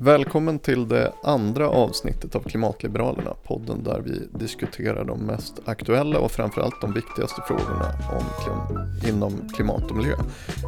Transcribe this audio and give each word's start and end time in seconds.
Välkommen 0.00 0.58
till 0.58 0.88
det 0.88 1.12
andra 1.22 1.68
avsnittet 1.68 2.34
av 2.34 2.40
Klimatliberalerna, 2.40 3.34
podden 3.44 3.82
där 3.84 4.00
vi 4.00 4.38
diskuterar 4.38 5.04
de 5.04 5.18
mest 5.20 5.54
aktuella 5.64 6.18
och 6.18 6.30
framförallt 6.30 6.80
de 6.80 6.92
viktigaste 6.92 7.42
frågorna 7.46 7.92
om 8.12 8.24
klim 8.44 9.14
inom 9.14 9.48
klimat 9.54 9.90
och 9.90 9.96
miljö. 9.96 10.14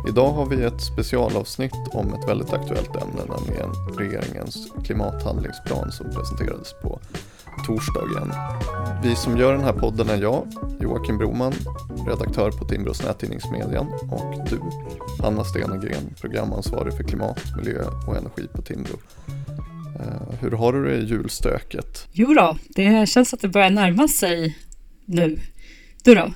Idag 0.08 0.30
har 0.30 0.46
vi 0.46 0.64
ett 0.64 0.80
specialavsnitt 0.80 1.72
om 1.92 2.14
ett 2.14 2.28
väldigt 2.28 2.52
aktuellt 2.52 2.96
ämne, 2.96 3.22
nämligen 3.28 3.70
regeringens 3.98 4.72
klimathandlingsplan 4.84 5.92
som 5.92 6.06
presenterades 6.06 6.74
på 6.82 7.00
torsdagen. 7.66 8.32
Vi 9.02 9.16
som 9.16 9.36
gör 9.36 9.52
den 9.52 9.64
här 9.64 9.72
podden 9.72 10.08
är 10.08 10.22
jag, 10.22 10.46
Joakim 10.80 11.18
Broman, 11.18 11.52
redaktör 12.06 12.50
på 12.50 12.64
Timbros 12.64 13.04
nättidningsmedien 13.04 13.86
och 14.10 14.48
du, 14.50 14.60
Anna 15.26 15.44
Stenegren, 15.44 16.14
programansvarig 16.20 16.96
för 16.96 17.04
klimat, 17.04 17.40
miljö 17.56 17.84
och 18.06 18.16
energi 18.16 18.46
på 18.54 18.62
Timbro. 18.62 18.98
Uh, 20.00 20.34
hur 20.40 20.50
har 20.50 20.72
du 20.72 20.84
det 20.84 20.96
i 20.96 21.04
julstöket? 21.04 22.08
Jo 22.12 22.34
då, 22.34 22.56
det 22.68 23.08
känns 23.08 23.34
att 23.34 23.40
det 23.40 23.48
börjar 23.48 23.70
närma 23.70 24.08
sig 24.08 24.58
nu. 25.04 25.38
Du 26.04 26.14
då? 26.14 26.32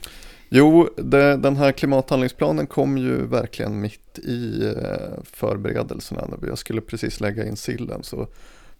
Jo, 0.48 0.88
det, 0.96 1.36
den 1.36 1.56
här 1.56 1.72
klimathandlingsplanen 1.72 2.66
kom 2.66 2.98
ju 2.98 3.26
verkligen 3.26 3.80
mitt 3.80 4.18
i 4.18 4.62
uh, 4.62 5.22
förberedelserna. 5.24 6.28
Jag 6.46 6.58
skulle 6.58 6.80
precis 6.80 7.20
lägga 7.20 7.46
in 7.46 7.56
sillen 7.56 8.02
så 8.02 8.28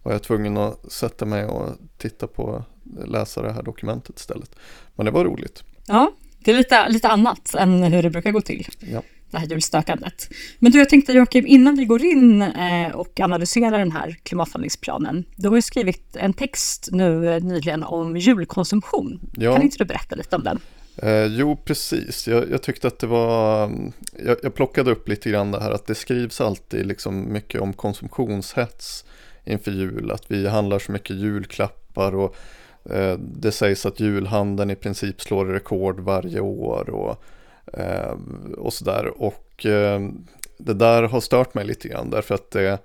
var 0.05 0.11
jag 0.11 0.23
tvungen 0.23 0.57
att 0.57 0.91
sätta 0.91 1.25
mig 1.25 1.45
och 1.45 1.69
titta 1.97 2.27
på, 2.27 2.63
läsa 3.05 3.41
det 3.41 3.53
här 3.53 3.63
dokumentet 3.63 4.19
istället. 4.19 4.55
Men 4.95 5.05
det 5.05 5.11
var 5.11 5.25
roligt. 5.25 5.63
Ja, 5.87 6.11
det 6.39 6.51
är 6.51 6.57
lite, 6.57 6.89
lite 6.89 7.07
annat 7.07 7.55
än 7.55 7.83
hur 7.83 8.03
det 8.03 8.09
brukar 8.09 8.31
gå 8.31 8.41
till. 8.41 8.67
Ja. 8.79 9.01
Det 9.31 9.37
här 9.37 9.47
julstökandet. 9.47 10.29
Men 10.59 10.71
du, 10.71 10.77
jag 10.79 10.89
tänkte 10.89 11.13
Joakim, 11.13 11.45
innan 11.47 11.75
vi 11.75 11.85
går 11.85 12.03
in 12.03 12.41
eh, 12.41 12.91
och 12.91 13.19
analyserar 13.19 13.79
den 13.79 13.91
här 13.91 14.17
klimathandlingsplanen. 14.23 15.25
Du 15.35 15.49
har 15.49 15.55
ju 15.55 15.61
skrivit 15.61 16.15
en 16.15 16.33
text 16.33 16.89
nu 16.91 17.33
eh, 17.33 17.43
nyligen 17.43 17.83
om 17.83 18.17
julkonsumtion. 18.17 19.19
Ja. 19.33 19.53
Kan 19.53 19.61
inte 19.61 19.77
du 19.77 19.85
berätta 19.85 20.15
lite 20.15 20.35
om 20.35 20.43
den? 20.43 20.59
Eh, 20.97 21.25
jo, 21.25 21.55
precis. 21.55 22.27
Jag, 22.27 22.51
jag, 22.51 22.61
tyckte 22.61 22.87
att 22.87 22.99
det 22.99 23.07
var... 23.07 23.71
Jag, 24.25 24.37
jag, 24.43 24.55
plockade 24.55 24.91
upp 24.91 25.09
lite 25.09 25.29
grann 25.29 25.51
det 25.51 25.59
här 25.59 25.71
att 25.71 25.87
det 25.87 25.95
skrivs 25.95 26.41
alltid 26.41 26.85
liksom 26.85 27.33
mycket 27.33 27.61
om 27.61 27.73
konsumtionshets 27.73 29.05
inför 29.45 29.71
jul. 29.71 30.11
Att 30.11 30.31
vi 30.31 30.47
handlar 30.47 30.79
så 30.79 30.91
mycket 30.91 31.15
julklappar 31.15 32.15
och 32.15 32.35
eh, 32.89 33.17
det 33.19 33.51
sägs 33.51 33.85
att 33.85 33.99
julhandeln 33.99 34.71
i 34.71 34.75
princip 34.75 35.21
slår 35.21 35.45
rekord 35.45 35.99
varje 35.99 36.39
år 36.39 36.89
och, 36.89 37.23
eh, 37.79 38.17
och 38.57 38.73
sådär. 38.73 39.21
Och 39.21 39.65
eh, 39.65 40.09
det 40.57 40.73
där 40.73 41.03
har 41.03 41.21
stört 41.21 41.53
mig 41.53 41.65
lite 41.65 41.87
grann 41.87 42.09
därför 42.09 42.35
att 42.35 42.51
det, 42.51 42.79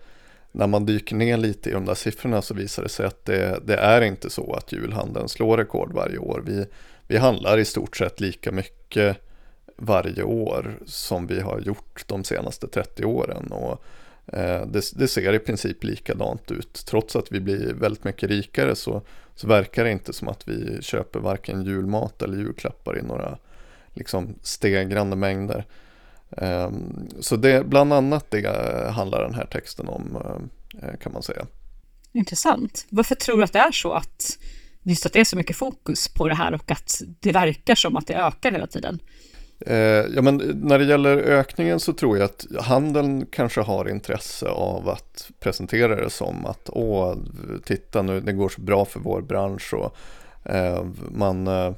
när 0.53 0.67
man 0.67 0.87
dyker 0.87 1.17
ner 1.17 1.37
lite 1.37 1.71
i 1.71 1.73
de 1.73 1.85
där 1.85 1.95
siffrorna 1.95 2.43
så 2.43 2.55
visar 2.55 2.83
det 2.83 2.89
sig 2.89 3.07
att 3.07 3.25
det, 3.25 3.61
det 3.65 3.77
är 3.77 4.01
inte 4.01 4.31
så 4.31 4.53
att 4.53 4.73
julhandeln 4.73 5.29
slår 5.29 5.57
rekord 5.57 5.93
varje 5.93 6.19
år. 6.19 6.43
Vi, 6.47 6.67
vi 7.07 7.17
handlar 7.17 7.59
i 7.59 7.65
stort 7.65 7.97
sett 7.97 8.21
lika 8.21 8.53
mycket 8.53 9.17
varje 9.77 10.23
år 10.23 10.79
som 10.87 11.27
vi 11.27 11.41
har 11.41 11.61
gjort 11.61 12.05
de 12.07 12.25
senaste 12.25 12.67
30 12.67 13.05
åren. 13.05 13.53
Och 13.53 13.83
Eh, 14.33 14.67
det, 14.67 14.93
det, 14.95 15.09
ser 15.09 15.35
i 15.35 15.39
princip 15.39 15.85
likadant 15.85 16.51
ut. 16.51 16.85
Trots 16.87 17.17
att 17.17 17.33
vi 17.33 17.41
blir 17.41 17.75
väldigt 17.75 18.05
mycket 18.05 18.29
rikare 18.29 18.77
så, 18.77 19.03
så 19.35 19.47
verkar 19.47 19.85
det 19.85 19.91
inte 19.91 20.13
som 20.13 20.29
att 20.29 20.49
vi 20.49 20.83
köper 20.83 21.21
varken 21.21 21.65
julmat 21.65 22.23
eller 22.23 22.39
julklappar 22.39 22.99
i 22.99 23.03
några 23.03 23.39
liksom, 23.95 24.35
stegrande 24.43 25.17
mängder. 25.17 25.67
Ehm, 26.37 27.09
så 27.21 27.37
det, 27.37 27.67
bland 27.67 27.93
annat 27.93 28.31
det 28.31 28.91
handlar 28.91 29.23
den 29.23 29.35
här 29.35 29.47
texten 29.47 29.89
om 29.89 30.17
eh, 30.17 30.89
eh, 30.89 30.97
kan 30.97 31.13
man 31.13 31.23
säga. 31.23 31.47
Intressant. 32.13 32.87
Varför 32.91 33.15
tror 33.15 33.37
du 33.37 33.45
att 33.45 33.53
det 33.53 33.59
är 33.59 33.73
så 33.73 33.93
att 33.93 34.39
just 34.83 35.07
att 35.07 35.13
det 35.13 35.21
är 35.21 35.25
så 35.25 35.37
mycket 35.37 35.57
fokus 35.57 36.09
på 36.09 36.29
det 36.29 36.35
här 36.35 36.55
och 36.55 36.71
att 36.71 37.03
det 37.21 37.33
verkar 37.33 37.75
som 37.75 37.97
att 37.97 38.07
det 38.07 38.15
ökar 38.15 38.53
hela 38.53 38.67
tiden? 38.67 38.99
Eh, 39.67 39.77
ja, 40.15 40.23
men 40.23 40.37
när 40.63 40.79
det 40.79 40.85
gäller 40.85 41.17
ökningen 41.17 41.81
så 41.81 41.93
tror 41.93 42.19
jag 42.19 42.25
att 42.25 42.47
handeln 42.61 43.27
kanske 43.27 43.61
har 43.61 43.89
intresse 43.89 44.49
av 44.49 44.89
att 44.89 45.31
presentera 45.41 46.05
det 46.05 46.11
som 46.11 46.47
att 46.47 46.71
åh, 46.73 47.15
titta 47.65 48.03
nu, 48.03 48.21
det 48.21 48.33
går 48.33 48.49
så 48.49 48.61
bra 48.61 48.85
för 48.85 49.01
vår 49.01 49.21
bransch 49.21 49.75
och 49.75 49.97
eh, 50.51 50.85
man, 51.11 51.47
eh, 51.47 51.73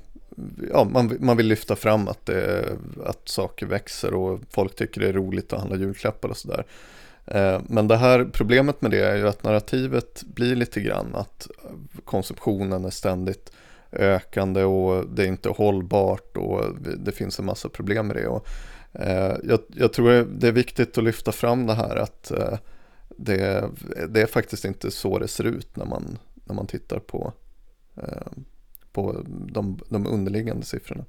ja, 0.72 0.84
man, 0.84 1.16
man 1.20 1.36
vill 1.36 1.46
lyfta 1.46 1.76
fram 1.76 2.08
att, 2.08 2.26
det, 2.26 2.64
att 3.06 3.28
saker 3.28 3.66
växer 3.66 4.14
och 4.14 4.40
folk 4.50 4.76
tycker 4.76 5.00
det 5.00 5.08
är 5.08 5.12
roligt 5.12 5.52
att 5.52 5.60
handla 5.60 5.76
julklappar 5.76 6.28
och 6.28 6.36
sådär. 6.36 6.64
Eh, 7.26 7.60
men 7.66 7.88
det 7.88 7.96
här 7.96 8.24
problemet 8.32 8.82
med 8.82 8.90
det 8.90 9.00
är 9.00 9.16
ju 9.16 9.28
att 9.28 9.44
narrativet 9.44 10.22
blir 10.22 10.56
lite 10.56 10.80
grann 10.80 11.14
att 11.14 11.48
konsumtionen 12.04 12.84
är 12.84 12.90
ständigt 12.90 13.52
ökande 13.92 14.64
och 14.64 15.06
det 15.06 15.22
är 15.22 15.26
inte 15.26 15.48
hållbart 15.48 16.36
och 16.36 16.62
det 16.98 17.12
finns 17.12 17.38
en 17.38 17.44
massa 17.44 17.68
problem 17.68 18.06
med 18.06 18.16
det. 18.16 18.26
Och, 18.26 18.46
eh, 18.92 19.36
jag, 19.44 19.60
jag, 19.68 19.92
tror 19.92 20.24
det 20.24 20.48
är 20.48 20.52
viktigt 20.52 20.98
att 20.98 21.04
lyfta 21.04 21.32
fram 21.32 21.66
det 21.66 21.74
här 21.74 21.96
att 21.96 22.30
eh, 22.30 22.58
det, 23.16 23.64
det, 24.08 24.22
är 24.22 24.26
faktiskt 24.26 24.64
inte 24.64 24.90
så 24.90 25.18
det 25.18 25.28
ser 25.28 25.44
ut 25.44 25.76
när 25.76 25.86
man, 25.86 26.18
när 26.44 26.54
man 26.54 26.66
tittar 26.66 26.98
på, 26.98 27.32
eh, 27.96 28.32
på 28.92 29.22
de, 29.26 29.78
de 29.88 30.06
underliggande 30.06 30.66
siffrorna. 30.66 31.04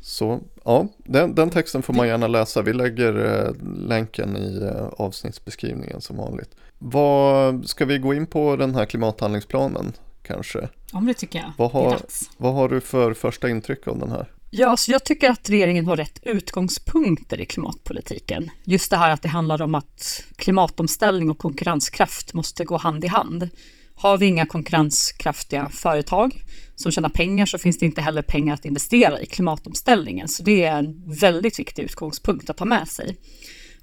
Så 0.00 0.40
ja, 0.64 0.88
den, 0.96 1.34
den, 1.34 1.50
texten 1.50 1.82
får 1.82 1.94
man 1.94 2.08
gärna 2.08 2.26
läsa. 2.26 2.62
Vi 2.62 2.72
lägger 2.72 3.44
eh, 3.44 3.66
länken 3.76 4.36
i 4.36 4.62
eh, 4.62 4.86
avsnittsbeskrivningen 4.96 6.00
som 6.00 6.16
vanligt. 6.16 6.56
Vad 6.78 7.68
ska 7.68 7.84
vi 7.84 7.98
gå 7.98 8.14
in 8.14 8.26
på 8.26 8.56
den 8.56 8.74
här 8.74 8.84
klimathandlingsplanen? 8.84 9.92
Kanske. 10.22 10.68
Ja, 10.92 10.98
det 11.00 11.14
tycker 11.14 11.38
jag. 11.38 11.52
Vad 11.56 11.70
har, 11.70 12.00
vad 12.36 12.54
har 12.54 12.68
du 12.68 12.80
för 12.80 13.14
första 13.14 13.50
intryck 13.50 13.88
av 13.88 13.98
den 13.98 14.10
här? 14.10 14.26
Ja, 14.50 14.68
alltså 14.68 14.90
jag 14.90 15.04
tycker 15.04 15.30
att 15.30 15.50
regeringen 15.50 15.86
har 15.86 15.96
rätt 15.96 16.20
utgångspunkter 16.22 17.40
i 17.40 17.46
klimatpolitiken. 17.46 18.50
Just 18.64 18.90
det 18.90 18.96
här 18.96 19.10
att 19.10 19.22
det 19.22 19.28
handlar 19.28 19.62
om 19.62 19.74
att 19.74 20.24
klimatomställning 20.36 21.30
och 21.30 21.38
konkurrenskraft 21.38 22.34
måste 22.34 22.64
gå 22.64 22.76
hand 22.76 23.04
i 23.04 23.08
hand. 23.08 23.48
Har 23.94 24.18
vi 24.18 24.26
inga 24.26 24.46
konkurrenskraftiga 24.46 25.68
företag 25.68 26.44
som 26.76 26.92
tjänar 26.92 27.08
pengar 27.08 27.46
så 27.46 27.58
finns 27.58 27.78
det 27.78 27.86
inte 27.86 28.00
heller 28.00 28.22
pengar 28.22 28.54
att 28.54 28.64
investera 28.64 29.20
i 29.20 29.26
klimatomställningen. 29.26 30.28
Så 30.28 30.42
det 30.42 30.64
är 30.64 30.78
en 30.78 31.14
väldigt 31.20 31.58
viktig 31.58 31.82
utgångspunkt 31.82 32.50
att 32.50 32.56
ta 32.56 32.64
med 32.64 32.88
sig. 32.88 33.16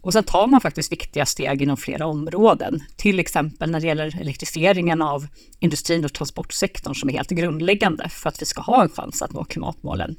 Och 0.02 0.14
sen 0.14 0.24
tar 0.24 0.48
man 0.48 0.62
faktiskt 0.62 0.92
viktiga 0.92 1.26
steg 1.26 1.62
inom 1.62 1.78
flera 1.78 2.06
områden, 2.06 2.84
till 2.96 3.20
exempel 3.20 3.72
när 3.72 3.80
det 3.80 3.88
gäller 3.88 4.22
elektrifieringen 4.22 5.02
av 5.02 5.28
industrin 5.60 6.06
och 6.06 6.14
transportsektorn 6.14 6.96
som 6.96 7.10
är 7.10 7.14
helt 7.14 7.30
grundläggande 7.30 8.10
för 8.10 8.30
att 8.30 8.42
vi 8.42 8.46
ska 8.46 8.62
ha 8.62 8.84
en 8.84 8.90
chans 8.90 9.22
att 9.22 9.34
nå 9.34 9.44
klimatmålen. 9.44 10.16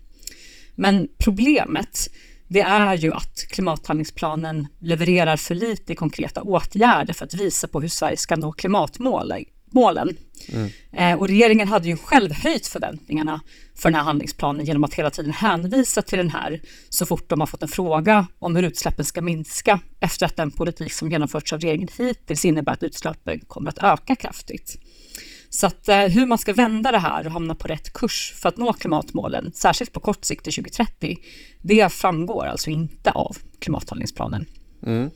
Men 0.75 1.09
problemet, 1.19 2.09
det 2.49 2.61
är 2.61 2.95
ju 2.95 3.13
att 3.13 3.47
klimathandlingsplanen 3.49 4.67
levererar 4.79 5.37
för 5.37 5.55
lite 5.55 5.95
konkreta 5.95 6.43
åtgärder 6.43 7.15
för 7.15 7.25
att 7.25 7.35
visa 7.35 7.69
på 7.69 7.81
hur 7.81 7.89
Sverige 7.89 8.17
ska 8.17 8.37
nå 8.37 8.53
klimatmålen 8.53 9.45
målen. 9.71 10.17
Mm. 10.49 10.71
Eh, 10.93 11.19
och 11.19 11.29
regeringen 11.29 11.69
hade 11.69 11.89
ju 11.89 11.97
själv 11.97 12.33
höjt 12.33 12.67
förväntningarna 12.67 13.41
för 13.75 13.91
den 13.91 13.95
här 13.95 14.03
handlingsplanen 14.03 14.65
genom 14.65 14.85
att 14.85 14.95
hela 14.95 15.11
tiden 15.11 15.33
hänvisa 15.33 16.03
till 16.03 16.19
den 16.19 16.31
här 16.31 16.61
så 16.89 17.07
fort 17.07 17.29
de 17.29 17.41
har 17.41 17.47
fått 17.47 17.63
en 17.63 17.69
fråga 17.69 18.27
om 18.39 18.57
hur 18.57 18.63
utsläppen 18.63 19.05
ska 19.05 19.23
minska 19.23 19.81
efter 20.01 20.27
att 20.27 20.37
den 20.37 20.51
politik 20.51 20.93
som 20.93 21.11
genomförts 21.11 21.53
av 21.53 21.61
regeringen 21.61 21.89
hittills 21.99 22.45
innebär 22.45 22.73
att 22.73 22.83
utsläppen 22.83 23.41
kommer 23.41 23.71
att 23.71 23.83
öka 23.83 24.17
kraftigt. 24.17 24.79
Så 25.51 25.67
att 25.67 25.89
eh, 25.89 25.99
hur 25.99 26.27
man 26.27 26.39
ska 26.39 26.53
vända 26.53 26.93
det 26.93 26.99
här 26.99 27.27
och 27.27 27.33
hamna 27.33 27.55
på 27.55 27.69
rätt 27.69 27.93
kurs 27.93 28.35
för 28.37 28.49
att 28.49 28.57
nå 28.57 28.73
klimatmålen, 28.73 29.53
särskilt 29.55 29.93
på 29.93 30.01
kort 30.01 30.25
sikt 30.25 30.45
till 30.45 30.53
2030, 30.53 31.17
det 31.63 31.93
framgår 31.93 32.47
alltså 32.47 32.71
inte 32.71 33.11
av 33.11 33.37
klimathandlingsplanen. 33.59 34.47
Mm. 34.87 35.11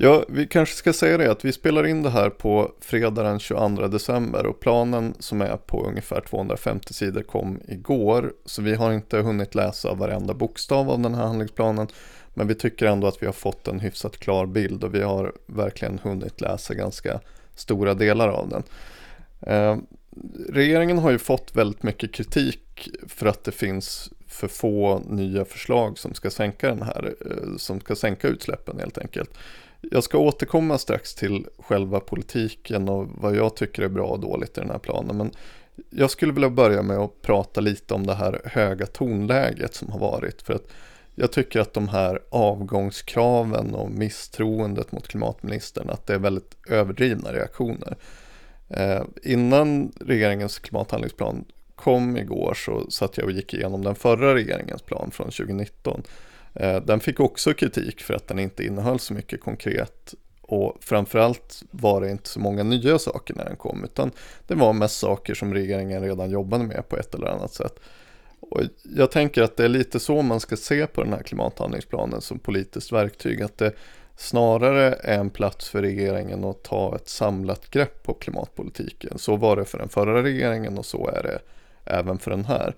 Ja, 0.00 0.24
vi 0.28 0.46
kanske 0.46 0.74
ska 0.74 0.92
säga 0.92 1.18
det 1.18 1.30
att 1.30 1.44
vi 1.44 1.52
spelar 1.52 1.86
in 1.86 2.02
det 2.02 2.10
här 2.10 2.30
på 2.30 2.72
fredag 2.80 3.22
den 3.22 3.38
22 3.38 3.88
december 3.88 4.46
och 4.46 4.60
planen 4.60 5.14
som 5.18 5.40
är 5.40 5.56
på 5.56 5.86
ungefär 5.86 6.20
250 6.20 6.94
sidor 6.94 7.22
kom 7.22 7.60
igår. 7.68 8.32
Så 8.44 8.62
vi 8.62 8.74
har 8.74 8.92
inte 8.92 9.18
hunnit 9.18 9.54
läsa 9.54 9.94
varenda 9.94 10.34
bokstav 10.34 10.90
av 10.90 11.00
den 11.00 11.14
här 11.14 11.26
handlingsplanen. 11.26 11.86
Men 12.34 12.46
vi 12.46 12.54
tycker 12.54 12.86
ändå 12.86 13.06
att 13.06 13.22
vi 13.22 13.26
har 13.26 13.32
fått 13.32 13.68
en 13.68 13.80
hyfsat 13.80 14.16
klar 14.16 14.46
bild 14.46 14.84
och 14.84 14.94
vi 14.94 15.02
har 15.02 15.32
verkligen 15.46 15.98
hunnit 15.98 16.40
läsa 16.40 16.74
ganska 16.74 17.20
stora 17.54 17.94
delar 17.94 18.28
av 18.28 18.48
den. 18.48 18.62
Eh, 19.40 19.76
regeringen 20.48 20.98
har 20.98 21.10
ju 21.10 21.18
fått 21.18 21.56
väldigt 21.56 21.82
mycket 21.82 22.12
kritik 22.12 22.88
för 23.08 23.26
att 23.26 23.44
det 23.44 23.52
finns 23.52 24.10
för 24.26 24.48
få 24.48 24.98
nya 24.98 25.44
förslag 25.44 25.98
som 25.98 26.14
ska 26.14 26.30
sänka 26.30 26.68
den 26.68 26.82
här, 26.82 27.14
eh, 27.20 27.56
som 27.56 27.80
ska 27.80 27.96
sänka 27.96 28.28
utsläppen 28.28 28.78
helt 28.78 28.98
enkelt. 28.98 29.30
Jag 29.90 30.04
ska 30.04 30.18
återkomma 30.18 30.78
strax 30.78 31.14
till 31.14 31.46
själva 31.58 32.00
politiken 32.00 32.88
och 32.88 33.08
vad 33.08 33.36
jag 33.36 33.56
tycker 33.56 33.82
är 33.82 33.88
bra 33.88 34.06
och 34.06 34.20
dåligt 34.20 34.58
i 34.58 34.60
den 34.60 34.70
här 34.70 34.78
planen. 34.78 35.16
Men 35.16 35.30
jag 35.90 36.10
skulle 36.10 36.32
vilja 36.32 36.50
börja 36.50 36.82
med 36.82 36.98
att 36.98 37.22
prata 37.22 37.60
lite 37.60 37.94
om 37.94 38.06
det 38.06 38.14
här 38.14 38.40
höga 38.44 38.86
tonläget 38.86 39.74
som 39.74 39.92
har 39.92 39.98
varit. 39.98 40.42
För 40.42 40.54
att 40.54 40.66
jag 41.14 41.32
tycker 41.32 41.60
att 41.60 41.74
de 41.74 41.88
här 41.88 42.20
avgångskraven 42.30 43.74
och 43.74 43.90
misstroendet 43.90 44.92
mot 44.92 45.08
klimatministern, 45.08 45.90
att 45.90 46.06
det 46.06 46.14
är 46.14 46.18
väldigt 46.18 46.56
överdrivna 46.68 47.32
reaktioner. 47.32 47.96
Eh, 48.68 49.02
innan 49.22 49.92
regeringens 50.00 50.58
klimathandlingsplan 50.58 51.44
kom 51.74 52.16
igår 52.16 52.54
så 52.54 52.90
satt 52.90 53.18
jag 53.18 53.26
och 53.26 53.32
gick 53.32 53.54
igenom 53.54 53.84
den 53.84 53.94
förra 53.94 54.34
regeringens 54.34 54.82
plan 54.82 55.10
från 55.10 55.26
2019. 55.26 56.02
Eh, 56.54 56.76
den 56.76 57.00
fick 57.00 57.20
också 57.20 57.54
kritik 57.54 58.00
för 58.00 58.14
att 58.14 58.28
den 58.28 58.38
inte 58.38 58.64
innehöll 58.64 58.98
så 58.98 59.14
mycket 59.14 59.40
konkret 59.40 60.14
och 60.48 60.76
framförallt 60.80 61.62
var 61.70 62.00
det 62.00 62.10
inte 62.10 62.28
så 62.28 62.40
många 62.40 62.62
nya 62.62 62.98
saker 62.98 63.34
när 63.34 63.44
den 63.44 63.56
kom 63.56 63.84
utan 63.84 64.10
det 64.46 64.54
var 64.54 64.72
mest 64.72 64.98
saker 64.98 65.34
som 65.34 65.54
regeringen 65.54 66.02
redan 66.02 66.30
jobbade 66.30 66.64
med 66.64 66.88
på 66.88 66.96
ett 66.96 67.14
eller 67.14 67.26
annat 67.26 67.52
sätt. 67.52 67.80
Och 68.40 68.60
jag 68.96 69.10
tänker 69.10 69.42
att 69.42 69.56
det 69.56 69.64
är 69.64 69.68
lite 69.68 70.00
så 70.00 70.22
man 70.22 70.40
ska 70.40 70.56
se 70.56 70.86
på 70.86 71.04
den 71.04 71.12
här 71.12 71.22
klimathandlingsplanen 71.22 72.20
som 72.20 72.38
politiskt 72.38 72.92
verktyg. 72.92 73.42
Att 73.42 73.58
det 73.58 73.72
snarare 74.16 74.94
är 75.02 75.18
en 75.18 75.30
plats 75.30 75.68
för 75.68 75.82
regeringen 75.82 76.44
att 76.44 76.62
ta 76.62 76.96
ett 76.96 77.08
samlat 77.08 77.70
grepp 77.70 78.02
på 78.02 78.14
klimatpolitiken. 78.14 79.18
Så 79.18 79.36
var 79.36 79.56
det 79.56 79.64
för 79.64 79.78
den 79.78 79.88
förra 79.88 80.22
regeringen 80.22 80.78
och 80.78 80.86
så 80.86 81.08
är 81.08 81.22
det 81.22 81.38
även 81.84 82.18
för 82.18 82.30
den 82.30 82.44
här. 82.44 82.74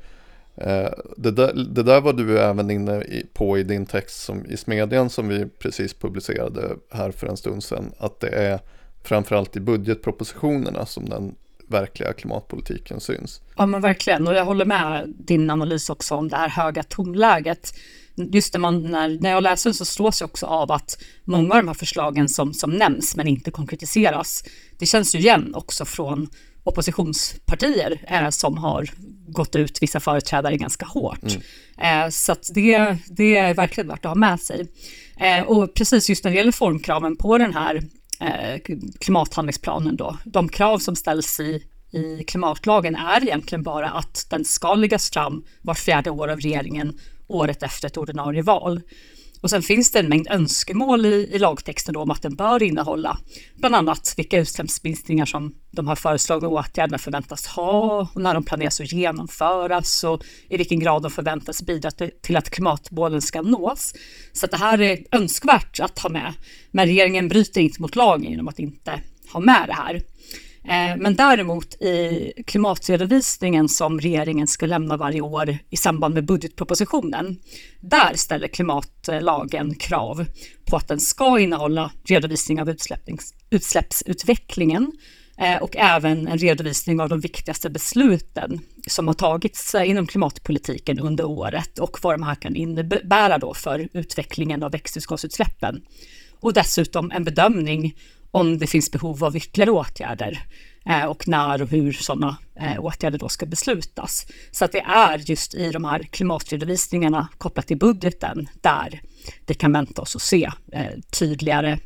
Eh, 0.60 0.90
det 1.16 1.30
där, 1.30 1.52
det 1.54 1.82
där 1.82 2.00
var 2.00 2.12
du 2.12 2.38
även 2.38 2.70
inne 2.70 3.04
på 3.32 3.58
i 3.58 3.62
din 3.62 3.86
text 3.86 4.22
som, 4.22 4.46
i 4.46 4.56
Smedjan 4.56 5.10
som 5.10 5.28
vi 5.28 5.46
precis 5.46 5.94
publicerade 5.94 6.76
här 6.90 7.10
för 7.10 7.26
en 7.26 7.36
stund 7.36 7.64
sedan. 7.64 7.92
Att 7.98 8.20
det 8.20 8.28
är 8.28 8.60
framförallt 9.02 9.56
i 9.56 9.60
budgetpropositionerna 9.60 10.86
som 10.86 11.08
den 11.08 11.34
verkliga 11.68 12.12
klimatpolitiken 12.12 13.00
syns. 13.00 13.40
Ja 13.56 13.66
men 13.66 13.80
verkligen 13.80 14.28
och 14.28 14.34
jag 14.34 14.44
håller 14.44 14.64
med 14.64 15.14
din 15.18 15.50
analys 15.50 15.90
också 15.90 16.14
om 16.14 16.28
det 16.28 16.36
här 16.36 16.48
höga 16.48 16.82
tonläget. 16.82 17.74
Just 18.14 18.54
när, 18.54 18.60
man, 18.60 18.82
när, 18.82 19.18
när 19.20 19.30
jag 19.30 19.42
läser 19.42 19.70
den 19.70 19.74
så 19.74 19.84
slås 19.84 20.20
jag 20.20 20.30
också 20.30 20.46
av 20.46 20.72
att 20.72 21.02
många 21.24 21.54
av 21.54 21.60
de 21.60 21.68
här 21.68 21.74
förslagen 21.74 22.28
som, 22.28 22.54
som 22.54 22.70
nämns 22.70 23.16
men 23.16 23.26
inte 23.26 23.50
konkretiseras, 23.50 24.44
det 24.78 24.86
känns 24.86 25.14
ju 25.14 25.18
igen 25.18 25.54
också 25.54 25.84
från 25.84 26.28
oppositionspartier 26.64 28.04
eh, 28.08 28.28
som 28.28 28.58
har 28.58 28.90
gått 29.28 29.56
ut, 29.56 29.82
vissa 29.82 30.00
företrädare, 30.00 30.56
ganska 30.56 30.86
hårt. 30.86 31.22
Mm. 31.78 32.04
Eh, 32.06 32.10
så 32.10 32.34
det, 32.54 32.96
det 33.06 33.36
är 33.36 33.54
verkligen 33.54 33.88
värt 33.88 34.04
att 34.04 34.10
ha 34.10 34.14
med 34.14 34.40
sig. 34.40 34.66
Eh, 35.16 35.42
och 35.42 35.74
precis 35.74 36.08
just 36.08 36.24
när 36.24 36.30
det 36.30 36.36
gäller 36.36 36.52
formkraven 36.52 37.16
på 37.16 37.38
den 37.38 37.54
här 37.54 37.82
eh, 38.20 38.60
klimathandlingsplanen 39.00 39.96
då, 39.96 40.18
de 40.24 40.48
krav 40.48 40.78
som 40.78 40.96
ställs 40.96 41.40
i, 41.40 41.62
i 41.90 42.24
klimatlagen 42.24 42.96
är 42.96 43.22
egentligen 43.22 43.62
bara 43.62 43.90
att 43.90 44.26
den 44.30 44.44
ska 44.44 44.74
läggas 44.74 45.10
fram 45.10 45.44
vart 45.62 45.78
fjärde 45.78 46.10
år 46.10 46.28
av 46.28 46.40
regeringen 46.40 46.98
året 47.30 47.62
efter 47.62 47.86
ett 47.86 47.96
ordinarie 47.96 48.42
val. 48.42 48.80
Och 49.40 49.50
sen 49.50 49.62
finns 49.62 49.90
det 49.90 49.98
en 49.98 50.08
mängd 50.08 50.26
önskemål 50.31 51.06
i, 51.06 51.31
i 51.32 51.38
lagtexten 51.38 51.96
om 51.96 52.10
att 52.10 52.22
den 52.22 52.34
bör 52.34 52.62
innehålla 52.62 53.19
bland 53.56 53.75
annat 53.75 54.14
vilka 54.16 54.38
utsläppsminskningar 54.38 55.26
som 55.26 55.54
de 55.70 55.88
här 55.88 55.94
föreslagna 55.94 56.48
åtgärderna 56.48 56.98
förväntas 56.98 57.46
ha 57.46 58.08
och 58.14 58.22
när 58.22 58.34
de 58.34 58.44
planeras 58.44 58.81
att 58.81 58.92
genomföras 58.92 60.04
och 60.04 60.22
i 60.48 60.56
vilken 60.56 60.81
grad 60.81 61.02
de 61.02 61.10
förväntas 61.10 61.62
bidra 61.62 61.90
till 62.22 62.37
att 62.37 62.50
klimatmålen 62.50 63.22
ska 63.22 63.42
nås. 63.42 63.94
Så 64.32 64.46
det 64.46 64.56
här 64.56 64.81
är 64.81 64.98
önskvärt 65.12 65.81
att 65.81 65.98
ha 65.98 66.10
med, 66.10 66.32
men 66.70 66.86
regeringen 66.86 67.28
bryter 67.28 67.60
inte 67.60 67.82
mot 67.82 67.96
lagen 67.96 68.31
genom 68.31 68.48
att 68.48 68.58
inte 68.58 69.00
ha 69.32 69.40
med 69.40 69.64
det 69.66 69.75
här. 69.75 70.02
Eh, 70.64 70.96
men 70.96 71.16
däremot 71.16 71.74
i 71.74 72.32
klimatredovisningen 72.46 73.68
som 73.68 74.00
regeringen 74.00 74.46
ska 74.46 74.66
lämna 74.66 74.96
varje 74.96 75.20
år 75.20 75.58
i 75.70 75.76
samband 75.76 76.14
med 76.14 76.24
budgetpropositionen, 76.24 77.36
där 77.80 78.14
ställer 78.14 78.48
klimatlagen 78.48 79.74
krav 79.74 80.26
på 80.64 80.76
att 80.76 80.88
den 80.88 81.00
ska 81.00 81.38
innehålla 81.38 81.90
redovisning 82.04 82.60
av 82.60 82.74
utsläppsutvecklingen 83.50 84.92
eh, 85.38 85.62
och 85.62 85.76
även 85.76 86.28
en 86.28 86.38
redovisning 86.38 87.00
av 87.00 87.08
de 87.08 87.20
viktigaste 87.20 87.70
besluten 87.70 88.60
som 88.86 89.06
har 89.06 89.14
tagits 89.14 89.74
eh, 89.74 89.90
inom 89.90 90.06
klimatpolitiken 90.06 90.98
under 90.98 91.24
året 91.24 91.78
och 91.78 91.98
vad 92.02 92.14
de 92.14 92.22
här 92.22 92.34
kan 92.34 92.56
innebära 92.56 93.38
då 93.38 93.54
för 93.54 93.88
utvecklingen 93.92 94.62
av 94.62 94.70
växthusgasutsläppen. 94.72 95.82
Och 96.40 96.52
dessutom 96.52 97.10
en 97.10 97.24
bedömning 97.24 97.94
om 98.31 98.59
det 98.59 98.67
finns 98.67 98.91
behov 98.91 99.25
av 99.25 99.37
ytterligare 99.37 99.71
åtgärder 99.71 100.44
eh, 100.87 101.05
och 101.05 101.29
när 101.29 101.62
och 101.62 101.69
hur 101.69 101.93
sådana 101.93 102.37
eh, 102.61 102.85
åtgärder 102.85 103.19
då 103.19 103.29
ska 103.29 103.47
beslutas. 103.47 104.27
Så 104.50 104.65
att 104.65 104.73
det 104.73 104.81
är 104.81 105.19
just 105.19 105.55
i 105.55 105.71
de 105.71 105.85
här 105.85 106.03
klimatredovisningarna 106.03 107.29
kopplat 107.38 107.67
till 107.67 107.79
budgeten 107.79 108.49
där 108.61 109.03
det 109.44 109.55
kan 109.55 109.73
vänta 109.73 110.03
oss 110.03 110.17
att 110.17 110.23
se 110.23 110.50
eh, 110.73 110.87
tydligare 111.19 111.79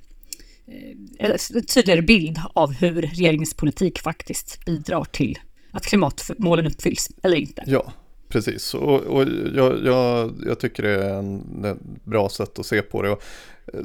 eh, 1.19 1.37
tydligare 1.75 2.03
bild 2.03 2.39
av 2.55 2.73
hur 2.73 3.03
regeringens 3.03 3.55
politik 3.55 4.01
faktiskt 4.01 4.65
bidrar 4.65 5.05
till 5.05 5.39
att 5.71 5.87
klimatmålen 5.87 6.67
uppfylls 6.67 7.11
eller 7.23 7.37
inte. 7.37 7.63
Ja, 7.67 7.93
precis. 8.29 8.75
Och, 8.75 9.01
och 9.01 9.25
jag, 9.55 9.85
jag, 9.85 10.35
jag, 10.47 10.61
tycker 10.61 10.83
det 10.83 11.05
är 11.05 11.19
en, 11.19 11.65
ett 11.65 12.05
bra 12.05 12.29
sätt 12.29 12.59
att 12.59 12.67
se 12.67 12.83
på 12.83 13.03
det. 13.03 13.11
Och 13.11 13.23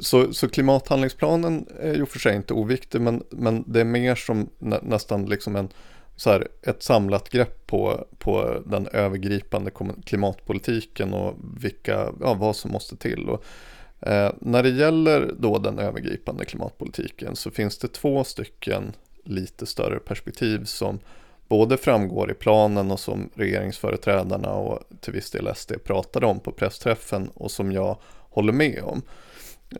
så, 0.00 0.32
så 0.32 0.48
klimathandlingsplanen 0.48 1.66
är 1.80 1.94
ju 1.94 2.06
för 2.06 2.18
sig 2.18 2.36
inte 2.36 2.54
oviktig 2.54 3.00
men, 3.00 3.22
men 3.30 3.64
det 3.66 3.80
är 3.80 3.84
mer 3.84 4.14
som 4.14 4.48
nä, 4.58 4.78
nästan 4.82 5.26
liksom 5.26 5.56
en, 5.56 5.68
så 6.16 6.30
här, 6.30 6.48
ett 6.62 6.82
samlat 6.82 7.28
grepp 7.28 7.66
på, 7.66 8.06
på 8.18 8.62
den 8.66 8.86
övergripande 8.86 9.70
klimatpolitiken 10.04 11.14
och 11.14 11.34
vilka, 11.60 12.12
ja, 12.20 12.34
vad 12.34 12.56
som 12.56 12.70
måste 12.70 12.96
till. 12.96 13.28
Och, 13.28 13.44
eh, 14.08 14.32
när 14.38 14.62
det 14.62 14.70
gäller 14.70 15.34
då 15.38 15.58
den 15.58 15.78
övergripande 15.78 16.44
klimatpolitiken 16.44 17.36
så 17.36 17.50
finns 17.50 17.78
det 17.78 17.88
två 17.88 18.24
stycken 18.24 18.92
lite 19.24 19.66
större 19.66 19.98
perspektiv 19.98 20.64
som 20.64 20.98
både 21.48 21.76
framgår 21.76 22.30
i 22.30 22.34
planen 22.34 22.90
och 22.90 23.00
som 23.00 23.30
regeringsföreträdarna 23.34 24.52
och 24.52 24.82
till 25.00 25.12
viss 25.12 25.30
del 25.30 25.54
SD 25.54 25.72
pratade 25.84 26.26
om 26.26 26.40
på 26.40 26.52
pressträffen 26.52 27.30
och 27.34 27.50
som 27.50 27.72
jag 27.72 27.98
håller 28.30 28.52
med 28.52 28.82
om. 28.82 29.02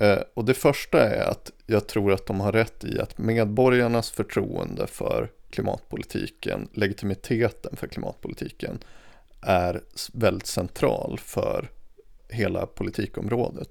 Eh, 0.01 0.19
och 0.35 0.45
det 0.45 0.55
första 0.55 1.09
är 1.09 1.31
att 1.31 1.53
jag 1.67 1.87
tror 1.87 2.13
att 2.13 2.27
de 2.27 2.41
har 2.41 2.53
rätt 2.53 2.85
i 2.85 3.01
att 3.01 3.19
medborgarnas 3.19 4.11
förtroende 4.11 4.87
för 4.87 5.31
klimatpolitiken, 5.51 6.69
legitimiteten 6.73 7.77
för 7.77 7.87
klimatpolitiken 7.87 8.79
är 9.41 9.81
väldigt 10.13 10.47
central 10.47 11.19
för 11.19 11.71
hela 12.29 12.67
politikområdet. 12.67 13.69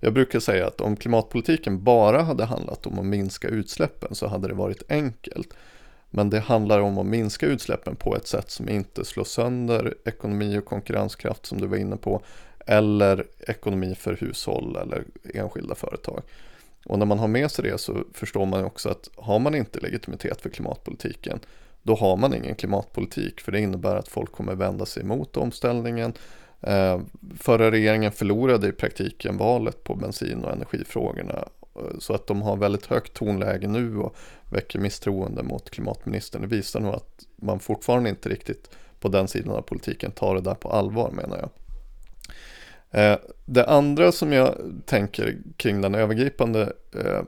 Jag 0.00 0.12
brukar 0.12 0.40
säga 0.40 0.66
att 0.66 0.80
om 0.80 0.96
klimatpolitiken 0.96 1.84
bara 1.84 2.22
hade 2.22 2.44
handlat 2.44 2.86
om 2.86 2.98
att 2.98 3.06
minska 3.06 3.48
utsläppen 3.48 4.14
så 4.14 4.26
hade 4.26 4.48
det 4.48 4.54
varit 4.54 4.82
enkelt. 4.88 5.54
Men 6.10 6.30
det 6.30 6.40
handlar 6.40 6.80
om 6.80 6.98
att 6.98 7.06
minska 7.06 7.46
utsläppen 7.46 7.96
på 7.96 8.16
ett 8.16 8.26
sätt 8.26 8.50
som 8.50 8.68
inte 8.68 9.04
slår 9.04 9.24
sönder 9.24 9.94
ekonomi 10.04 10.58
och 10.58 10.64
konkurrenskraft 10.64 11.46
som 11.46 11.60
du 11.60 11.66
var 11.66 11.76
inne 11.76 11.96
på 11.96 12.22
eller 12.68 13.26
ekonomi 13.38 13.94
för 13.94 14.16
hushåll 14.16 14.76
eller 14.76 15.04
enskilda 15.34 15.74
företag. 15.74 16.22
Och 16.86 16.98
när 16.98 17.06
man 17.06 17.18
har 17.18 17.28
med 17.28 17.50
sig 17.50 17.64
det 17.64 17.78
så 17.78 18.04
förstår 18.12 18.46
man 18.46 18.64
också 18.64 18.88
att 18.88 19.08
har 19.16 19.38
man 19.38 19.54
inte 19.54 19.80
legitimitet 19.80 20.40
för 20.40 20.50
klimatpolitiken 20.50 21.40
då 21.82 21.94
har 21.94 22.16
man 22.16 22.34
ingen 22.34 22.54
klimatpolitik 22.54 23.40
för 23.40 23.52
det 23.52 23.60
innebär 23.60 23.96
att 23.96 24.08
folk 24.08 24.32
kommer 24.32 24.54
vända 24.54 24.86
sig 24.86 25.02
emot 25.02 25.36
omställningen. 25.36 26.12
Eh, 26.60 27.00
förra 27.38 27.70
regeringen 27.70 28.12
förlorade 28.12 28.68
i 28.68 28.72
praktiken 28.72 29.36
valet 29.36 29.84
på 29.84 29.94
bensin 29.94 30.44
och 30.44 30.52
energifrågorna 30.52 31.48
eh, 31.74 31.98
så 31.98 32.14
att 32.14 32.26
de 32.26 32.42
har 32.42 32.56
väldigt 32.56 32.86
högt 32.86 33.14
tonläge 33.14 33.68
nu 33.68 33.98
och 33.98 34.16
väcker 34.50 34.78
misstroende 34.78 35.42
mot 35.42 35.70
klimatministern. 35.70 36.42
Det 36.42 36.48
visar 36.48 36.80
nog 36.80 36.94
att 36.94 37.26
man 37.36 37.60
fortfarande 37.60 38.10
inte 38.10 38.28
riktigt 38.28 38.70
på 39.00 39.08
den 39.08 39.28
sidan 39.28 39.54
av 39.54 39.62
politiken 39.62 40.10
tar 40.10 40.34
det 40.34 40.40
där 40.40 40.54
på 40.54 40.70
allvar 40.70 41.10
menar 41.10 41.38
jag. 41.38 41.50
Eh, 42.90 43.16
det 43.44 43.64
andra 43.64 44.12
som 44.12 44.32
jag 44.32 44.54
tänker 44.86 45.36
kring 45.56 45.80
den 45.80 45.94
övergripande 45.94 46.72
eh, 46.94 47.22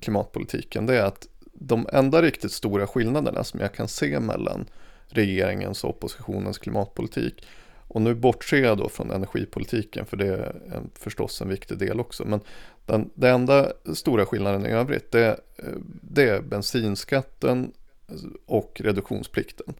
klimatpolitiken 0.00 0.86
det 0.86 0.98
är 0.98 1.04
att 1.04 1.28
de 1.52 1.88
enda 1.92 2.22
riktigt 2.22 2.52
stora 2.52 2.86
skillnaderna 2.86 3.44
som 3.44 3.60
jag 3.60 3.74
kan 3.74 3.88
se 3.88 4.20
mellan 4.20 4.66
regeringens 5.06 5.84
och 5.84 5.90
oppositionens 5.90 6.58
klimatpolitik 6.58 7.46
och 7.88 8.02
nu 8.02 8.14
bortser 8.14 8.56
jag 8.56 8.78
då 8.78 8.88
från 8.88 9.10
energipolitiken 9.10 10.06
för 10.06 10.16
det 10.16 10.26
är 10.26 10.76
en, 10.76 10.90
förstås 10.94 11.40
en 11.40 11.48
viktig 11.48 11.78
del 11.78 12.00
också. 12.00 12.24
Men 12.24 12.40
den, 12.86 13.10
den 13.14 13.34
enda 13.34 13.72
stora 13.94 14.26
skillnaden 14.26 14.66
i 14.66 14.70
övrigt 14.70 15.12
det, 15.12 15.40
eh, 15.56 15.64
det 16.02 16.28
är 16.28 16.40
bensinskatten 16.40 17.72
och 18.46 18.80
reduktionsplikten. 18.84 19.74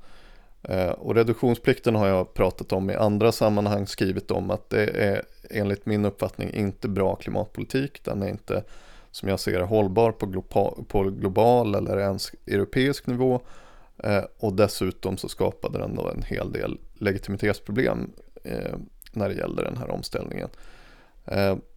Eh, 0.68 0.90
och 0.90 1.14
reduktionsplikten 1.14 1.94
har 1.94 2.09
jag 2.09 2.35
pratat 2.35 2.73
om 2.73 2.90
i 2.90 2.94
andra 2.94 3.33
sammanhang, 3.33 3.87
skrivit 3.87 4.30
om 4.30 4.50
att 4.50 4.71
det 4.71 4.85
är 4.85 5.23
enligt 5.50 5.87
min 5.87 6.04
uppfattning 6.04 6.50
inte 6.50 6.88
bra 6.88 7.16
klimatpolitik. 7.16 8.04
Den 8.04 8.23
är 8.23 8.28
inte, 8.28 8.64
som 9.11 9.28
jag 9.28 9.40
ser 9.40 9.59
det, 9.59 9.64
hållbar 9.64 10.12
på 10.12 10.26
global, 10.26 10.85
på 10.88 11.02
global 11.02 11.75
eller 11.75 11.99
ens 11.99 12.33
europeisk 12.47 13.06
nivå. 13.06 13.40
Eh, 13.99 14.25
och 14.38 14.52
dessutom 14.52 15.16
så 15.16 15.28
skapade 15.28 15.78
den 15.78 15.94
då 15.94 16.09
en 16.09 16.23
hel 16.23 16.52
del 16.52 16.78
legitimitetsproblem 16.94 18.11
eh, 18.44 18.75
när 19.12 19.28
det 19.28 19.35
gäller 19.35 19.64
den 19.64 19.76
här 19.76 19.90
omställningen. 19.90 20.49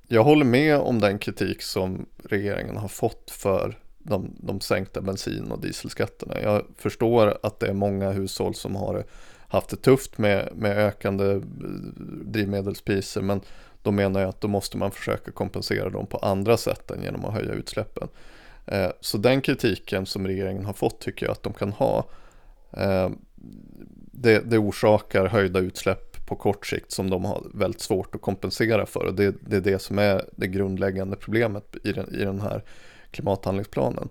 Jag 0.08 0.24
håller 0.24 0.46
med 0.46 0.78
om 0.78 1.00
den 1.00 1.20
kritik 1.20 1.62
som 1.62 2.06
regeringen 2.24 2.78
har 2.78 2.88
fått 2.88 3.32
för 3.32 3.78
de, 4.08 4.32
de 4.40 4.62
sänkta 4.62 5.02
bensin 5.02 5.52
och 5.52 5.62
dieselskatterna. 5.62 6.42
Jag 6.42 6.66
förstår 6.78 7.38
att 7.44 7.60
det 7.60 7.68
är 7.68 7.74
många 7.74 8.12
hushåll 8.12 8.56
som 8.56 8.76
har 8.76 9.04
haft 9.48 9.70
det 9.70 9.78
tufft 9.78 10.18
med, 10.18 10.50
med 10.56 10.78
ökande 10.78 11.32
eh, 11.32 11.42
drivmedelspriser 12.26 13.22
men 13.22 13.42
då 13.82 13.92
menar 13.92 14.20
jag 14.20 14.30
att 14.30 14.42
då 14.42 14.48
måste 14.48 14.78
man 14.78 14.92
försöka 14.92 15.32
kompensera 15.32 15.90
dem 15.90 16.08
på 16.08 16.18
andra 16.18 16.58
sätt 16.58 16.92
än 16.92 17.04
genom 17.04 17.26
att 17.26 17.34
höja 17.34 17.52
utsläppen. 17.52 18.08
Eh, 18.66 18.90
så 19.02 19.18
den 19.18 19.42
kritiken 19.42 20.06
som 20.06 20.28
regeringen 20.28 20.66
har 20.66 20.74
fått 20.74 21.00
tycker 21.00 21.26
jag 21.26 21.32
att 21.32 21.44
de 21.44 21.54
kan 21.54 21.72
ha. 21.72 22.06
Eh, 22.72 23.10
det, 24.12 24.40
det 24.40 24.58
orsakar 24.58 25.26
höjda 25.26 25.60
utsläpp 25.60 26.26
på 26.28 26.36
kort 26.36 26.66
sikt 26.66 26.92
som 26.92 27.10
de 27.10 27.26
har 27.26 27.44
väldigt 27.54 27.82
svårt 27.82 28.16
att 28.16 28.22
kompensera 28.22 28.86
för. 28.86 29.06
Och 29.06 29.14
det, 29.14 29.36
det 29.40 29.56
är 29.56 29.62
det 29.62 29.80
som 29.80 30.00
är 30.00 30.26
det 30.36 30.48
grundläggande 30.48 31.16
problemet 31.16 31.76
i 31.84 31.92
den, 31.92 32.16
i 32.16 32.26
den 32.26 32.42
här 32.42 32.64
klimathandlingsplanen. 33.12 34.10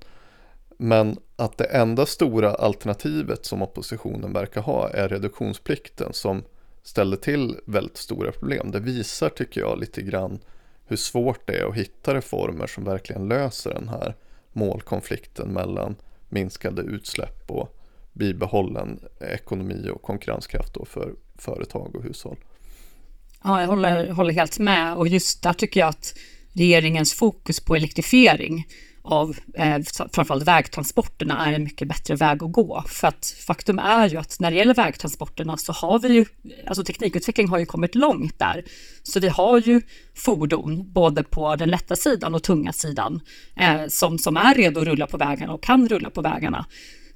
Men 0.78 1.18
att 1.36 1.58
det 1.58 1.64
enda 1.64 2.06
stora 2.06 2.54
alternativet 2.54 3.46
som 3.46 3.62
oppositionen 3.62 4.32
verkar 4.32 4.60
ha 4.60 4.88
är 4.88 5.08
reduktionsplikten 5.08 6.12
som 6.12 6.44
ställer 6.82 7.16
till 7.16 7.56
väldigt 7.66 7.96
stora 7.96 8.32
problem. 8.32 8.70
Det 8.70 8.80
visar, 8.80 9.28
tycker 9.28 9.60
jag, 9.60 9.78
lite 9.80 10.02
grann 10.02 10.38
hur 10.86 10.96
svårt 10.96 11.46
det 11.46 11.58
är 11.58 11.68
att 11.68 11.74
hitta 11.74 12.14
reformer 12.14 12.66
som 12.66 12.84
verkligen 12.84 13.28
löser 13.28 13.74
den 13.74 13.88
här 13.88 14.14
målkonflikten 14.52 15.48
mellan 15.48 15.96
minskade 16.28 16.82
utsläpp 16.82 17.50
och 17.50 17.76
bibehållen 18.12 19.00
ekonomi 19.20 19.90
och 19.94 20.02
konkurrenskraft 20.02 20.76
för 20.84 21.14
företag 21.38 21.96
och 21.96 22.02
hushåll. 22.02 22.36
Ja, 23.44 23.60
jag 23.60 23.68
håller, 23.68 24.10
håller 24.10 24.32
helt 24.32 24.58
med 24.58 24.96
och 24.96 25.08
just 25.08 25.42
där 25.42 25.52
tycker 25.52 25.80
jag 25.80 25.88
att 25.88 26.14
regeringens 26.56 27.14
fokus 27.14 27.60
på 27.60 27.76
elektrifiering 27.76 28.66
av 29.06 29.36
eh, 29.54 29.78
framförallt 30.12 30.44
vägtransporterna 30.44 31.46
är 31.46 31.52
en 31.52 31.64
mycket 31.64 31.88
bättre 31.88 32.14
väg 32.14 32.42
att 32.42 32.52
gå. 32.52 32.84
För 32.88 33.08
att 33.08 33.34
faktum 33.46 33.78
är 33.78 34.08
ju 34.08 34.16
att 34.16 34.40
när 34.40 34.50
det 34.50 34.56
gäller 34.56 34.74
vägtransporterna 34.74 35.56
så 35.56 35.72
har 35.72 35.98
vi 35.98 36.08
ju, 36.08 36.24
alltså 36.66 36.84
teknikutveckling 36.84 37.48
har 37.48 37.58
ju 37.58 37.66
kommit 37.66 37.94
långt 37.94 38.38
där. 38.38 38.64
Så 39.02 39.20
vi 39.20 39.28
har 39.28 39.58
ju 39.58 39.82
fordon 40.14 40.92
både 40.92 41.22
på 41.22 41.56
den 41.56 41.70
lätta 41.70 41.96
sidan 41.96 42.34
och 42.34 42.42
tunga 42.42 42.72
sidan 42.72 43.20
eh, 43.56 43.86
som, 43.88 44.18
som 44.18 44.36
är 44.36 44.54
redo 44.54 44.80
att 44.80 44.86
rulla 44.86 45.06
på 45.06 45.16
vägarna 45.16 45.52
och 45.52 45.62
kan 45.62 45.88
rulla 45.88 46.10
på 46.10 46.22
vägarna. 46.22 46.66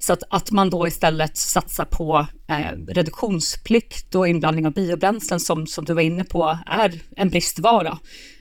Så 0.01 0.13
att, 0.13 0.23
att 0.29 0.51
man 0.51 0.69
då 0.69 0.87
istället 0.87 1.37
satsar 1.37 1.85
på 1.85 2.27
eh, 2.47 2.77
reduktionsplikt 2.87 4.15
och 4.15 4.27
inblandning 4.27 4.67
av 4.67 4.73
biobränslen 4.73 5.39
som, 5.39 5.67
som 5.67 5.85
du 5.85 5.93
var 5.93 6.01
inne 6.01 6.23
på 6.23 6.57
är 6.65 6.99
en 7.15 7.29
bristvara. 7.29 7.99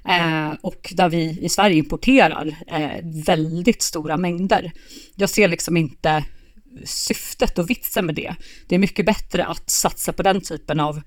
Eh, 0.08 0.52
och 0.62 0.92
där 0.96 1.08
vi 1.08 1.38
i 1.40 1.48
Sverige 1.48 1.76
importerar 1.76 2.56
eh, 2.66 3.24
väldigt 3.26 3.82
stora 3.82 4.16
mängder. 4.16 4.72
Jag 5.14 5.30
ser 5.30 5.48
liksom 5.48 5.76
inte 5.76 6.24
syftet 6.84 7.58
och 7.58 7.70
vitsen 7.70 8.06
med 8.06 8.14
det. 8.14 8.34
Det 8.68 8.74
är 8.74 8.78
mycket 8.78 9.06
bättre 9.06 9.44
att 9.44 9.70
satsa 9.70 10.12
på 10.12 10.22
den 10.22 10.40
typen 10.40 10.80
av 10.80 11.02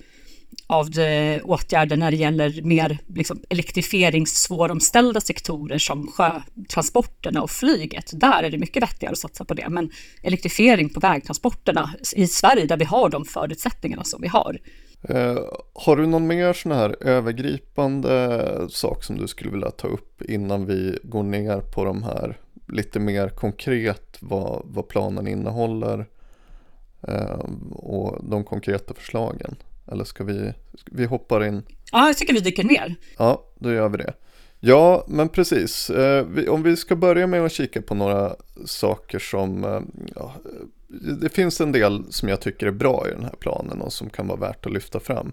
av 0.68 1.00
eh, 1.00 1.42
åtgärder 1.44 1.98
när 1.98 2.12
det 2.12 2.18
gäller 2.18 2.62
mer 2.62 2.98
liksom, 3.08 3.40
elektrifieringssvåromställda 3.50 5.22
sektorer 5.22 5.78
som 5.78 6.08
sjötransporterna 6.08 7.42
och 7.42 7.52
flyget. 7.52 8.12
Där 8.14 8.44
är 8.44 8.50
det 8.50 8.58
mycket 8.58 8.84
vettigare 8.84 9.12
att 9.12 9.20
satsa 9.20 9.46
på 9.46 9.54
det. 9.54 9.70
Men 9.70 9.92
elektrifiering 10.24 10.90
på 10.90 11.00
vägtransporterna 11.00 11.94
i 12.16 12.28
Sverige 12.28 12.66
där 12.66 12.78
vi 12.78 12.86
har 12.86 13.10
de 13.10 13.26
förutsättningarna 13.26 14.04
som 14.04 14.22
vi 14.22 14.28
har. 14.28 14.60
Eh, 15.10 15.38
har 15.74 15.96
du 15.96 16.08
någon 16.08 16.28
mer 16.28 16.54
sån 16.54 16.72
här 16.72 16.96
övergripande 17.04 18.68
sak 18.70 19.04
som 19.04 19.18
du 19.18 19.28
skulle 19.28 19.52
vilja 19.52 19.72
ta 19.72 19.88
upp 19.88 20.22
innan 20.22 20.66
vi 20.66 21.00
går 21.04 21.24
ner 21.24 21.62
på 21.62 21.86
de 21.86 22.04
här 22.04 22.38
lite 22.68 23.00
mer 23.00 23.30
konkret 23.30 24.18
vad, 24.20 24.62
vad 24.66 24.88
planen 24.88 25.28
innehåller 25.28 26.06
eh, 27.08 27.40
och 27.72 28.30
de 28.30 28.44
konkreta 28.44 28.94
förslagen? 28.94 29.56
Eller 29.92 30.04
ska 30.04 30.24
vi, 30.24 30.54
vi 30.92 31.06
hoppar 31.06 31.44
in? 31.44 31.64
Ja, 31.92 32.08
jag 32.08 32.18
tycker 32.18 32.34
vi 32.34 32.40
dyker 32.40 32.64
ner. 32.64 32.96
Ja, 33.18 33.46
då 33.60 33.72
gör 33.72 33.90
vi 33.90 33.98
det. 33.98 34.14
Ja, 34.60 35.06
men 35.08 35.30
precis. 35.30 35.90
Eh, 35.90 36.26
om 36.50 36.64
vi 36.64 36.78
ska 36.78 36.96
börja 36.96 37.28
med 37.28 37.46
att 37.46 37.52
kika 37.52 37.82
på 37.82 37.96
några 37.96 38.36
saker 38.66 39.20
som... 39.20 39.64
Eh, 39.64 39.82
ja, 40.16 40.34
det 41.22 41.30
finns 41.30 41.62
en 41.62 41.72
del 41.72 42.04
som 42.10 42.30
jag 42.30 42.42
tycker 42.42 42.68
är 42.68 42.72
bra 42.72 43.06
i 43.08 43.12
den 43.12 43.24
här 43.24 43.36
planen 43.40 43.82
och 43.82 43.94
som 43.94 44.10
kan 44.10 44.28
vara 44.28 44.40
värt 44.40 44.66
att 44.66 44.72
lyfta 44.72 45.00
fram. 45.00 45.32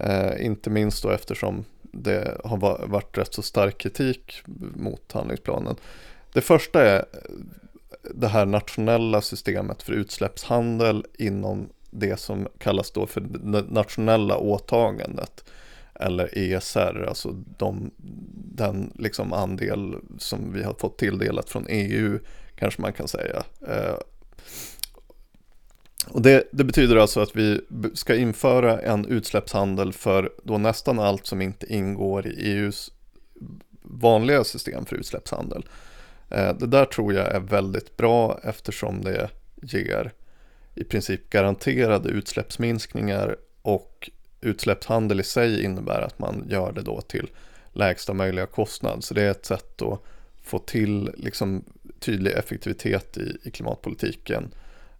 Eh, 0.00 0.46
inte 0.46 0.70
minst 0.70 1.02
då 1.02 1.10
eftersom 1.10 1.64
det 1.82 2.40
har 2.44 2.86
varit 2.86 3.18
rätt 3.18 3.34
så 3.34 3.42
stark 3.42 3.78
kritik 3.78 4.42
mot 4.74 5.12
handlingsplanen. 5.12 5.76
Det 6.32 6.40
första 6.40 6.84
är 6.84 7.04
det 8.14 8.28
här 8.28 8.46
nationella 8.46 9.20
systemet 9.20 9.82
för 9.82 9.92
utsläppshandel 9.92 11.04
inom 11.18 11.68
det 11.98 12.20
som 12.20 12.48
kallas 12.58 12.90
då 12.90 13.06
för 13.06 13.20
det 13.20 13.62
nationella 13.62 14.36
åtagandet 14.36 15.44
eller 15.94 16.38
ESR, 16.38 17.04
alltså 17.08 17.34
de, 17.58 17.90
den 18.56 18.92
liksom 18.94 19.32
andel 19.32 19.94
som 20.18 20.52
vi 20.52 20.62
har 20.62 20.74
fått 20.74 20.98
tilldelat 20.98 21.50
från 21.50 21.66
EU 21.68 22.18
kanske 22.56 22.82
man 22.82 22.92
kan 22.92 23.08
säga. 23.08 23.44
Eh, 23.68 23.96
och 26.08 26.22
det, 26.22 26.48
det, 26.52 26.64
betyder 26.64 26.96
alltså 26.96 27.20
att 27.20 27.36
vi 27.36 27.60
ska 27.94 28.16
införa 28.16 28.80
en 28.80 29.06
utsläppshandel 29.06 29.92
för 29.92 30.32
då 30.42 30.58
nästan 30.58 30.98
allt 30.98 31.26
som 31.26 31.42
inte 31.42 31.74
ingår 31.74 32.26
i 32.26 32.52
EUs 32.52 32.92
vanliga 33.82 34.44
system 34.44 34.86
för 34.86 34.96
utsläppshandel. 34.96 35.64
Eh, 36.30 36.56
det 36.56 36.66
där 36.66 36.84
tror 36.84 37.14
jag 37.14 37.26
är 37.26 37.40
väldigt 37.40 37.96
bra 37.96 38.40
eftersom 38.42 39.04
det 39.04 39.30
ger 39.62 40.12
i 40.76 40.84
princip 40.84 41.30
garanterade 41.30 42.08
utsläppsminskningar 42.08 43.36
och 43.62 44.10
utsläppshandel 44.40 45.20
i 45.20 45.22
sig 45.22 45.64
innebär 45.64 46.00
att 46.00 46.18
man 46.18 46.46
gör 46.48 46.72
det 46.72 46.82
då 46.82 47.00
till 47.00 47.30
lägsta 47.72 48.14
möjliga 48.14 48.46
kostnad. 48.46 49.04
Så 49.04 49.14
det 49.14 49.22
är 49.22 49.30
ett 49.30 49.46
sätt 49.46 49.82
att 49.82 50.00
få 50.42 50.58
till 50.58 51.10
liksom 51.16 51.64
tydlig 51.98 52.32
effektivitet 52.32 53.18
i, 53.18 53.38
i 53.42 53.50
klimatpolitiken. 53.50 54.50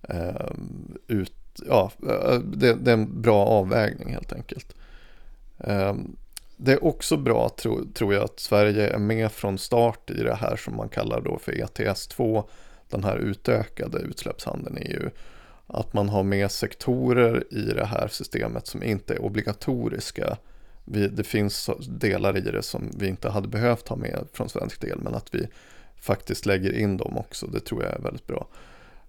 Eh, 0.03 0.51
ut, 1.07 1.33
ja, 1.67 1.91
eh, 2.09 2.39
det, 2.39 2.75
det, 2.75 2.91
är 2.91 2.95
en 2.95 3.23
bra 3.23 3.47
avvägning 3.47 4.13
helt 4.13 4.33
enkelt. 4.33 4.75
Eh, 5.59 5.95
det 6.57 6.73
är 6.73 6.85
också 6.85 7.17
bra, 7.17 7.49
tro, 7.49 7.85
tror 7.95 8.15
jag, 8.15 8.25
att 8.25 8.41
Sverige 8.41 8.89
är 8.89 8.99
med 8.99 9.33
från 9.33 9.59
start 9.59 10.11
i 10.11 10.23
det 10.23 10.35
här 10.35 10.57
som 10.57 10.77
man 10.77 10.89
kallar 10.89 11.21
då 11.21 11.39
för 11.39 11.53
ETS2, 11.53 12.45
den 12.91 13.05
här 13.05 13.17
utökade 13.17 13.99
utsläppshandeln 13.99 14.79
i 14.79 14.81
EU 14.81 15.11
att 15.67 15.93
man 15.93 16.09
har 16.09 16.23
med 16.23 16.51
sektorer 16.51 17.45
i 17.51 17.63
det 17.63 17.85
här 17.85 18.09
systemet 18.09 18.67
som 18.67 18.83
inte 18.83 19.15
är 19.15 19.23
obligatoriska. 19.23 20.37
Vi, 20.85 21.09
det 21.09 21.25
finns 21.25 21.71
delar 21.89 22.37
i 22.37 22.41
det 22.41 22.63
som 22.63 22.91
vi 22.99 23.09
inte 23.09 23.29
hade 23.29 23.49
behövt 23.49 23.89
ha 23.89 23.97
med 23.97 24.27
från 24.33 24.49
svensk 24.49 24.81
del 24.81 24.99
men 25.01 25.15
att 25.15 25.35
vi 25.35 25.49
faktiskt 26.01 26.47
lägger 26.47 26.73
in 26.73 26.97
dem 26.97 27.19
också. 27.19 27.47
Det 27.47 27.61
tror 27.61 27.83
jag 27.85 27.93
är 27.93 27.99
väldigt 27.99 28.27
bra. 28.27 28.49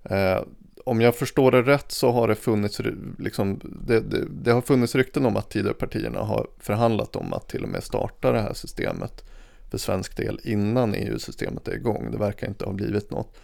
Eh, 0.04 0.42
om 0.86 1.02
jag 1.02 1.16
förstår 1.16 1.52
det 1.52 1.62
rätt 1.62 1.92
så 1.92 2.12
har 2.12 2.28
det 2.28 2.36
funnits, 2.36 2.82
liksom, 3.20 3.60
det, 3.88 4.00
det, 4.00 4.26
det, 4.30 4.52
har 4.52 4.62
funnits 4.62 4.96
rykten 4.96 5.26
om 5.26 5.38
att 5.38 5.50
Tidöpartierna 5.50 6.20
har 6.20 6.48
förhandlat 6.60 7.16
om 7.16 7.34
att 7.34 7.50
till 7.50 7.64
och 7.64 7.70
med 7.70 7.84
starta 7.84 8.32
det 8.32 8.42
här 8.42 8.54
systemet 8.54 9.26
för 9.70 9.78
svensk 9.78 10.18
del 10.18 10.40
innan 10.44 10.94
EU-systemet 10.94 11.68
är 11.68 11.76
igång. 11.76 12.12
Det 12.12 12.18
verkar 12.18 12.48
inte 12.48 12.66
ha 12.66 12.74
blivit 12.74 13.12
något. 13.12 13.38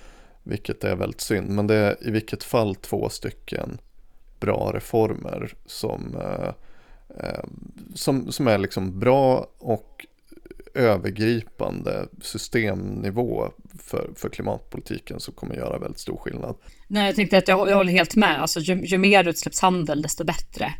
Vilket 0.43 0.83
är 0.83 0.95
väldigt 0.95 1.21
synd. 1.21 1.49
Men 1.49 1.67
det 1.67 1.75
är 1.75 2.07
i 2.07 2.11
vilket 2.11 2.43
fall 2.43 2.75
två 2.75 3.09
stycken 3.09 3.77
bra 4.39 4.71
reformer 4.73 5.53
som, 5.65 6.15
eh, 6.15 6.53
eh, 7.19 7.43
som, 7.95 8.31
som 8.31 8.47
är 8.47 8.57
liksom 8.57 8.99
bra 8.99 9.47
och 9.57 10.05
övergripande 10.75 12.07
systemnivå 12.21 13.51
för, 13.79 14.09
för 14.15 14.29
klimatpolitiken 14.29 15.19
som 15.19 15.33
kommer 15.33 15.55
göra 15.55 15.79
väldigt 15.79 15.99
stor 15.99 16.17
skillnad. 16.17 16.55
Nej, 16.87 17.05
jag 17.05 17.15
tänkte 17.15 17.37
att 17.37 17.47
jag, 17.47 17.69
jag 17.69 17.75
håller 17.75 17.91
helt 17.91 18.15
med. 18.15 18.41
Alltså, 18.41 18.59
ju, 18.59 18.85
ju 18.85 18.97
mer 18.97 19.27
utsläppshandel, 19.27 20.01
desto 20.01 20.23
bättre. 20.23 20.73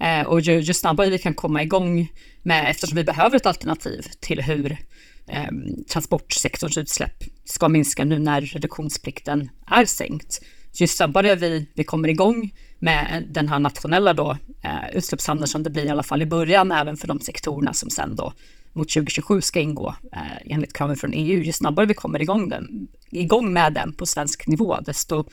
Eh, 0.00 0.26
och 0.26 0.40
ju, 0.40 0.60
ju 0.60 0.74
snabbare 0.74 1.10
vi 1.10 1.18
kan 1.18 1.34
komma 1.34 1.62
igång 1.62 2.12
med, 2.42 2.70
eftersom 2.70 2.96
vi 2.96 3.04
behöver 3.04 3.36
ett 3.36 3.46
alternativ 3.46 4.06
till 4.20 4.42
hur 4.42 4.78
eh, 5.28 5.50
transportsektorns 5.92 6.78
utsläpp 6.78 7.24
ska 7.44 7.68
minska 7.68 8.04
nu 8.04 8.18
när 8.18 8.40
reduktionsplikten 8.40 9.50
är 9.66 9.84
sänkt. 9.84 10.40
Ju 10.72 10.86
snabbare 10.86 11.34
vi, 11.34 11.66
vi 11.74 11.84
kommer 11.84 12.08
igång 12.08 12.54
med 12.78 13.24
den 13.30 13.48
här 13.48 13.58
nationella 13.58 14.12
då, 14.12 14.36
eh, 14.62 14.96
utsläppshandeln 14.96 15.48
som 15.48 15.62
det 15.62 15.70
blir 15.70 15.84
i 15.84 15.90
alla 15.90 16.02
fall 16.02 16.22
i 16.22 16.26
början, 16.26 16.72
även 16.72 16.96
för 16.96 17.08
de 17.08 17.20
sektorerna 17.20 17.72
som 17.72 17.90
sen 17.90 18.16
då 18.16 18.32
mot 18.72 18.88
2027 18.88 19.40
ska 19.40 19.60
ingå 19.60 19.94
eh, 20.12 20.52
enligt 20.54 20.72
kraven 20.72 20.96
från 20.96 21.12
EU. 21.12 21.42
Ju 21.42 21.52
snabbare 21.52 21.86
vi 21.86 21.94
kommer 21.94 22.22
igång, 22.22 22.48
den, 22.48 22.88
igång 23.10 23.52
med 23.52 23.72
den 23.72 23.92
på 23.92 24.06
svensk 24.06 24.46
nivå, 24.46 24.78
desto 24.80 25.24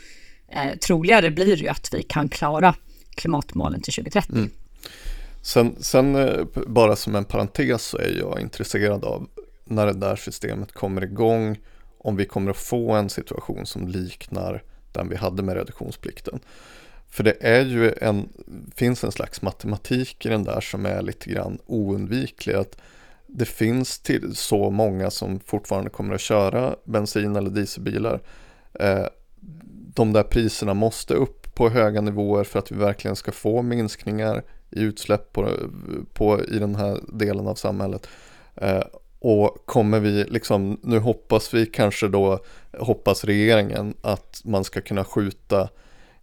eh, 0.47 0.77
troligare 0.77 1.31
blir 1.31 1.45
det 1.45 1.61
ju 1.61 1.67
att 1.67 1.93
vi 1.93 2.03
kan 2.03 2.29
klara 2.29 2.75
klimatmålen 3.15 3.81
till 3.81 3.93
2030. 3.93 4.33
Mm. 4.33 4.49
Sen, 5.41 5.75
sen 5.79 6.15
eh, 6.15 6.45
bara 6.67 6.95
som 6.95 7.15
en 7.15 7.25
parentes 7.25 7.85
så 7.85 7.97
är 7.97 8.17
jag 8.19 8.41
intresserad 8.41 9.03
av 9.03 9.27
när 9.65 9.85
det 9.85 9.93
där 9.93 10.15
systemet 10.15 10.71
kommer 10.71 11.03
igång 11.03 11.59
om 11.97 12.15
vi 12.15 12.25
kommer 12.25 12.51
att 12.51 12.57
få 12.57 12.91
en 12.91 13.09
situation 13.09 13.65
som 13.65 13.87
liknar 13.87 14.63
den 14.91 15.09
vi 15.09 15.15
hade 15.15 15.43
med 15.43 15.55
reduktionsplikten. 15.55 16.39
För 17.09 17.23
det 17.23 17.37
är 17.39 17.65
ju 17.65 17.93
en, 18.01 18.29
finns 18.75 19.03
en 19.03 19.11
slags 19.11 19.41
matematik 19.41 20.25
i 20.25 20.29
den 20.29 20.43
där 20.43 20.61
som 20.61 20.85
är 20.85 21.01
lite 21.01 21.29
grann 21.29 21.59
oundviklig. 21.65 22.53
Att 22.53 22.77
det 23.27 23.45
finns 23.45 23.99
till 23.99 24.35
så 24.35 24.69
många 24.69 25.11
som 25.11 25.39
fortfarande 25.39 25.89
kommer 25.89 26.15
att 26.15 26.21
köra 26.21 26.75
bensin 26.83 27.35
eller 27.35 27.49
dieselbilar. 27.49 28.21
Eh, 28.73 29.05
de 29.95 30.13
där 30.13 30.23
priserna 30.23 30.73
måste 30.73 31.13
upp 31.13 31.55
på 31.55 31.69
höga 31.69 32.01
nivåer 32.01 32.43
för 32.43 32.59
att 32.59 32.71
vi 32.71 32.75
verkligen 32.75 33.15
ska 33.15 33.31
få 33.31 33.61
minskningar 33.61 34.43
i 34.71 34.81
utsläpp 34.81 35.33
på, 35.33 35.49
på, 36.13 36.45
i 36.45 36.59
den 36.59 36.75
här 36.75 36.99
delen 37.07 37.47
av 37.47 37.55
samhället. 37.55 38.07
Eh, 38.55 38.83
och 39.27 39.65
kommer 39.65 39.99
vi 39.99 40.23
liksom, 40.23 40.79
nu 40.81 40.99
hoppas 40.99 41.53
vi 41.53 41.65
kanske 41.65 42.07
då, 42.07 42.39
hoppas 42.77 43.23
regeringen 43.23 43.93
att 44.01 44.41
man 44.43 44.63
ska 44.63 44.81
kunna 44.81 45.03
skjuta 45.03 45.69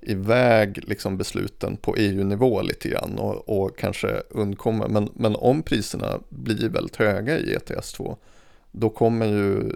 iväg 0.01 0.89
liksom 0.89 1.17
besluten 1.17 1.77
på 1.77 1.97
EU-nivå 1.97 2.63
lite 2.63 2.89
grann 2.89 3.19
och, 3.19 3.49
och 3.49 3.79
kanske 3.79 4.23
undkomma. 4.31 4.89
Men, 4.89 5.09
men 5.15 5.37
om 5.37 5.63
priserna 5.63 6.21
blir 6.29 6.69
väldigt 6.69 6.97
höga 6.97 7.39
i 7.39 7.55
ETS 7.55 7.93
2 7.93 8.17
då 8.73 8.91
kommer 8.91 9.27
ju 9.27 9.73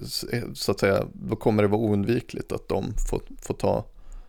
så 0.54 0.73
att 0.73 0.80
säga, 0.80 1.04
då 1.12 1.37
kommer 1.37 1.62
det 1.62 1.68
vara 1.68 1.80
oundvikligt 1.80 2.52
att 2.52 2.68
de 2.68 2.95
får, 3.11 3.23
får 3.42 3.54
ta 3.54 3.85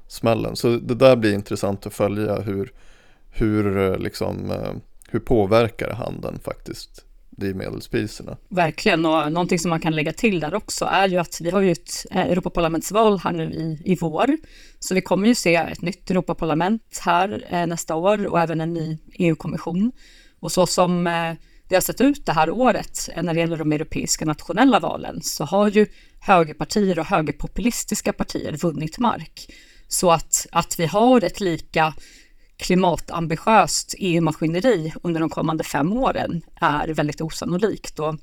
smällen. 0.08 0.56
Så 0.56 0.70
det 0.70 0.96
där 0.96 1.16
blir 1.16 1.34
intressant 1.34 1.86
att 1.86 1.94
följa 1.94 2.40
hur, 2.40 2.74
hur, 3.30 3.98
liksom, 3.98 4.52
eh, 4.52 4.74
hur 5.10 5.20
påverkar 5.20 5.94
handeln 5.94 6.40
faktiskt 6.40 7.07
drivmedelspriserna. 7.38 8.38
Verkligen, 8.50 9.06
och 9.06 9.32
någonting 9.32 9.60
som 9.60 9.70
man 9.70 9.80
kan 9.80 9.96
lägga 9.96 10.14
till 10.14 10.40
där 10.40 10.54
också 10.54 10.86
är 10.86 11.08
ju 11.08 11.18
att 11.18 11.42
vi 11.42 11.50
har 11.50 11.62
ju 11.62 11.72
ett 11.72 12.06
eh, 12.12 12.22
Europaparlamentsval 12.22 13.20
här 13.20 13.32
nu 13.32 13.52
i, 13.52 13.82
i 13.86 13.96
vår, 13.96 14.38
så 14.80 14.96
vi 14.96 15.02
kommer 15.02 15.28
ju 15.28 15.36
se 15.36 15.56
ett 15.56 15.82
nytt 15.82 16.12
Europaparlament 16.12 17.02
här 17.06 17.46
eh, 17.50 17.68
nästa 17.68 17.96
år 17.96 18.26
och 18.28 18.40
även 18.40 18.62
en 18.62 18.74
ny 18.74 18.98
EU-kommission. 19.14 19.92
Och 20.40 20.52
så 20.52 20.68
som 20.68 21.08
eh, 21.08 21.34
det 21.68 21.76
har 21.76 21.82
sett 21.82 22.02
ut 22.02 22.26
det 22.26 22.32
här 22.32 22.50
året 22.50 23.10
eh, 23.16 23.24
när 23.24 23.34
det 23.34 23.40
gäller 23.40 23.58
de 23.58 23.72
europeiska 23.72 24.26
nationella 24.26 24.80
valen 24.80 25.22
så 25.22 25.44
har 25.44 25.70
ju 25.70 25.86
högerpartier 26.20 27.00
och 27.00 27.06
högerpopulistiska 27.06 28.14
partier 28.14 28.58
vunnit 28.58 28.98
mark. 28.98 29.54
Så 29.88 30.12
att, 30.12 30.48
att 30.52 30.80
vi 30.80 30.86
har 30.86 31.24
ett 31.24 31.40
lika 31.40 31.94
klimatambitiöst 32.58 33.96
EU-maskineri 33.98 34.94
under 35.04 35.20
de 35.20 35.30
kommande 35.30 35.64
fem 35.64 35.94
åren 35.94 36.42
är 36.56 36.88
väldigt 36.88 37.22
osannolikt. 37.22 38.00
Och 38.00 38.16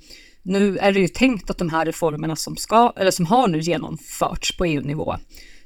nu 0.42 0.78
är 0.78 0.92
det 0.92 1.00
ju 1.00 1.08
tänkt 1.08 1.50
att 1.50 1.58
de 1.58 1.68
här 1.70 1.86
reformerna 1.86 2.36
som, 2.36 2.56
ska, 2.56 2.92
eller 2.96 3.10
som 3.10 3.26
har 3.26 3.48
nu 3.48 3.60
genomförts 3.60 4.56
på 4.56 4.64
EU-nivå, 4.64 5.16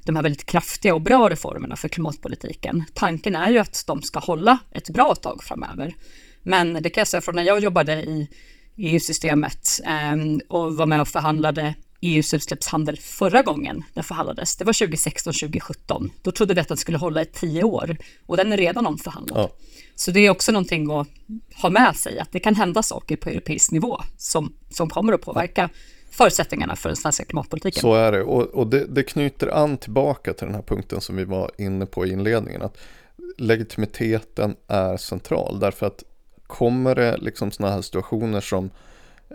de 0.05 0.15
här 0.15 0.23
väldigt 0.23 0.45
kraftiga 0.45 0.95
och 0.95 1.01
bra 1.01 1.29
reformerna 1.29 1.75
för 1.75 1.87
klimatpolitiken, 1.87 2.83
tanken 2.93 3.35
är 3.35 3.51
ju 3.51 3.57
att 3.57 3.83
de 3.87 4.01
ska 4.01 4.19
hålla 4.19 4.57
ett 4.71 4.89
bra 4.89 5.15
tag 5.15 5.43
framöver. 5.43 5.95
Men 6.43 6.73
det 6.73 6.89
kan 6.89 7.01
jag 7.01 7.07
säga 7.07 7.21
från 7.21 7.35
när 7.35 7.43
jag 7.43 7.59
jobbade 7.59 7.93
i 7.93 8.29
EU-systemet 8.77 9.67
eh, 9.85 10.37
och 10.49 10.77
var 10.77 10.85
med 10.85 11.01
och 11.01 11.07
förhandlade 11.07 11.75
EUs 12.01 12.33
utsläppshandel 12.33 12.97
förra 12.97 13.41
gången 13.41 13.83
den 13.93 14.03
förhandlades. 14.03 14.55
Det 14.55 14.65
var 14.65 14.73
2016-2017. 14.73 16.09
Då 16.21 16.31
trodde 16.31 16.53
vi 16.53 16.61
att 16.61 16.67
den 16.67 16.77
skulle 16.77 16.97
hålla 16.97 17.21
i 17.21 17.25
tio 17.25 17.63
år 17.63 17.97
och 18.25 18.37
den 18.37 18.53
är 18.53 18.57
redan 18.57 18.87
omförhandlad. 18.87 19.39
Ja. 19.39 19.49
Så 19.95 20.11
det 20.11 20.19
är 20.19 20.29
också 20.29 20.51
någonting 20.51 20.91
att 20.91 21.07
ha 21.61 21.69
med 21.69 21.95
sig, 21.95 22.19
att 22.19 22.31
det 22.31 22.39
kan 22.39 22.55
hända 22.55 22.83
saker 22.83 23.15
på 23.15 23.29
europeisk 23.29 23.71
nivå 23.71 24.01
som, 24.17 24.53
som 24.69 24.89
kommer 24.89 25.13
att 25.13 25.21
påverka 25.21 25.69
förutsättningarna 26.11 26.75
för 26.75 26.89
den 26.89 26.95
svenska 26.95 27.25
klimatpolitiken. 27.25 27.81
Så 27.81 27.93
är 27.93 28.11
det, 28.11 28.23
och, 28.23 28.41
och 28.41 28.67
det, 28.67 28.85
det 28.85 29.03
knyter 29.03 29.47
an 29.47 29.77
tillbaka 29.77 30.33
till 30.33 30.45
den 30.45 30.55
här 30.55 30.61
punkten 30.61 31.01
som 31.01 31.15
vi 31.15 31.23
var 31.23 31.51
inne 31.57 31.85
på 31.85 32.05
i 32.05 32.11
inledningen, 32.11 32.61
att 32.61 32.77
legitimiteten 33.37 34.55
är 34.67 34.97
central, 34.97 35.59
därför 35.59 35.85
att 35.85 36.03
kommer 36.47 36.95
det 36.95 37.17
liksom 37.17 37.51
sådana 37.51 37.75
här 37.75 37.81
situationer 37.81 38.41
som 38.41 38.69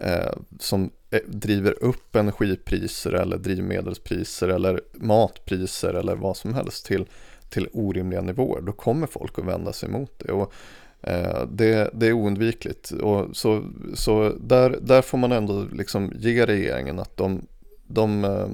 Eh, 0.00 0.32
som 0.58 0.90
eh, 1.10 1.20
driver 1.26 1.84
upp 1.84 2.16
energipriser 2.16 3.12
eller 3.12 3.38
drivmedelspriser 3.38 4.48
eller 4.48 4.80
matpriser 4.92 5.94
eller 5.94 6.16
vad 6.16 6.36
som 6.36 6.54
helst 6.54 6.86
till, 6.86 7.06
till 7.48 7.68
orimliga 7.72 8.20
nivåer, 8.20 8.60
då 8.60 8.72
kommer 8.72 9.06
folk 9.06 9.38
att 9.38 9.44
vända 9.44 9.72
sig 9.72 9.88
mot 9.88 10.18
det. 10.18 10.32
Och, 10.32 10.52
eh, 11.00 11.46
det, 11.46 11.90
det 11.94 12.06
är 12.06 12.12
oundvikligt. 12.12 12.90
Och 12.90 13.36
så 13.36 13.64
så 13.94 14.32
där, 14.40 14.78
där 14.80 15.02
får 15.02 15.18
man 15.18 15.32
ändå 15.32 15.66
liksom 15.72 16.12
ge 16.18 16.46
regeringen 16.46 16.98
att 16.98 17.16
de, 17.16 17.46
de 17.86 18.24
eh, 18.24 18.48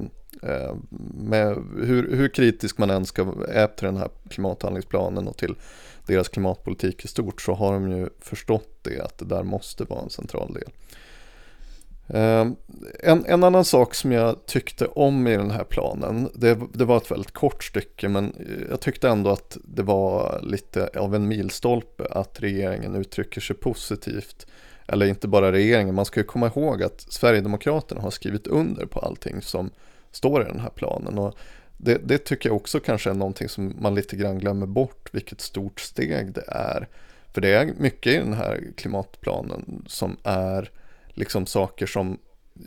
eh 0.51 0.75
med 1.13 1.57
hur, 1.77 2.15
hur 2.15 2.27
kritisk 2.27 2.77
man 2.77 2.89
än 2.89 3.05
ska 3.05 3.33
är 3.47 3.67
till 3.67 3.85
den 3.85 3.97
här 3.97 4.09
klimathandlingsplanen 4.29 5.27
och 5.27 5.37
till 5.37 5.55
deras 6.07 6.29
klimatpolitik 6.29 7.05
i 7.05 7.07
stort 7.07 7.41
så 7.41 7.53
har 7.53 7.73
de 7.73 7.91
ju 7.91 8.09
förstått 8.19 8.79
det 8.81 9.01
att 9.01 9.17
det 9.17 9.25
där 9.25 9.43
måste 9.43 9.83
vara 9.83 10.01
en 10.01 10.09
central 10.09 10.53
del. 10.53 10.69
Ehm, 12.13 12.55
en, 12.99 13.25
en, 13.25 13.43
annan 13.43 13.65
sak 13.65 13.95
som 13.95 14.11
jag 14.11 14.45
tyckte 14.45 14.85
om 14.85 15.27
i 15.27 15.37
den 15.37 15.51
här 15.51 15.63
planen, 15.63 16.29
det, 16.35 16.59
det, 16.73 16.85
var 16.85 16.97
ett 16.97 17.11
väldigt 17.11 17.31
kort 17.31 17.63
stycke 17.63 18.09
men 18.09 18.25
eh, 18.25 18.69
jag 18.69 18.79
tyckte 18.79 19.09
ändå 19.09 19.29
att 19.29 19.57
det 19.63 19.83
var 19.83 20.39
lite 20.43 20.89
av 20.95 21.15
en 21.15 21.27
milstolpe 21.27 22.05
att 22.05 22.41
regeringen 22.41 22.95
uttrycker 22.95 23.41
sig 23.41 23.55
positivt. 23.55 24.47
Eller 24.87 25.05
inte 25.05 25.27
bara 25.27 25.51
regeringen, 25.51 25.95
man 25.95 26.05
ska 26.05 26.19
ju 26.19 26.25
komma 26.25 26.47
ihåg 26.47 26.83
att 26.83 27.01
Sverigedemokraterna 27.01 28.01
har 28.01 28.11
skrivit 28.11 28.47
under 28.47 28.85
på 28.85 28.99
allting 28.99 29.41
som 29.41 29.69
står 30.11 30.41
i 30.41 30.45
den 30.45 30.59
här 30.59 30.69
planen. 30.69 31.17
Och 31.17 31.35
det, 31.77 32.01
det 32.03 32.17
tycker 32.17 32.49
jag 32.49 32.55
också 32.55 32.79
kanske 32.79 33.09
är 33.09 33.13
någonting 33.13 33.49
som 33.49 33.75
man 33.79 33.95
lite 33.95 34.15
grann 34.15 34.39
glömmer 34.39 34.65
bort 34.65 35.09
vilket 35.11 35.41
stort 35.41 35.79
steg 35.79 36.33
det 36.33 36.43
är. 36.47 36.87
För 37.33 37.41
det 37.41 37.53
är 37.53 37.73
mycket 37.77 38.13
i 38.13 38.17
den 38.17 38.33
här 38.33 38.63
klimatplanen 38.75 39.85
som 39.87 40.17
är 40.23 40.71
liksom 41.13 41.45
saker 41.45 41.85
som 41.85 42.17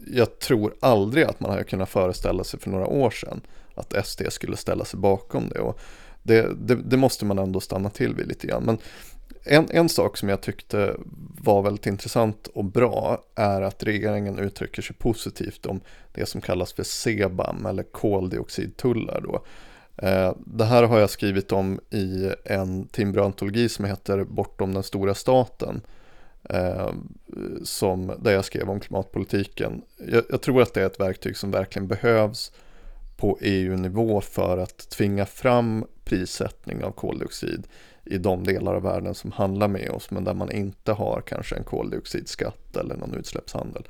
jag 0.06 0.38
tror 0.38 0.74
aldrig 0.80 1.24
att 1.24 1.40
man 1.40 1.50
hade 1.50 1.64
kunnat 1.64 1.88
föreställa 1.88 2.44
sig 2.44 2.60
för 2.60 2.70
några 2.70 2.86
år 2.86 3.10
sedan 3.10 3.40
att 3.74 4.06
SD 4.06 4.22
skulle 4.28 4.56
ställa 4.56 4.84
sig 4.84 5.00
bakom 5.00 5.48
det. 5.48 5.60
Och 5.60 5.80
det, 6.22 6.66
det, 6.66 6.74
det 6.74 6.96
måste 6.96 7.24
man 7.24 7.38
ändå 7.38 7.60
stanna 7.60 7.90
till 7.90 8.14
vid 8.14 8.26
lite 8.26 8.46
grann. 8.46 8.62
Men 8.64 8.78
en, 9.44 9.66
en 9.70 9.88
sak 9.88 10.16
som 10.16 10.28
jag 10.28 10.40
tyckte 10.40 10.96
var 11.42 11.62
väldigt 11.62 11.86
intressant 11.86 12.46
och 12.46 12.64
bra 12.64 13.24
är 13.34 13.62
att 13.62 13.82
regeringen 13.82 14.38
uttrycker 14.38 14.82
sig 14.82 14.96
positivt 14.96 15.66
om 15.66 15.80
det 16.12 16.26
som 16.26 16.40
kallas 16.40 16.72
för 16.72 16.84
CBAM 16.84 17.66
eller 17.66 17.82
koldioxidtullar. 17.82 19.20
Då. 19.20 19.44
Eh, 19.96 20.32
det 20.46 20.64
här 20.64 20.82
har 20.82 20.98
jag 20.98 21.10
skrivit 21.10 21.52
om 21.52 21.80
i 21.90 22.32
en 22.44 22.86
timbrantologi 22.88 23.68
som 23.68 23.84
heter 23.84 24.24
Bortom 24.24 24.74
den 24.74 24.82
stora 24.82 25.14
staten 25.14 25.80
eh, 26.50 26.92
som, 27.62 28.12
där 28.18 28.32
jag 28.32 28.44
skrev 28.44 28.70
om 28.70 28.80
klimatpolitiken. 28.80 29.82
Jag, 29.96 30.24
jag, 30.30 30.42
tror 30.42 30.62
att 30.62 30.74
det 30.74 30.82
är 30.82 30.86
ett 30.86 31.00
verktyg 31.00 31.36
som 31.36 31.50
verkligen 31.50 31.88
behövs 31.88 32.52
på 33.16 33.38
EU-nivå 33.40 34.20
för 34.20 34.58
att 34.58 34.90
tvinga 34.90 35.26
fram 35.26 35.84
prissättning 36.04 36.84
av 36.84 36.90
koldioxid 36.90 37.66
i 38.04 38.18
de 38.18 38.44
delar 38.44 38.74
av 38.74 38.82
världen 38.82 39.14
som 39.14 39.32
handlar 39.32 39.68
med 39.68 39.90
oss 39.90 40.10
men 40.10 40.24
där 40.24 40.34
man 40.34 40.52
inte 40.52 40.92
har 40.92 41.22
kanske 41.26 41.56
en 41.56 41.64
koldioxidskatt 41.64 42.76
eller 42.76 42.96
någon 42.96 43.14
utsläppshandel. 43.14 43.82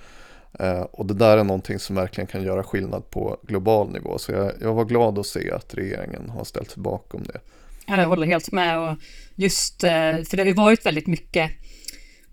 Eh, 0.58 0.80
och 0.80 1.06
det 1.06 1.14
där 1.14 1.38
är 1.38 1.44
någonting 1.44 1.78
som 1.78 1.96
verkligen 1.96 2.26
kan 2.26 2.42
göra 2.42 2.62
skillnad 2.62 3.10
på 3.10 3.36
global 3.42 3.92
nivå 3.92 4.18
så 4.18 4.32
jag, 4.32 4.52
jag 4.60 4.74
var 4.74 4.84
glad 4.84 5.18
att 5.18 5.26
se 5.26 5.50
att 5.50 5.74
regeringen 5.74 6.30
har 6.30 6.44
ställt 6.44 6.70
sig 6.70 6.82
bakom 6.82 7.22
det. 7.22 7.40
Jag 7.86 8.06
håller 8.08 8.26
helt 8.26 8.52
med 8.52 8.78
och 8.78 8.96
just 9.34 9.84
eh, 9.84 9.90
för 9.90 10.36
det 10.36 10.42
har 10.42 10.46
ju 10.46 10.52
varit 10.52 10.86
väldigt 10.86 11.06
mycket 11.06 11.50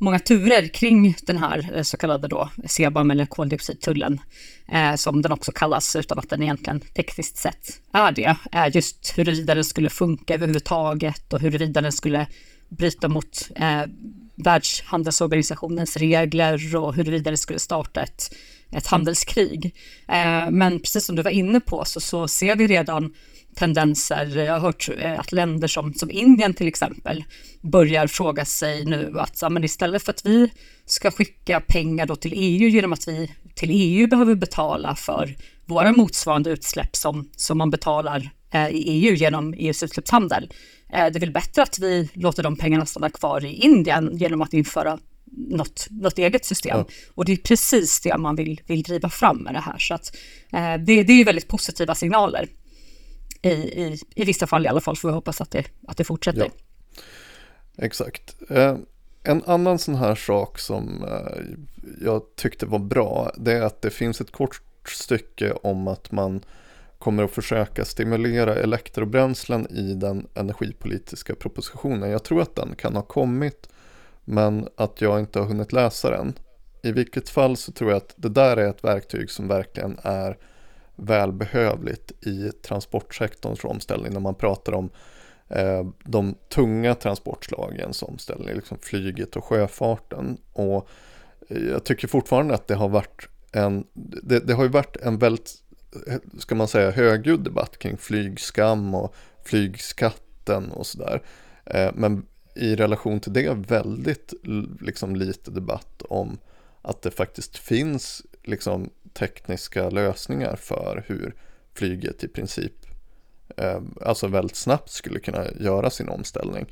många 0.01 0.19
turer 0.19 0.67
kring 0.67 1.15
den 1.21 1.37
här 1.37 1.71
eh, 1.75 1.83
så 1.83 1.97
kallade 1.97 2.27
då 2.27 2.49
CBAM 2.67 3.11
eller 3.11 3.25
koldioxidtullen, 3.25 4.21
eh, 4.71 4.95
som 4.95 5.21
den 5.21 5.31
också 5.31 5.51
kallas 5.51 5.95
utan 5.95 6.19
att 6.19 6.29
den 6.29 6.43
egentligen 6.43 6.79
tekniskt 6.79 7.37
sett 7.37 7.79
är 7.91 8.11
det. 8.11 8.35
Eh, 8.51 8.75
just 8.75 9.13
huruvida 9.17 9.55
den 9.55 9.63
skulle 9.63 9.89
funka 9.89 10.33
överhuvudtaget 10.33 11.33
och 11.33 11.39
huruvida 11.39 11.81
den 11.81 11.91
skulle 11.91 12.27
bryta 12.69 13.07
mot 13.07 13.49
eh, 13.55 13.83
Världshandelsorganisationens 14.35 15.97
regler 15.97 16.75
och 16.75 16.95
huruvida 16.95 17.31
det 17.31 17.37
skulle 17.37 17.59
starta 17.59 18.01
ett, 18.01 18.35
ett 18.71 18.87
handelskrig. 18.87 19.75
Eh, 20.07 20.49
men 20.51 20.79
precis 20.79 21.05
som 21.05 21.15
du 21.15 21.21
var 21.21 21.31
inne 21.31 21.59
på 21.59 21.85
så, 21.85 21.99
så 21.99 22.27
ser 22.27 22.55
vi 22.55 22.67
redan 22.67 23.13
tendenser. 23.55 24.37
Jag 24.37 24.53
har 24.53 24.59
hört 24.59 24.89
eh, 24.97 25.19
att 25.19 25.31
länder 25.31 25.67
som, 25.67 25.93
som 25.93 26.11
Indien 26.11 26.53
till 26.53 26.67
exempel 26.67 27.23
börjar 27.61 28.07
fråga 28.07 28.45
sig 28.45 28.85
nu 28.85 29.19
att 29.19 29.41
ja, 29.41 29.49
men 29.49 29.63
istället 29.63 30.03
för 30.03 30.11
att 30.11 30.25
vi 30.25 30.51
ska 30.85 31.11
skicka 31.11 31.59
pengar 31.59 32.05
då 32.05 32.15
till 32.15 32.33
EU 32.35 32.69
genom 32.69 32.93
att 32.93 33.07
vi 33.07 33.31
till 33.55 33.69
EU 33.71 34.07
behöver 34.07 34.35
betala 34.35 34.95
för 34.95 35.35
våra 35.65 35.91
motsvarande 35.91 36.49
utsläpp 36.49 36.95
som, 36.95 37.29
som 37.35 37.57
man 37.57 37.69
betalar 37.69 38.29
eh, 38.51 38.69
i 38.69 38.83
EU 38.87 39.13
genom 39.13 39.53
EUs 39.53 39.83
utsläppshandel. 39.83 40.51
Eh, 40.93 41.05
det 41.05 41.17
är 41.17 41.19
väl 41.19 41.31
bättre 41.31 41.61
att 41.63 41.79
vi 41.79 42.09
låter 42.13 42.43
de 42.43 42.55
pengarna 42.55 42.85
stanna 42.85 43.09
kvar 43.09 43.45
i 43.45 43.53
Indien 43.53 44.17
genom 44.17 44.41
att 44.41 44.53
införa 44.53 44.99
något, 45.31 45.87
något 45.89 46.17
eget 46.17 46.45
system. 46.45 46.77
Ja. 46.77 46.85
Och 47.15 47.25
det 47.25 47.31
är 47.31 47.37
precis 47.37 48.01
det 48.01 48.17
man 48.17 48.35
vill, 48.35 48.61
vill 48.67 48.83
driva 48.83 49.09
fram 49.09 49.37
med 49.37 49.53
det 49.53 49.59
här. 49.59 49.77
Så 49.77 49.93
att, 49.93 50.15
eh, 50.53 50.73
det, 50.85 51.03
det 51.03 51.13
är 51.13 51.17
ju 51.17 51.23
väldigt 51.23 51.47
positiva 51.47 51.95
signaler. 51.95 52.47
I, 53.41 53.49
i, 53.49 53.99
I 54.15 54.25
vissa 54.25 54.47
fall 54.47 54.65
i 54.65 54.67
alla 54.67 54.81
fall 54.81 54.95
får 54.95 55.09
vi 55.09 55.13
hoppas 55.13 55.41
att 55.41 55.51
det, 55.51 55.65
att 55.87 55.97
det 55.97 56.03
fortsätter. 56.03 56.41
Ja. 56.41 56.49
Exakt. 57.77 58.35
Eh, 58.49 58.77
en 59.23 59.43
annan 59.45 59.79
sån 59.79 59.95
här 59.95 60.15
sak 60.15 60.59
som 60.59 61.03
eh, 61.03 61.43
jag 62.01 62.35
tyckte 62.35 62.65
var 62.65 62.79
bra, 62.79 63.31
det 63.37 63.53
är 63.53 63.61
att 63.61 63.81
det 63.81 63.89
finns 63.89 64.21
ett 64.21 64.31
kort 64.31 64.61
stycke 64.87 65.51
om 65.51 65.87
att 65.87 66.11
man 66.11 66.41
kommer 66.99 67.23
att 67.23 67.31
försöka 67.31 67.85
stimulera 67.85 68.55
elektrobränslen 68.55 69.67
i 69.67 69.93
den 69.93 70.27
energipolitiska 70.33 71.35
propositionen. 71.35 72.09
Jag 72.09 72.23
tror 72.23 72.41
att 72.41 72.55
den 72.55 72.75
kan 72.75 72.95
ha 72.95 73.01
kommit, 73.01 73.69
men 74.25 74.67
att 74.75 75.01
jag 75.01 75.19
inte 75.19 75.39
har 75.39 75.45
hunnit 75.45 75.73
läsa 75.73 76.09
den. 76.09 76.33
I 76.83 76.91
vilket 76.91 77.29
fall 77.29 77.57
så 77.57 77.71
tror 77.71 77.89
jag 77.89 77.97
att 77.97 78.13
det 78.15 78.29
där 78.29 78.57
är 78.57 78.69
ett 78.69 78.83
verktyg 78.83 79.31
som 79.31 79.47
verkligen 79.47 79.97
är 80.03 80.37
välbehövligt 80.95 82.11
i 82.25 82.51
transportsektorns 82.51 83.63
omställning 83.63 84.13
när 84.13 84.19
man 84.19 84.35
pratar 84.35 84.73
om 84.73 84.89
eh, 85.49 85.85
de 86.03 86.35
tunga 86.49 86.95
transportslagens 86.95 88.03
omställning, 88.03 88.55
liksom 88.55 88.77
flyget 88.81 89.35
och 89.35 89.45
sjöfarten. 89.45 90.37
Och 90.53 90.89
eh, 91.49 91.63
jag 91.63 91.83
tycker 91.83 92.07
fortfarande 92.07 92.53
att 92.53 92.67
det 92.67 92.75
har 92.75 92.89
varit 92.89 93.27
en, 93.51 93.87
det, 94.23 94.39
det 94.39 94.53
har 94.53 94.63
ju 94.63 94.69
varit 94.69 94.97
en 94.97 95.17
väldigt, 95.17 95.53
eh, 96.07 96.19
ska 96.37 96.55
man 96.55 96.67
säga, 96.67 96.91
högljudd 96.91 97.43
debatt 97.43 97.77
kring 97.77 97.97
flygskam 97.97 98.95
och 98.95 99.15
flygskatten 99.43 100.71
och 100.71 100.85
sådär. 100.85 101.21
Eh, 101.65 101.91
men 101.93 102.25
i 102.55 102.75
relation 102.75 103.19
till 103.19 103.33
det 103.33 103.53
väldigt 103.53 104.33
liksom, 104.81 105.15
lite 105.15 105.51
debatt 105.51 106.01
om 106.01 106.37
att 106.81 107.01
det 107.01 107.11
faktiskt 107.11 107.57
finns 107.57 108.25
liksom, 108.43 108.89
tekniska 109.13 109.89
lösningar 109.89 110.55
för 110.55 111.03
hur 111.07 111.35
flyget 111.73 112.23
i 112.23 112.27
princip 112.27 112.73
eh, 113.57 113.81
alltså 114.01 114.27
väldigt 114.27 114.55
snabbt 114.57 114.89
skulle 114.89 115.19
kunna 115.19 115.45
göra 115.59 115.89
sin 115.89 116.09
omställning. 116.09 116.65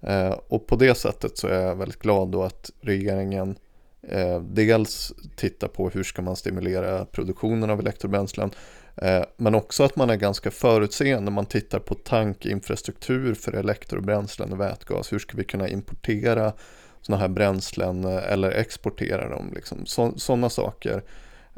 Eh, 0.00 0.30
och 0.48 0.66
på 0.66 0.76
det 0.76 0.94
sättet 0.94 1.38
så 1.38 1.48
är 1.48 1.62
jag 1.62 1.76
väldigt 1.76 1.98
glad 1.98 2.28
då 2.28 2.42
att 2.42 2.70
regeringen 2.80 3.58
eh, 4.02 4.40
dels 4.40 5.12
tittar 5.36 5.68
på 5.68 5.90
hur 5.90 6.02
ska 6.02 6.22
man 6.22 6.36
stimulera 6.36 7.04
produktionen 7.04 7.70
av 7.70 7.80
elektrobränslen 7.80 8.50
eh, 8.96 9.22
men 9.36 9.54
också 9.54 9.84
att 9.84 9.96
man 9.96 10.10
är 10.10 10.16
ganska 10.16 10.50
förutseende. 10.50 11.30
Man 11.30 11.46
tittar 11.46 11.78
på 11.78 11.94
tankinfrastruktur 11.94 13.34
för 13.34 13.52
elektrobränslen 13.52 14.52
och 14.52 14.60
vätgas. 14.60 15.12
Hur 15.12 15.18
ska 15.18 15.36
vi 15.36 15.44
kunna 15.44 15.68
importera 15.68 16.52
sådana 17.00 17.20
här 17.20 17.28
bränslen 17.28 18.04
eh, 18.04 18.32
eller 18.32 18.50
exportera 18.50 19.28
dem? 19.28 19.52
Liksom. 19.54 19.86
Sådana 20.16 20.50
saker 20.50 21.02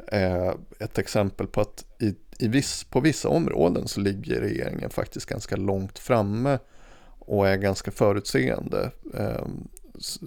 Eh, 0.07 0.53
ett 0.79 0.97
exempel 0.97 1.47
på 1.47 1.61
att 1.61 1.85
i, 1.99 2.15
i 2.39 2.47
viss, 2.47 2.83
på 2.83 2.99
vissa 2.99 3.29
områden 3.29 3.87
så 3.87 3.99
ligger 3.99 4.41
regeringen 4.41 4.89
faktiskt 4.89 5.25
ganska 5.25 5.55
långt 5.55 5.99
framme 5.99 6.59
och 7.19 7.47
är 7.47 7.57
ganska 7.57 7.91
förutseende. 7.91 8.91
Ehm, 9.17 9.67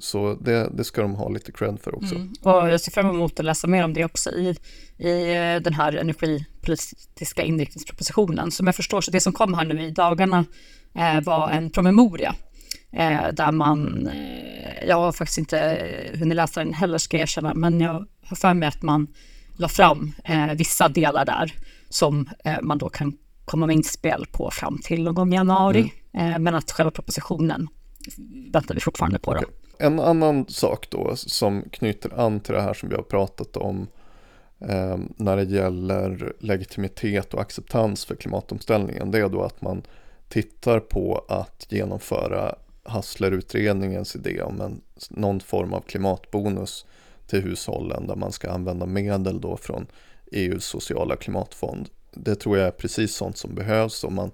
så 0.01 0.35
det, 0.35 0.71
det, 0.75 0.85
ska 0.85 1.03
de 1.03 1.15
ha 1.15 1.29
lite 1.29 1.53
cred 1.53 1.81
för 1.81 1.95
också. 1.95 2.15
Mm. 2.15 2.33
Och 2.43 2.71
jag 2.71 2.81
ser 2.81 2.93
fram 2.93 3.11
emot 3.11 3.41
att 3.41 3.45
läsa 3.45 3.67
mer 3.67 3.85
om 3.85 3.95
det 3.95 4.05
också 4.05 4.31
i, 4.31 4.57
i 4.99 5.35
eh, 5.35 5.63
den 5.63 5.75
här 5.75 5.93
energipolitiska 5.97 7.43
inriktningspropositionen. 7.43 8.51
Som 8.51 8.67
jag 8.67 8.77
förstår, 8.77 9.01
så 9.01 9.11
det 9.11 9.21
som 9.21 9.33
kom 9.33 9.55
här 9.55 9.65
nu 9.65 9.83
i 9.83 9.91
dagarna 9.91 10.45
eh, 10.95 11.21
var 11.21 11.51
en 11.51 11.71
promemoria 11.71 12.35
eh, 12.93 13.29
där 13.33 13.53
man, 13.53 14.07
eh, 14.07 14.89
jag 14.89 14.97
har 14.97 15.13
faktiskt 15.13 15.39
inte 15.39 15.61
eh, 15.61 16.19
hunnit 16.19 16.37
läsa 16.37 16.65
den 16.65 16.75
heller 16.75 16.99
ska 16.99 17.17
jag 17.17 17.23
erkänna, 17.23 17.55
men 17.55 17.81
jag 17.81 18.07
har 18.23 18.37
för 18.37 18.55
mig 18.55 18.69
att 18.69 18.83
man 18.83 19.07
la 19.57 19.69
fram 19.69 20.13
eh, 20.25 20.53
vissa 20.55 20.89
delar 20.89 21.25
där 21.25 21.55
som 21.89 22.29
eh, 22.45 22.61
man 22.63 22.79
då 22.79 22.89
kan 22.89 23.19
komma 23.45 23.67
med 23.67 23.77
inspel 23.77 24.27
på 24.33 24.51
fram 24.51 24.79
till 24.79 25.03
någon 25.03 25.15
gång 25.15 25.33
i 25.33 25.37
januari. 25.37 25.93
Mm. 26.13 26.43
men 26.43 26.55
att 26.55 26.71
själva 26.71 26.91
propositionen 26.91 27.69
väntar 28.53 28.75
vi 28.75 28.81
fortfarande 28.81 29.19
på. 29.19 29.31
Okay. 29.31 29.45
En 29.79 30.01
annan 30.01 30.47
sak 30.49 30.91
då 30.91 31.17
som 31.17 31.63
knyter 31.73 32.21
an 32.21 32.41
till 32.41 32.55
det 32.55 32.63
här 32.63 32.75
som 32.75 32.89
vi 32.89 32.95
har 32.95 33.03
pratat 33.03 33.57
om 33.57 33.87
eh, 34.61 34.99
när 35.17 35.37
det 35.37 35.45
gäller 35.45 36.33
legitimitet 36.39 37.35
och 37.35 37.41
acceptans 37.41 38.05
för 38.05 38.15
klimatomställningen 38.15 39.11
det 39.11 39.19
är 39.19 39.29
då 39.29 39.43
att 39.43 39.63
man 39.63 39.83
tittar 40.29 40.81
på 40.81 41.25
att 41.29 41.67
genomföra 41.69 42.55
Hassler-utredningens 42.83 44.17
idé 44.17 44.43
om 44.43 44.61
en, 44.61 44.81
någon 45.11 45.41
form 45.41 45.73
av 45.73 45.81
klimatbonus 45.81 46.87
till 47.27 47.43
hushållen 47.43 48.07
där 48.07 48.17
man 48.17 48.33
ska 48.33 48.51
använda 48.51 48.87
medel 48.87 49.41
då 49.41 49.57
från 49.57 49.87
EUs 50.33 50.65
sociala 50.65 51.17
klimatfond. 51.17 51.89
Det 52.13 52.35
tror 52.35 52.59
jag 52.59 52.67
är 52.67 52.71
precis 52.71 53.15
sånt 53.15 53.37
som 53.37 53.55
behövs 53.55 54.05
om 54.05 54.15
man 54.15 54.31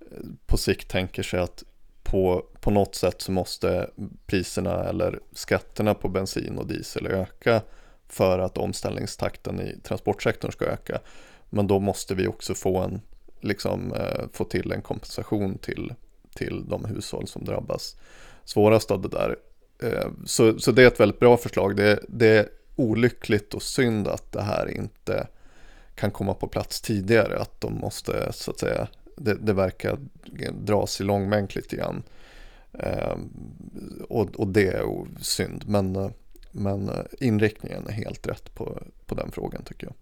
eh, 0.00 0.16
på 0.46 0.56
sikt 0.56 0.90
tänker 0.90 1.22
sig 1.22 1.40
att 1.40 1.64
på, 2.02 2.46
på 2.60 2.70
något 2.70 2.94
sätt 2.94 3.22
så 3.22 3.32
måste 3.32 3.90
priserna 4.26 4.84
eller 4.84 5.20
skatterna 5.32 5.94
på 5.94 6.08
bensin 6.08 6.58
och 6.58 6.66
diesel 6.66 7.06
öka 7.06 7.62
för 8.08 8.38
att 8.38 8.58
omställningstakten 8.58 9.60
i 9.60 9.80
transportsektorn 9.82 10.52
ska 10.52 10.64
öka. 10.64 11.00
Men 11.50 11.66
då 11.66 11.78
måste 11.78 12.14
vi 12.14 12.26
också 12.26 12.54
få, 12.54 12.78
en, 12.78 13.00
liksom, 13.40 13.92
eh, 13.92 14.24
få 14.32 14.44
till 14.44 14.72
en 14.72 14.82
kompensation 14.82 15.58
till, 15.58 15.94
till 16.34 16.64
de 16.68 16.84
hushåll 16.84 17.26
som 17.26 17.44
drabbas 17.44 17.96
svårast 18.44 18.90
av 18.90 19.02
det 19.02 19.08
där. 19.08 19.36
Eh, 19.82 20.10
så, 20.24 20.58
så 20.58 20.72
det 20.72 20.82
är 20.82 20.86
ett 20.86 21.00
väldigt 21.00 21.20
bra 21.20 21.36
förslag. 21.36 21.76
Det, 21.76 22.00
det 22.08 22.26
är 22.26 22.48
olyckligt 22.76 23.54
och 23.54 23.62
synd 23.62 24.08
att 24.08 24.32
det 24.32 24.42
här 24.42 24.70
inte 24.70 25.26
kan 25.94 26.10
komma 26.10 26.34
på 26.34 26.48
plats 26.48 26.80
tidigare. 26.80 27.38
Att 27.38 27.60
de 27.60 27.74
måste 27.74 28.32
så 28.32 28.50
att 28.50 28.58
säga 28.58 28.88
det, 29.16 29.34
det 29.34 29.52
verkar 29.52 29.98
dras 30.52 31.00
i 31.00 31.04
långbänk 31.04 31.54
lite 31.54 31.76
grann. 31.76 32.02
Eh, 32.72 33.16
och, 34.08 34.36
och 34.36 34.48
det 34.48 34.68
är 34.68 35.06
synd. 35.20 35.64
Men, 35.66 36.12
men 36.50 36.90
inriktningen 37.20 37.86
är 37.86 37.92
helt 37.92 38.26
rätt 38.26 38.54
på, 38.54 38.82
på 39.06 39.14
den 39.14 39.30
frågan 39.30 39.62
tycker 39.64 39.86
jag. 39.86 39.94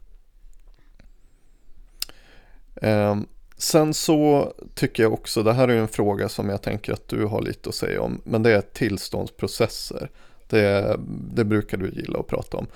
Eh, 2.83 3.17
Sen 3.61 3.95
så 3.95 4.53
tycker 4.75 5.03
jag 5.03 5.13
också, 5.13 5.43
det 5.43 5.53
här 5.53 5.69
är 5.69 5.77
en 5.77 5.89
fråga 5.89 6.29
som 6.29 6.49
jag 6.49 6.63
tänker 6.63 6.93
att 6.93 7.09
du 7.09 7.25
har 7.25 7.43
lite 7.43 7.69
att 7.69 7.75
säga 7.75 8.03
om. 8.03 8.21
Men 8.25 8.43
det 8.43 8.51
är 8.53 8.61
tillståndsprocesser. 8.61 10.11
Det, 10.49 10.97
det 11.35 11.45
brukar 11.45 11.79
du 11.79 11.91
gilla 11.91 12.19
att 12.19 12.27
prata 12.27 12.57
om. 12.57 12.67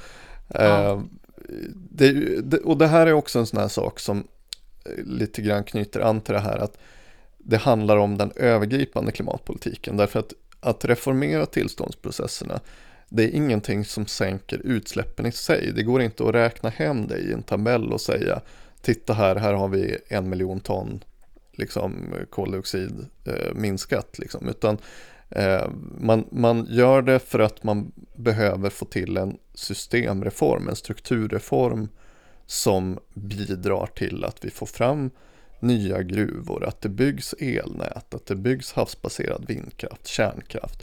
Ja. 0.48 0.92
Eh, 0.92 1.00
det, 1.74 2.12
det, 2.40 2.58
och 2.58 2.78
det 2.78 2.86
här 2.86 3.06
är 3.06 3.12
också 3.12 3.38
en 3.38 3.46
sån 3.46 3.60
här 3.60 3.68
sak 3.68 4.00
som 4.00 4.24
lite 5.04 5.42
grann 5.42 5.64
knyter 5.64 6.00
an 6.00 6.20
till 6.20 6.34
det 6.34 6.40
här 6.40 6.58
att 6.58 6.78
det 7.38 7.56
handlar 7.56 7.96
om 7.96 8.18
den 8.18 8.32
övergripande 8.36 9.12
klimatpolitiken. 9.12 9.96
Därför 9.96 10.20
att 10.20 10.32
att 10.64 10.84
reformera 10.84 11.46
tillståndsprocesserna 11.46 12.60
det 13.08 13.24
är 13.24 13.28
ingenting 13.28 13.84
som 13.84 14.06
sänker 14.06 14.60
utsläppen 14.64 15.26
i 15.26 15.32
sig. 15.32 15.72
Det 15.74 15.82
går 15.82 16.02
inte 16.02 16.24
att 16.24 16.34
räkna 16.34 16.70
hem 16.70 17.06
det 17.06 17.18
i 17.18 17.32
en 17.32 17.42
tabell 17.42 17.92
och 17.92 18.00
säga 18.00 18.40
titta 18.84 19.12
här, 19.12 19.36
här 19.36 19.52
har 19.54 19.68
vi 19.68 19.98
en 20.08 20.28
miljon 20.28 20.60
ton 20.60 21.04
liksom, 21.52 22.14
koldioxid 22.30 23.06
eh, 23.24 23.54
minskat. 23.54 24.18
Liksom. 24.18 24.48
Utan 24.48 24.78
eh, 25.30 25.68
man, 25.98 26.24
man 26.30 26.66
gör 26.70 27.02
det 27.02 27.18
för 27.18 27.38
att 27.38 27.62
man 27.62 27.92
behöver 28.14 28.70
få 28.70 28.84
till 28.84 29.16
en 29.16 29.38
systemreform, 29.54 30.68
en 30.68 30.76
strukturreform 30.76 31.88
som 32.46 32.98
bidrar 33.14 33.86
till 33.86 34.24
att 34.24 34.44
vi 34.44 34.50
får 34.50 34.66
fram 34.66 35.10
nya 35.60 36.02
gruvor, 36.02 36.64
att 36.64 36.80
det 36.80 36.88
byggs 36.88 37.34
elnät, 37.38 38.14
att 38.14 38.26
det 38.26 38.36
byggs 38.36 38.72
havsbaserad 38.72 39.44
vindkraft, 39.48 40.06
kärnkraft. 40.06 40.82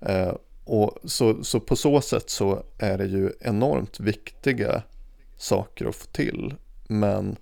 Eh, 0.00 0.32
och 0.64 0.98
så, 1.04 1.44
så 1.44 1.60
på 1.60 1.76
så 1.76 2.00
sätt 2.00 2.30
så 2.30 2.62
är 2.78 2.98
det 2.98 3.06
ju 3.06 3.32
enormt 3.40 4.00
viktiga 4.00 4.82
saker 5.36 5.86
att 5.86 5.96
få 5.96 6.06
till. 6.06 6.54
Men 6.88 7.36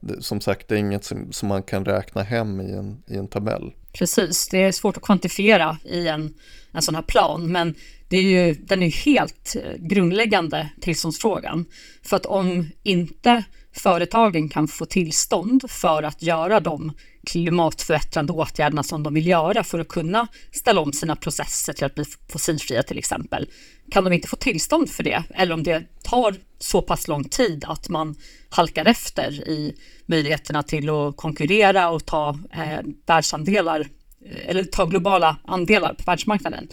det, 0.00 0.22
som 0.22 0.40
sagt, 0.40 0.68
det 0.68 0.74
är 0.74 0.78
inget 0.78 1.04
som, 1.04 1.32
som, 1.32 1.48
man 1.48 1.62
kan 1.62 1.84
räkna 1.84 2.22
hem 2.22 2.60
i 2.60 2.72
en, 2.72 3.02
i 3.06 3.16
en 3.16 3.28
tabell. 3.28 3.72
Precis, 3.92 4.48
det 4.48 4.58
är 4.58 4.72
svårt 4.72 4.96
att 4.96 5.02
kvantifiera 5.02 5.78
i 5.84 6.08
en, 6.08 6.34
en 6.72 6.82
sån 6.82 6.94
här 6.94 7.02
plan, 7.02 7.52
men 7.52 7.74
det 8.08 8.16
är 8.16 8.22
ju, 8.22 8.54
den 8.54 8.82
är 8.82 8.86
ju 8.86 8.92
helt 8.92 9.56
eh, 9.56 9.72
grundläggande 9.78 10.70
tillståndsfrågan. 10.80 11.64
För 12.02 12.16
att 12.16 12.26
om 12.26 12.70
inte 12.82 13.44
företagen 13.74 14.48
kan 14.48 14.68
få 14.68 14.84
tillstånd 14.84 15.70
för 15.70 16.02
att 16.02 16.22
göra 16.22 16.60
de 16.60 16.92
klimatförbättrande 17.26 18.32
åtgärderna 18.32 18.82
som 18.82 19.02
de 19.02 19.14
vill 19.14 19.26
göra 19.26 19.64
för 19.64 19.78
att 19.78 19.88
kunna 19.88 20.28
ställa 20.52 20.80
om 20.80 20.92
sina 20.92 21.16
processer 21.16 21.72
till 21.72 21.84
att 21.84 21.94
bli 21.94 22.04
fossilfria 22.28 22.82
till 22.82 22.98
exempel. 22.98 23.48
Kan 23.90 24.04
de 24.04 24.12
inte 24.12 24.28
få 24.28 24.36
tillstånd 24.36 24.90
för 24.90 25.02
det 25.02 25.22
eller 25.34 25.54
om 25.54 25.62
det 25.62 25.82
tar 26.02 26.34
så 26.58 26.82
pass 26.82 27.08
lång 27.08 27.24
tid 27.24 27.64
att 27.66 27.88
man 27.88 28.14
halkar 28.48 28.84
efter 28.84 29.48
i 29.48 29.76
möjligheterna 30.06 30.62
till 30.62 30.90
att 30.90 31.16
konkurrera 31.16 31.90
och 31.90 32.06
ta 32.06 32.38
eh, 32.52 32.80
världsandelar 33.06 33.80
eh, 34.24 34.48
eller 34.48 34.64
ta 34.64 34.84
globala 34.84 35.36
andelar 35.44 35.94
på 35.94 36.02
världsmarknaden. 36.06 36.68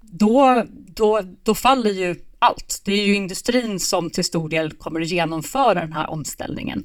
Då, 0.00 0.64
då, 0.86 1.20
då 1.42 1.54
faller 1.54 1.90
ju 1.90 2.16
allt. 2.38 2.82
Det 2.84 2.92
är 2.92 3.06
ju 3.06 3.14
industrin 3.14 3.80
som 3.80 4.10
till 4.10 4.24
stor 4.24 4.48
del 4.48 4.72
kommer 4.72 5.00
att 5.00 5.08
genomföra 5.08 5.74
den 5.74 5.92
här 5.92 6.10
omställningen. 6.10 6.84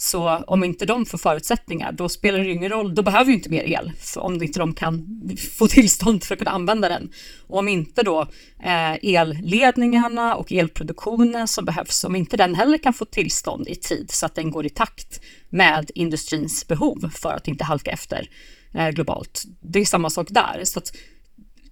Så 0.00 0.28
om 0.28 0.64
inte 0.64 0.86
de 0.86 1.06
får 1.06 1.18
förutsättningar, 1.18 1.92
då 1.92 2.08
spelar 2.08 2.38
det 2.38 2.50
ingen 2.50 2.70
roll. 2.70 2.94
Då 2.94 3.02
behöver 3.02 3.24
vi 3.24 3.32
inte 3.32 3.50
mer 3.50 3.62
el, 3.62 3.92
om 4.16 4.42
inte 4.42 4.58
de 4.58 4.74
kan 4.74 5.20
få 5.58 5.66
tillstånd 5.66 6.24
för 6.24 6.34
att 6.34 6.38
kunna 6.38 6.50
använda 6.50 6.88
den. 6.88 7.12
Och 7.46 7.58
om 7.58 7.68
inte 7.68 8.02
då 8.02 8.20
eh, 8.62 9.16
elledningarna 9.16 10.34
och 10.34 10.52
elproduktionen 10.52 11.48
som 11.48 11.64
behövs, 11.64 12.04
om 12.04 12.16
inte 12.16 12.36
den 12.36 12.54
heller 12.54 12.78
kan 12.78 12.92
få 12.92 13.04
tillstånd 13.04 13.68
i 13.68 13.74
tid 13.74 14.10
så 14.10 14.26
att 14.26 14.34
den 14.34 14.50
går 14.50 14.66
i 14.66 14.70
takt 14.70 15.20
med 15.48 15.90
industrins 15.94 16.68
behov 16.68 17.10
för 17.14 17.32
att 17.32 17.48
inte 17.48 17.64
halka 17.64 17.90
efter 17.90 18.28
eh, 18.74 18.88
globalt. 18.88 19.44
Det 19.60 19.80
är 19.80 19.84
samma 19.84 20.10
sak 20.10 20.28
där. 20.30 20.60
Så 20.64 20.78
att 20.78 20.92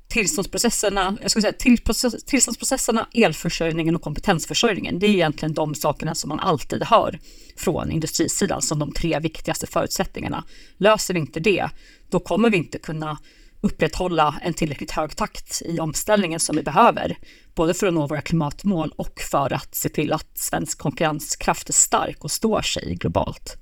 tillståndsprocesserna, 0.08 1.16
jag 1.22 1.30
skulle 1.30 1.42
säga 1.42 1.78
tillståndsprocesserna, 2.26 3.08
elförsörjningen 3.14 3.96
och 3.96 4.02
kompetensförsörjningen. 4.02 4.98
Det 4.98 5.06
är 5.06 5.10
egentligen 5.10 5.54
de 5.54 5.74
sakerna 5.74 6.14
som 6.14 6.28
man 6.28 6.40
alltid 6.40 6.82
hör 6.82 7.18
från 7.56 7.90
industrisidan 7.90 8.62
som 8.62 8.78
de 8.78 8.92
tre 8.92 9.18
viktigaste 9.18 9.66
förutsättningarna. 9.66 10.44
Löser 10.76 11.14
vi 11.14 11.20
inte 11.20 11.40
det, 11.40 11.68
då 12.10 12.20
kommer 12.20 12.50
vi 12.50 12.56
inte 12.56 12.78
kunna 12.78 13.18
upprätthålla 13.60 14.40
en 14.42 14.54
tillräckligt 14.54 14.90
hög 14.90 15.16
takt 15.16 15.62
i 15.64 15.80
omställningen 15.80 16.40
som 16.40 16.56
vi 16.56 16.62
behöver, 16.62 17.18
både 17.54 17.74
för 17.74 17.86
att 17.86 17.94
nå 17.94 18.06
våra 18.06 18.20
klimatmål 18.20 18.92
och 18.96 19.20
för 19.20 19.52
att 19.52 19.74
se 19.74 19.88
till 19.88 20.12
att 20.12 20.38
svensk 20.38 20.78
konkurrenskraft 20.78 21.68
är 21.68 21.72
stark 21.72 22.24
och 22.24 22.30
står 22.30 22.62
sig 22.62 22.94
globalt. 22.94 23.56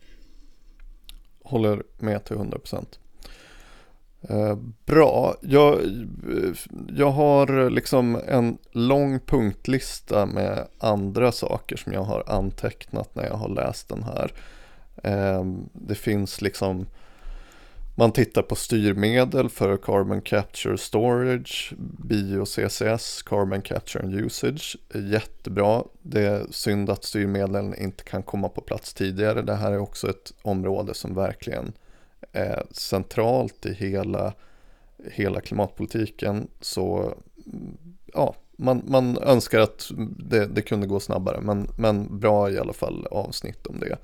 Håller 1.45 1.83
med 1.99 2.25
till 2.25 2.37
100 2.37 2.59
procent. 2.59 2.99
Eh, 4.23 4.57
bra, 4.87 5.37
jag, 5.41 5.81
jag 6.89 7.11
har 7.11 7.71
liksom 7.71 8.21
en 8.29 8.59
lång 8.73 9.21
punktlista 9.21 10.27
med 10.27 10.67
andra 10.79 11.33
saker 11.33 11.77
som 11.77 11.93
jag 11.93 12.03
har 12.03 12.25
antecknat 12.27 13.15
när 13.15 13.25
jag 13.25 13.35
har 13.35 13.49
läst 13.49 13.89
den 13.89 14.03
här. 14.03 14.33
Eh, 15.03 15.45
det 15.73 15.95
finns 15.95 16.41
liksom, 16.41 16.87
man 17.95 18.13
tittar 18.13 18.43
på 18.43 18.55
styrmedel 18.55 19.49
för 19.49 19.77
Carbon 19.77 20.21
Capture 20.21 20.79
Storage, 20.79 21.73
Bio-CCS, 22.09 23.23
Carbon 23.23 23.63
Capture 23.63 24.05
and 24.05 24.15
Usage. 24.15 24.77
Jättebra. 24.95 25.85
Det 26.03 26.27
är 26.27 26.47
synd 26.51 26.91
att 26.91 27.05
styrmedlen 27.05 27.75
inte 27.75 28.05
kan 28.05 28.23
komma 28.23 28.49
på 28.49 28.61
plats 28.61 28.95
tidigare. 28.95 29.43
Det 29.43 29.55
här 29.55 29.73
är 29.73 29.79
också 29.79 30.11
ett 30.11 30.33
område 30.43 30.95
som 30.95 31.15
verkligen 31.15 31.73
Eh, 32.33 32.63
centralt 32.71 33.67
i 33.67 33.75
hela, 33.75 34.33
hela 35.11 35.41
klimatpolitiken. 35.41 36.49
Så 36.61 37.15
ja, 38.07 38.35
man, 38.57 38.83
man 38.87 39.19
önskar 39.19 39.61
att 39.61 39.91
det, 40.19 40.47
det 40.47 40.63
kunde 40.63 40.87
gå 40.87 41.01
snabbare, 41.01 41.41
men, 41.41 41.69
men 41.79 42.21
bra 42.21 42.51
i 42.51 42.59
alla 42.59 42.73
fall 42.73 43.07
avsnitt 43.07 43.67
om 43.67 43.81
det. 43.81 43.99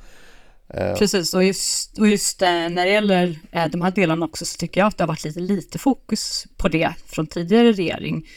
Eh, 0.69 0.99
Precis, 0.99 1.35
och 1.35 1.45
just, 1.45 1.99
och 1.99 2.09
just 2.09 2.43
eh, 2.43 2.49
när 2.49 2.85
det 2.85 2.91
gäller 2.91 3.39
eh, 3.53 3.67
de 3.67 3.83
här 3.83 3.91
delarna 3.91 4.27
också 4.27 4.45
så 4.45 4.57
tycker 4.57 4.81
jag 4.81 4.89
att 4.89 4.99
det 4.99 5.05
har 5.05 5.09
varit 5.09 5.25
lite 5.25 5.41
lite 5.41 5.79
fokus 5.79 6.47
på 6.57 6.69
det 6.69 6.95
från 7.07 7.27
tidigare 7.27 7.73
regering. 7.73 8.29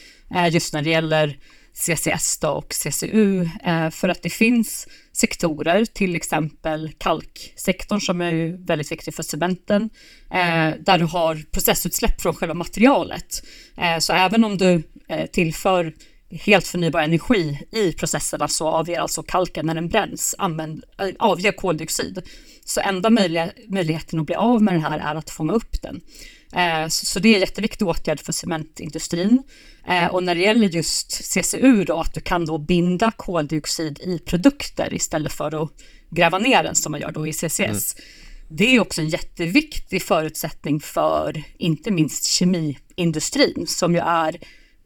Just 0.50 0.72
när 0.72 0.82
det 0.82 0.90
gäller 0.90 1.38
CCS 1.72 2.38
då 2.38 2.48
och 2.48 2.72
CCU 2.72 3.48
för 3.92 4.08
att 4.08 4.22
det 4.22 4.30
finns 4.30 4.88
sektorer, 5.16 5.84
till 5.84 6.16
exempel 6.16 6.92
kalksektorn 6.98 8.00
som 8.00 8.20
är 8.20 8.32
ju 8.32 8.64
väldigt 8.64 8.92
viktig 8.92 9.14
för 9.14 9.22
cementen, 9.22 9.90
eh, 10.30 10.70
där 10.80 10.98
du 10.98 11.04
har 11.04 11.42
processutsläpp 11.50 12.20
från 12.20 12.34
själva 12.34 12.54
materialet. 12.54 13.42
Eh, 13.76 13.98
så 13.98 14.12
även 14.12 14.44
om 14.44 14.58
du 14.58 14.82
eh, 15.08 15.26
tillför 15.26 15.92
helt 16.30 16.66
förnybar 16.66 17.00
energi 17.00 17.60
i 17.72 17.92
processerna 17.92 18.48
så 18.48 18.68
avger 18.68 19.00
alltså 19.00 19.22
kalken 19.22 19.66
när 19.66 19.74
den 19.74 19.88
bränns, 19.88 20.34
använd, 20.38 20.84
eh, 20.98 21.08
avger 21.18 21.52
koldioxid. 21.52 22.22
Så 22.64 22.80
enda 22.80 23.10
möjliga, 23.10 23.50
möjligheten 23.68 24.20
att 24.20 24.26
bli 24.26 24.34
av 24.34 24.62
med 24.62 24.74
den 24.74 24.82
här 24.82 24.98
är 24.98 25.14
att 25.14 25.30
fånga 25.30 25.52
upp 25.52 25.82
den. 25.82 26.00
Eh, 26.56 26.88
så 26.88 27.20
det 27.20 27.28
är 27.28 27.34
en 27.34 27.40
jätteviktig 27.40 27.88
åtgärd 27.88 28.20
för 28.20 28.32
cementindustrin. 28.32 29.42
Eh, 29.88 30.06
och 30.06 30.22
när 30.22 30.34
det 30.34 30.40
gäller 30.40 30.68
just 30.68 31.32
CCU 31.32 31.84
då, 31.84 32.00
att 32.00 32.14
du 32.14 32.20
kan 32.20 32.44
då 32.44 32.58
binda 32.58 33.10
koldioxid 33.10 34.00
i 34.00 34.18
produkter 34.18 34.94
istället 34.94 35.32
för 35.32 35.62
att 35.62 35.70
gräva 36.10 36.38
ner 36.38 36.62
den 36.62 36.74
som 36.74 36.92
man 36.92 37.00
gör 37.00 37.12
då 37.12 37.26
i 37.26 37.32
CCS. 37.32 37.58
Mm. 37.58 37.76
Det 38.48 38.76
är 38.76 38.80
också 38.80 39.00
en 39.00 39.08
jätteviktig 39.08 40.02
förutsättning 40.02 40.80
för 40.80 41.42
inte 41.58 41.90
minst 41.90 42.24
kemiindustrin 42.24 43.66
som 43.66 43.94
ju 43.94 44.00
är, 44.00 44.38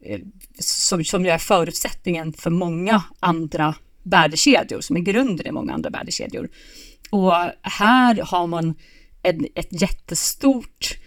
eh, 0.05 0.19
som, 0.59 1.03
som 1.03 1.25
ju 1.25 1.31
är 1.31 1.37
förutsättningen 1.37 2.33
för 2.33 2.49
många 2.49 3.03
andra 3.19 3.75
värdekedjor, 4.03 4.81
som 4.81 4.95
är 4.95 5.01
grunden 5.01 5.47
i 5.47 5.51
många 5.51 5.73
andra 5.73 5.89
värdekedjor. 5.89 6.49
Och 7.09 7.33
här 7.61 8.21
har 8.21 8.47
man 8.47 8.75
en, 9.23 9.47
ett 9.55 9.81
jättestort 9.81 10.97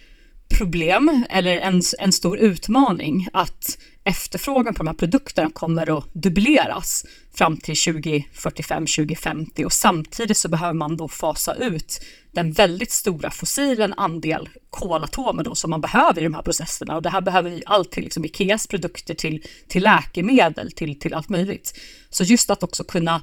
problem 0.57 1.25
eller 1.29 1.57
en, 1.57 1.81
en 1.99 2.11
stor 2.11 2.37
utmaning 2.37 3.27
att 3.33 3.77
efterfrågan 4.03 4.73
på 4.73 4.83
de 4.83 4.87
här 4.87 4.93
produkterna 4.95 5.49
kommer 5.53 5.97
att 5.97 6.13
dubbleras 6.13 7.05
fram 7.33 7.57
till 7.57 7.73
2045-2050 7.73 9.63
och 9.63 9.73
samtidigt 9.73 10.37
så 10.37 10.49
behöver 10.49 10.73
man 10.73 10.97
då 10.97 11.07
fasa 11.07 11.53
ut 11.53 12.01
den 12.31 12.51
väldigt 12.51 12.91
stora 12.91 13.31
fossilen 13.31 13.93
andel 13.97 14.49
kolatomer 14.69 15.43
då 15.43 15.55
som 15.55 15.69
man 15.69 15.81
behöver 15.81 16.21
i 16.21 16.23
de 16.23 16.33
här 16.33 16.41
processerna 16.41 16.95
och 16.95 17.01
det 17.01 17.09
här 17.09 17.21
behöver 17.21 17.49
vi 17.49 17.63
allt 17.65 17.91
till 17.91 18.03
liksom 18.03 18.25
Ikeas 18.25 18.67
produkter 18.67 19.13
till, 19.13 19.43
till 19.67 19.83
läkemedel 19.83 20.71
till, 20.71 20.99
till 20.99 21.13
allt 21.13 21.29
möjligt. 21.29 21.79
Så 22.09 22.23
just 22.23 22.49
att 22.49 22.63
också 22.63 22.83
kunna 22.83 23.21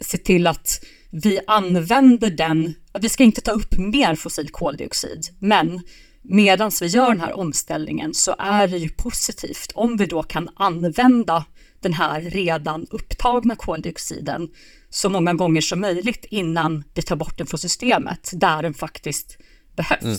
se 0.00 0.18
till 0.18 0.46
att 0.46 0.84
vi 1.10 1.40
använder 1.46 2.30
den, 2.30 2.74
vi 3.00 3.08
ska 3.08 3.24
inte 3.24 3.40
ta 3.40 3.50
upp 3.50 3.78
mer 3.78 4.14
fossil 4.14 4.48
koldioxid, 4.48 5.26
men 5.38 5.80
medan 6.24 6.70
vi 6.80 6.86
gör 6.86 7.08
den 7.08 7.20
här 7.20 7.32
omställningen 7.32 8.14
så 8.14 8.34
är 8.38 8.68
det 8.68 8.78
ju 8.78 8.88
positivt 8.88 9.72
om 9.74 9.96
vi 9.96 10.06
då 10.06 10.22
kan 10.22 10.48
använda 10.56 11.44
den 11.80 11.92
här 11.92 12.20
redan 12.20 12.86
upptagna 12.90 13.56
koldioxiden 13.56 14.48
så 14.90 15.08
många 15.08 15.34
gånger 15.34 15.60
som 15.60 15.80
möjligt 15.80 16.24
innan 16.30 16.84
vi 16.94 17.02
tar 17.02 17.16
bort 17.16 17.38
den 17.38 17.46
från 17.46 17.58
systemet 17.58 18.30
där 18.32 18.62
den 18.62 18.74
faktiskt 18.74 19.38
behövs. 19.76 20.02
Mm. 20.02 20.16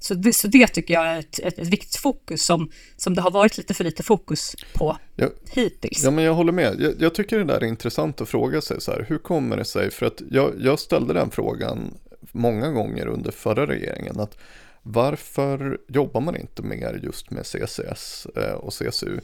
Så, 0.00 0.14
det, 0.14 0.32
så 0.32 0.48
det 0.48 0.66
tycker 0.66 0.94
jag 0.94 1.06
är 1.06 1.18
ett, 1.18 1.38
ett, 1.38 1.58
ett, 1.58 1.68
viktigt 1.68 1.96
fokus 1.96 2.44
som, 2.44 2.70
som 2.96 3.14
det 3.14 3.20
har 3.20 3.30
varit 3.30 3.56
lite 3.56 3.74
för 3.74 3.84
lite 3.84 4.02
fokus 4.02 4.56
på 4.74 4.96
ja, 5.16 5.28
hittills. 5.50 6.04
Ja, 6.04 6.10
men 6.10 6.24
jag 6.24 6.34
håller 6.34 6.52
med. 6.52 6.80
Jag, 6.80 6.94
jag, 6.98 7.14
tycker 7.14 7.38
det 7.38 7.44
där 7.44 7.60
är 7.60 7.64
intressant 7.64 8.20
att 8.20 8.28
fråga 8.28 8.60
sig 8.60 8.80
så 8.80 8.92
här, 8.92 9.06
hur 9.08 9.18
kommer 9.18 9.56
det 9.56 9.64
sig? 9.64 9.90
För 9.90 10.06
att 10.06 10.22
jag, 10.30 10.54
jag 10.58 10.78
ställde 10.78 11.14
den 11.14 11.30
frågan 11.30 11.94
många 12.32 12.70
gånger 12.70 13.06
under 13.06 13.30
förra 13.30 13.66
regeringen, 13.66 14.20
att 14.20 14.38
varför 14.86 15.78
jobbar 15.88 16.20
man 16.20 16.36
inte 16.36 16.62
mer 16.62 17.00
just 17.02 17.30
med 17.30 17.46
CCS 17.46 18.26
eh, 18.36 18.52
och 18.52 18.72
CCU? 18.72 19.20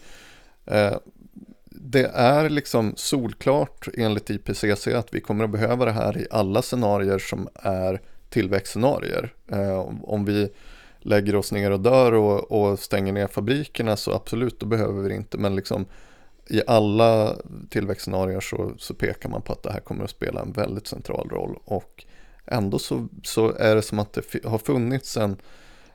Eh, 0.66 0.96
det 1.64 2.10
är 2.14 2.48
liksom 2.48 2.92
solklart 2.96 3.88
enligt 3.94 4.30
IPCC 4.30 4.86
att 4.86 5.14
vi 5.14 5.20
kommer 5.20 5.44
att 5.44 5.50
behöva 5.50 5.84
det 5.84 5.92
här 5.92 6.18
i 6.18 6.26
alla 6.30 6.62
scenarier 6.62 7.18
som 7.18 7.48
är 7.54 8.00
tillväxtscenarier. 8.28 9.34
Eh, 9.52 9.88
om 10.02 10.24
vi 10.24 10.48
lägger 10.98 11.36
oss 11.36 11.52
ner 11.52 11.70
och 11.70 11.80
dör 11.80 12.12
och, 12.12 12.52
och, 12.52 12.78
stänger 12.78 13.12
ner 13.12 13.26
fabrikerna 13.26 13.96
så 13.96 14.12
absolut, 14.12 14.60
då 14.60 14.66
behöver 14.66 15.02
vi 15.02 15.08
det 15.08 15.14
inte. 15.14 15.38
Men 15.38 15.56
liksom 15.56 15.86
i 16.48 16.62
alla 16.66 17.36
tillväxtscenarier 17.70 18.40
så, 18.40 18.72
så 18.78 18.94
pekar 18.94 19.28
man 19.28 19.42
på 19.42 19.52
att 19.52 19.62
det 19.62 19.72
här 19.72 19.80
kommer 19.80 20.04
att 20.04 20.10
spela 20.10 20.40
en 20.40 20.52
väldigt 20.52 20.86
central 20.86 21.28
roll. 21.28 21.58
Och 21.64 22.04
ändå 22.50 22.78
så, 22.78 23.08
så 23.22 23.52
är 23.52 23.76
det 23.76 23.82
som 23.82 23.98
att 23.98 24.12
det 24.12 24.44
har 24.44 24.58
funnits 24.58 25.16
en 25.16 25.36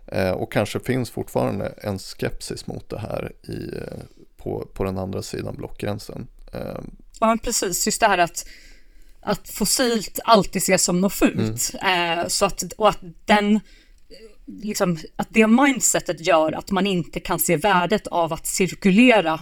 eh, 0.08 0.32
och 0.32 0.52
kanske 0.52 0.80
finns 0.80 1.10
fortfarande 1.10 1.74
en 1.78 2.00
skepsis 2.00 2.68
mot 2.68 2.90
det 2.90 3.00
här 3.00 3.34
i, 3.44 3.78
eh, 3.78 3.98
på, 4.38 4.68
på 4.74 4.84
den 4.84 4.98
andra 4.98 5.22
sidan 5.22 5.56
blockgränsen. 5.56 6.28
Eh, 6.54 6.80
ja, 7.20 7.38
precis. 7.44 7.86
Just 7.86 8.00
det 8.00 8.08
här 8.08 8.18
att, 8.18 8.48
att 9.22 9.50
fossilt 9.50 10.20
alltid 10.24 10.62
ses 10.62 10.84
som 10.84 11.02
något 11.02 11.14
fult. 11.14 11.76
Mm. 11.82 12.30
så 12.30 12.46
att, 12.46 12.64
och 12.78 12.90
att 12.90 13.00
den 13.26 13.60
liksom, 14.46 14.98
att 15.16 15.28
det 15.30 15.48
mindsetet 15.48 16.28
gör 16.28 16.52
att 16.52 16.72
man 16.72 16.88
inte 16.88 17.20
kan 17.20 17.40
se 17.40 17.58
värdet 17.58 18.08
av 18.08 18.34
att 18.34 18.48
cirkulera, 18.48 19.40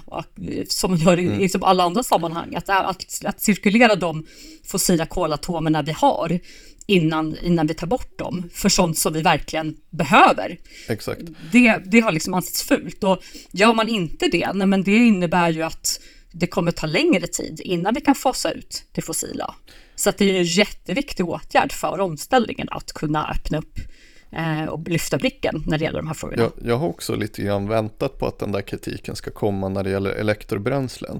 som 0.68 0.92
man 0.92 1.00
gör 1.00 1.20
i 1.20 1.26
mm. 1.26 1.40
liksom 1.40 1.64
alla 1.64 1.84
andra 1.84 2.04
sammanhang, 2.04 2.56
att, 2.56 2.70
att, 2.70 3.26
att 3.26 3.42
cirkulera 3.42 3.96
de 3.96 4.26
fossila 4.64 5.06
kolatomerna 5.06 5.82
vi 5.82 5.92
har 5.92 6.40
innan, 6.86 7.38
innan 7.42 7.68
vi 7.68 7.74
tar 7.74 7.88
bort 7.88 8.18
dem 8.18 8.50
för 8.54 8.70
sånt 8.70 8.98
som 8.98 9.14
vi 9.14 9.22
verkligen 9.22 9.76
behöver. 9.90 10.58
Exakt. 10.88 11.22
Det, 11.52 11.82
det 11.86 12.00
har 12.00 12.12
liksom 12.12 12.34
ansetts 12.34 12.64
fult 12.64 13.04
och 13.04 13.24
gör 13.52 13.74
man 13.74 13.90
inte 13.90 14.28
det, 14.28 14.54
nej, 14.54 14.68
men 14.68 14.84
det 14.84 14.96
innebär 14.96 15.50
ju 15.50 15.62
att 15.62 16.00
det 16.32 16.48
kommer 16.48 16.72
ta 16.72 16.88
längre 16.88 17.28
tid 17.28 17.62
innan 17.64 17.94
vi 17.94 18.02
kan 18.02 18.16
fasa 18.16 18.52
ut 18.52 18.84
det 18.92 19.02
fossila. 19.02 19.56
Så 19.96 20.12
det 20.18 20.32
är 20.32 20.40
en 20.40 20.44
jätteviktig 20.44 21.30
åtgärd 21.30 21.72
för 21.72 22.00
omställningen 22.00 22.68
att 22.72 22.94
kunna 22.94 23.30
öppna 23.30 23.58
upp 23.58 23.80
eh, 24.32 24.66
och 24.66 24.88
lyfta 24.88 25.18
blicken 25.18 25.64
när 25.68 25.78
det 25.78 25.84
gäller 25.84 26.00
de 26.00 26.08
här 26.08 26.14
frågorna. 26.14 26.42
Jag, 26.42 26.52
jag 26.68 26.78
har 26.78 26.88
också 26.88 27.16
lite 27.16 27.42
grann 27.42 27.68
väntat 27.68 28.20
på 28.20 28.28
att 28.28 28.40
den 28.40 28.52
där 28.52 28.62
kritiken 28.62 29.16
ska 29.16 29.32
komma 29.32 29.70
när 29.70 29.84
det 29.84 29.90
gäller 29.90 30.10
elektrobränslen. 30.10 31.20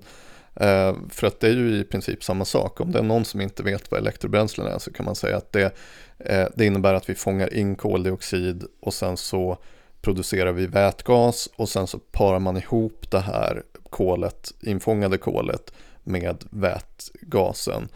Eh, 0.56 0.96
för 1.10 1.28
att 1.28 1.40
det 1.40 1.48
är 1.48 1.52
ju 1.54 1.80
i 1.80 1.84
princip 1.84 2.24
samma 2.24 2.46
sak. 2.46 2.82
Om 2.82 2.92
det 2.92 3.00
är 3.00 3.04
någon 3.04 3.26
som 3.26 3.42
inte 3.42 3.64
vet 3.64 3.92
vad 3.92 4.00
elektrobränslen 4.00 4.68
är 4.68 4.80
så 4.80 4.94
kan 4.94 5.06
man 5.06 5.16
säga 5.16 5.38
att 5.38 5.52
det, 5.52 5.76
eh, 6.20 6.48
det 6.56 6.66
innebär 6.66 6.94
att 6.94 7.10
vi 7.10 7.16
fångar 7.16 7.54
in 7.54 7.76
koldioxid 7.76 8.64
och 8.82 8.94
sen 8.94 9.18
så 9.18 9.58
producerar 10.02 10.52
vi 10.52 10.66
vätgas 10.66 11.50
och 11.56 11.70
sen 11.70 11.88
så 11.88 12.00
parar 12.00 12.40
man 12.40 12.58
ihop 12.58 13.12
det 13.12 13.20
här 13.20 13.64
kolet, 13.90 14.52
infångade 14.62 15.18
kolet 15.18 15.74
med 16.04 16.44
vätgasen. 16.50 17.88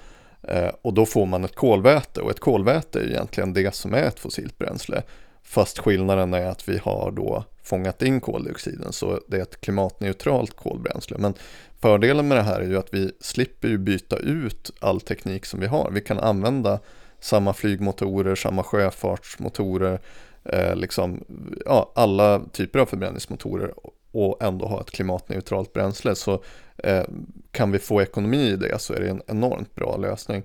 Eh, 0.43 0.71
och 0.81 0.93
då 0.93 1.05
får 1.05 1.25
man 1.25 1.43
ett 1.43 1.55
kolväte 1.55 2.21
och 2.21 2.31
ett 2.31 2.39
kolväte 2.39 2.99
är 2.99 3.09
egentligen 3.09 3.53
det 3.53 3.75
som 3.75 3.93
är 3.93 4.03
ett 4.03 4.19
fossilt 4.19 4.57
bränsle. 4.57 5.03
Fast 5.43 5.79
skillnaden 5.79 6.33
är 6.33 6.45
att 6.45 6.69
vi 6.69 6.77
har 6.77 7.11
då 7.11 7.43
fångat 7.67 8.01
in 8.01 8.21
koldioxiden 8.21 8.93
så 8.93 9.21
det 9.27 9.37
är 9.37 9.41
ett 9.41 9.61
klimatneutralt 9.61 10.55
kolbränsle. 10.55 11.17
Men 11.19 11.33
fördelen 11.81 12.27
med 12.27 12.37
det 12.37 12.43
här 12.43 12.61
är 12.61 12.67
ju 12.67 12.77
att 12.77 12.93
vi 12.93 13.11
slipper 13.19 13.67
ju 13.67 13.77
byta 13.77 14.17
ut 14.17 14.71
all 14.79 15.01
teknik 15.01 15.45
som 15.45 15.59
vi 15.59 15.67
har. 15.67 15.91
Vi 15.91 16.01
kan 16.01 16.19
använda 16.19 16.79
samma 17.19 17.53
flygmotorer, 17.53 18.35
samma 18.35 18.63
sjöfartsmotorer, 18.63 19.99
eh, 20.43 20.75
liksom, 20.75 21.23
ja, 21.65 21.91
alla 21.95 22.41
typer 22.51 22.79
av 22.79 22.85
förbränningsmotorer 22.85 23.73
och 24.11 24.43
ändå 24.43 24.65
ha 24.65 24.81
ett 24.81 24.91
klimatneutralt 24.91 25.73
bränsle. 25.73 26.15
Så 26.15 26.43
eh, 26.77 27.03
kan 27.51 27.71
vi 27.71 27.79
få 27.79 28.01
ekonomi 28.01 28.47
i 28.47 28.55
det 28.55 28.79
så 28.79 28.93
är 28.93 28.99
det 28.99 29.09
en 29.09 29.21
enormt 29.27 29.75
bra 29.75 29.97
lösning. 29.97 30.43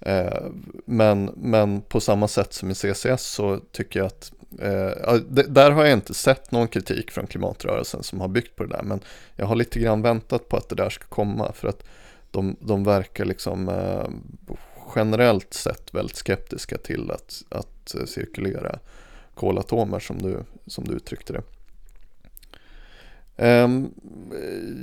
Eh, 0.00 0.42
men, 0.84 1.30
men 1.36 1.80
på 1.80 2.00
samma 2.00 2.28
sätt 2.28 2.52
som 2.52 2.70
i 2.70 2.74
CCS 2.74 3.22
så 3.22 3.60
tycker 3.72 4.00
jag 4.00 4.06
att 4.06 4.32
eh, 4.60 5.14
där 5.48 5.70
har 5.70 5.84
jag 5.84 5.92
inte 5.92 6.14
sett 6.14 6.50
någon 6.50 6.68
kritik 6.68 7.10
från 7.10 7.26
klimatrörelsen 7.26 8.02
som 8.02 8.20
har 8.20 8.28
byggt 8.28 8.56
på 8.56 8.64
det 8.64 8.76
där. 8.76 8.82
Men 8.82 9.00
jag 9.36 9.46
har 9.46 9.56
lite 9.56 9.80
grann 9.80 10.02
väntat 10.02 10.48
på 10.48 10.56
att 10.56 10.68
det 10.68 10.76
där 10.76 10.90
ska 10.90 11.04
komma 11.04 11.52
för 11.52 11.68
att 11.68 11.84
de, 12.30 12.56
de 12.60 12.84
verkar 12.84 13.24
liksom 13.24 13.68
eh, 13.68 14.08
generellt 14.96 15.54
sett 15.54 15.94
väldigt 15.94 16.16
skeptiska 16.16 16.78
till 16.78 17.10
att, 17.10 17.42
att 17.48 17.94
cirkulera 18.08 18.78
kolatomer 19.34 19.98
som 19.98 20.18
du, 20.18 20.44
som 20.66 20.84
du 20.84 20.94
uttryckte 20.94 21.32
det. 21.32 21.42
Um, 23.38 23.94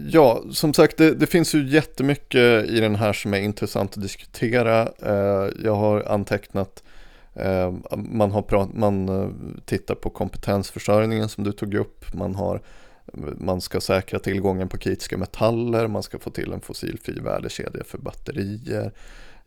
ja, 0.09 0.43
som 0.51 0.73
sagt 0.73 0.97
det, 0.97 1.15
det, 1.15 1.27
finns 1.27 1.55
ju 1.55 1.67
jättemycket 1.69 2.65
i 2.65 2.79
den 2.79 2.95
här 2.95 3.13
som 3.13 3.33
är 3.33 3.37
intressant 3.37 3.93
att 3.93 4.01
diskutera. 4.01 4.89
Uh, 5.05 5.49
jag 5.63 5.75
har 5.75 6.01
antecknat, 6.01 6.83
uh, 7.45 7.97
man, 7.97 8.31
har 8.31 8.41
prat, 8.41 8.69
man 8.73 9.09
uh, 9.09 9.29
tittar 9.65 9.95
på 9.95 10.09
kompetensförsörjningen 10.09 11.29
som 11.29 11.43
du 11.43 11.51
tog 11.51 11.73
upp. 11.73 12.13
Man, 12.13 12.35
har, 12.35 12.61
man 13.37 13.61
ska 13.61 13.81
säkra 13.81 14.19
tillgången 14.19 14.69
på 14.69 14.77
kritiska 14.77 15.17
metaller, 15.17 15.87
man 15.87 16.03
ska 16.03 16.19
få 16.19 16.29
till 16.29 16.53
en 16.53 16.61
fossilfri 16.61 17.19
värdekedja 17.19 17.83
för 17.83 17.97
batterier. 17.97 18.91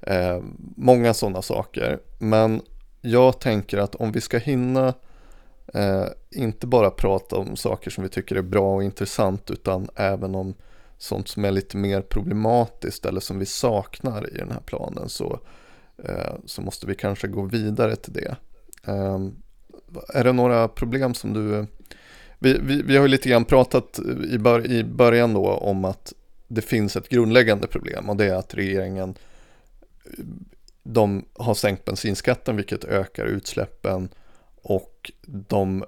Ehm, 0.01 0.57
många 0.77 1.15
sådana 1.15 1.43
saker. 1.43 1.99
Men 2.19 2.61
jag 3.01 3.41
tänker 3.41 3.79
att 3.79 3.95
om 3.95 4.13
vi 4.13 4.21
ska 4.21 4.39
hinna 4.39 4.95
Eh, 5.75 6.07
inte 6.31 6.67
bara 6.67 6.91
prata 6.91 7.37
om 7.37 7.57
saker 7.57 7.91
som 7.91 8.03
vi 8.03 8.11
tycker 8.11 8.37
är 8.37 8.43
bra 8.43 8.75
och 8.75 8.83
intressant 8.83 9.51
utan 9.51 9.89
även 9.95 10.35
om 10.35 10.55
sånt 10.99 11.29
som 11.29 11.45
är 11.45 11.51
lite 11.51 11.77
mer 11.77 12.03
problematiskt 12.03 13.07
eller 13.07 13.21
som 13.21 13.39
vi 13.39 13.47
saknar 13.47 14.35
i 14.35 14.39
den 14.39 14.51
här 14.51 14.61
planen 14.61 15.09
så, 15.09 15.41
eh, 16.05 16.35
så 16.45 16.63
måste 16.63 16.87
vi 16.87 16.95
kanske 16.95 17.29
gå 17.29 17.43
vidare 17.43 17.97
till 17.97 18.13
det. 18.13 18.37
Eh, 18.87 19.19
är 20.15 20.25
det 20.25 20.33
några 20.33 20.69
problem 20.69 21.15
som 21.15 21.33
du... 21.33 21.67
Vi, 22.39 22.59
vi, 22.63 22.83
vi 22.83 22.97
har 22.97 23.03
ju 23.03 23.09
lite 23.09 23.29
grann 23.29 23.45
pratat 23.45 23.99
i, 24.31 24.39
bör, 24.39 24.67
i 24.67 24.85
början 24.85 25.35
då 25.35 25.47
om 25.47 25.85
att 25.85 26.13
det 26.49 26.63
finns 26.63 26.97
ett 26.97 27.09
grundläggande 27.09 27.67
problem 27.67 28.11
och 28.11 28.17
det 28.17 28.25
är 28.25 28.35
att 28.35 28.55
regeringen 28.55 29.15
de 30.83 31.25
har 31.33 31.55
sänkt 31.55 31.85
bensinskatten 31.85 32.57
vilket 32.57 32.85
ökar 32.85 33.25
utsläppen 33.27 34.09
och 34.69 35.13
de 35.23 35.85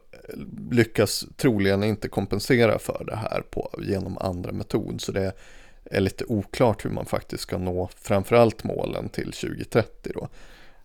lyckas 0.71 1.25
troligen 1.37 1.85
inte 1.85 2.09
kompensera 2.09 2.79
för 2.79 3.05
det 3.07 3.17
här 3.17 3.43
på, 3.51 3.71
genom 3.83 4.19
andra 4.19 4.53
metod. 4.53 5.01
Så 5.01 5.13
det 5.13 5.33
är 5.85 6.01
lite 6.01 6.25
oklart 6.25 6.85
hur 6.85 6.91
man 6.91 7.07
faktiskt 7.07 7.43
ska 7.43 7.59
nå 7.59 7.89
framförallt 7.97 8.65
målen 8.65 9.09
till 9.09 9.33
2030. 9.33 10.13
Då. 10.15 10.29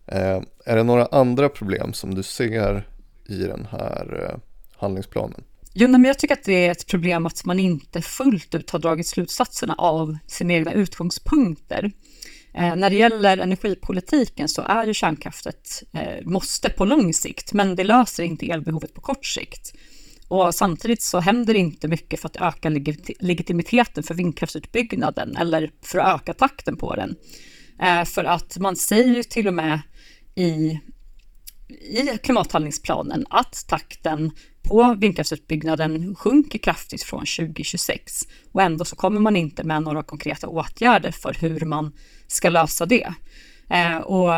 Eh, 0.05 0.41
är 0.65 0.75
det 0.75 0.83
några 0.83 1.05
andra 1.05 1.49
problem 1.49 1.93
som 1.93 2.15
du 2.15 2.23
ser 2.23 2.87
i 3.25 3.37
den 3.37 3.67
här 3.71 4.29
eh, 4.29 4.39
handlingsplanen? 4.77 5.43
Jo, 5.73 5.87
men 5.87 6.03
jag 6.03 6.19
tycker 6.19 6.35
att 6.35 6.43
det 6.43 6.67
är 6.67 6.71
ett 6.71 6.87
problem 6.87 7.25
att 7.25 7.45
man 7.45 7.59
inte 7.59 8.01
fullt 8.01 8.55
ut 8.55 8.69
har 8.69 8.79
dragit 8.79 9.07
slutsatserna 9.07 9.75
av 9.77 10.17
sina 10.27 10.53
egna 10.53 10.73
utgångspunkter. 10.73 11.91
Eh, 12.57 12.75
när 12.75 12.89
det 12.89 12.95
gäller 12.95 13.37
energipolitiken 13.37 14.47
så 14.47 14.61
är 14.61 14.87
ju 14.87 14.93
kärnkraftet 14.93 15.83
eh, 15.93 16.25
måste 16.25 16.69
på 16.69 16.85
lång 16.85 17.13
sikt, 17.13 17.53
men 17.53 17.75
det 17.75 17.83
löser 17.83 18.23
inte 18.23 18.45
elbehovet 18.45 18.93
på 18.93 19.01
kort 19.01 19.25
sikt. 19.25 19.73
Och 20.27 20.55
samtidigt 20.55 21.01
så 21.01 21.19
händer 21.19 21.53
det 21.53 21.59
inte 21.59 21.87
mycket 21.87 22.19
för 22.19 22.27
att 22.27 22.41
öka 22.41 22.69
legitimiteten 23.19 24.03
för 24.03 24.13
vindkraftsutbyggnaden 24.13 25.37
eller 25.37 25.71
för 25.81 25.99
att 25.99 26.21
öka 26.21 26.33
takten 26.33 26.77
på 26.77 26.95
den. 26.95 27.15
Eh, 27.81 28.03
för 28.05 28.23
att 28.23 28.57
man 28.57 28.75
säger 28.75 29.15
ju 29.15 29.23
till 29.23 29.47
och 29.47 29.53
med 29.53 29.81
i, 30.35 30.79
i 31.69 32.17
klimathandlingsplanen 32.23 33.25
att 33.29 33.65
takten 33.67 34.31
på 34.61 34.95
vindkraftsutbyggnaden 34.99 36.15
sjunker 36.15 36.59
kraftigt 36.59 37.03
från 37.03 37.19
2026 37.19 38.27
och 38.51 38.61
ändå 38.61 38.85
så 38.85 38.95
kommer 38.95 39.19
man 39.19 39.35
inte 39.35 39.63
med 39.63 39.83
några 39.83 40.03
konkreta 40.03 40.47
åtgärder 40.47 41.11
för 41.11 41.33
hur 41.33 41.59
man 41.65 41.93
ska 42.27 42.49
lösa 42.49 42.85
det. 42.85 43.13
Eh, 43.69 43.97
och 43.97 44.29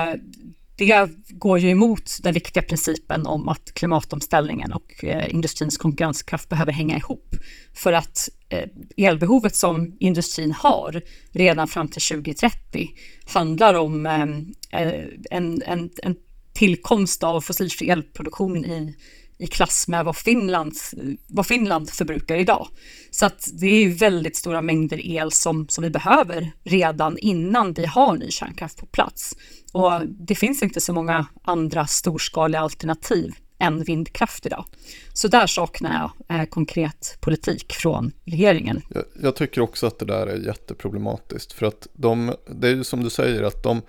det 0.78 1.10
går 1.30 1.60
ju 1.60 1.70
emot 1.70 2.18
den 2.24 2.34
viktiga 2.34 2.64
principen 2.64 3.26
om 3.26 3.50
att 3.50 3.74
klimatomställningen 3.74 4.74
och 4.74 5.04
eh, 5.04 5.34
industrins 5.34 5.78
konkurrenskraft 5.78 6.50
behöver 6.50 6.72
hänga 6.72 6.98
ihop. 6.98 7.36
För 7.74 7.94
att 7.94 8.30
eh, 8.50 8.70
elbehovet 8.98 9.56
som 9.56 9.98
industrin 10.00 10.52
har 10.52 11.02
redan 11.32 11.68
fram 11.68 11.88
till 11.88 12.02
2030 12.02 12.90
handlar 13.34 13.74
om 13.74 14.06
eh, 14.06 14.82
eh, 14.82 15.04
en, 15.32 15.62
en, 15.66 15.90
en 16.04 16.16
tillkomst 16.58 17.24
av 17.24 17.42
fossilfri 17.42 17.90
elproduktion 17.90 18.66
i 18.66 18.96
i 19.38 19.48
klass 19.48 19.88
med 19.88 20.06
vad, 20.06 20.16
Finlands, 20.16 20.94
vad 21.28 21.48
Finland 21.48 21.90
förbrukar 21.90 22.36
idag. 22.36 22.68
Så 23.12 23.26
att 23.26 23.48
det 23.54 23.68
är 23.68 23.90
väldigt 23.90 24.36
stora 24.36 24.62
mängder 24.62 25.06
el 25.06 25.32
som, 25.32 25.68
som 25.70 25.84
vi 25.84 25.90
behöver 25.90 26.52
redan 26.64 27.18
innan 27.18 27.74
vi 27.74 27.86
har 27.86 28.14
ny 28.14 28.32
kärnkraft 28.32 28.78
på 28.78 28.86
plats. 28.86 29.36
Och 29.72 30.02
det 30.08 30.36
finns 30.36 30.64
inte 30.64 30.82
så 30.82 30.94
många 30.94 31.28
andra 31.44 31.88
storskaliga 31.88 32.62
alternativ 32.62 33.34
än 33.60 33.84
vindkraft 33.84 34.46
idag. 34.46 34.66
Så 35.14 35.28
där 35.28 35.48
saknar 35.48 36.12
jag 36.28 36.40
eh, 36.40 36.46
konkret 36.46 37.18
politik 37.22 37.74
från 37.74 38.12
regeringen. 38.26 38.82
Jag, 38.90 39.04
jag, 39.22 39.36
tycker 39.36 39.62
också 39.62 39.88
att 39.88 40.00
det 40.00 40.06
där 40.06 40.28
är 40.28 40.38
jätteproblematiskt 40.38 41.54
för 41.54 41.66
att 41.66 41.88
de, 41.94 42.34
det 42.48 42.68
är 42.68 42.76
ju 42.76 42.84
som 42.84 43.04
du 43.04 43.10
säger 43.10 43.44
att 43.44 43.64
de 43.64 43.82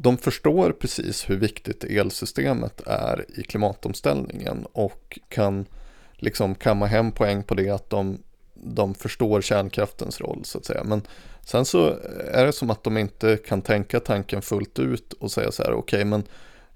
de 0.00 0.18
förstår 0.18 0.72
precis 0.72 1.30
hur 1.30 1.36
viktigt 1.36 1.84
elsystemet 1.84 2.80
är 2.86 3.24
i 3.38 3.42
klimatomställningen 3.42 4.66
och 4.72 5.18
kan 5.28 5.66
liksom 6.12 6.54
kamma 6.54 6.86
hem 6.86 7.12
poäng 7.12 7.42
på 7.42 7.54
det 7.54 7.70
att 7.70 7.90
de, 7.90 8.18
de 8.54 8.94
förstår 8.94 9.40
kärnkraftens 9.40 10.20
roll 10.20 10.44
så 10.44 10.58
att 10.58 10.64
säga. 10.64 10.84
Men 10.84 11.02
sen 11.44 11.64
så 11.64 11.96
är 12.32 12.46
det 12.46 12.52
som 12.52 12.70
att 12.70 12.84
de 12.84 12.98
inte 12.98 13.36
kan 13.36 13.62
tänka 13.62 14.00
tanken 14.00 14.42
fullt 14.42 14.78
ut 14.78 15.12
och 15.12 15.30
säga 15.30 15.52
så 15.52 15.62
här, 15.62 15.72
okej 15.72 15.96
okay, 15.96 16.04
men 16.04 16.22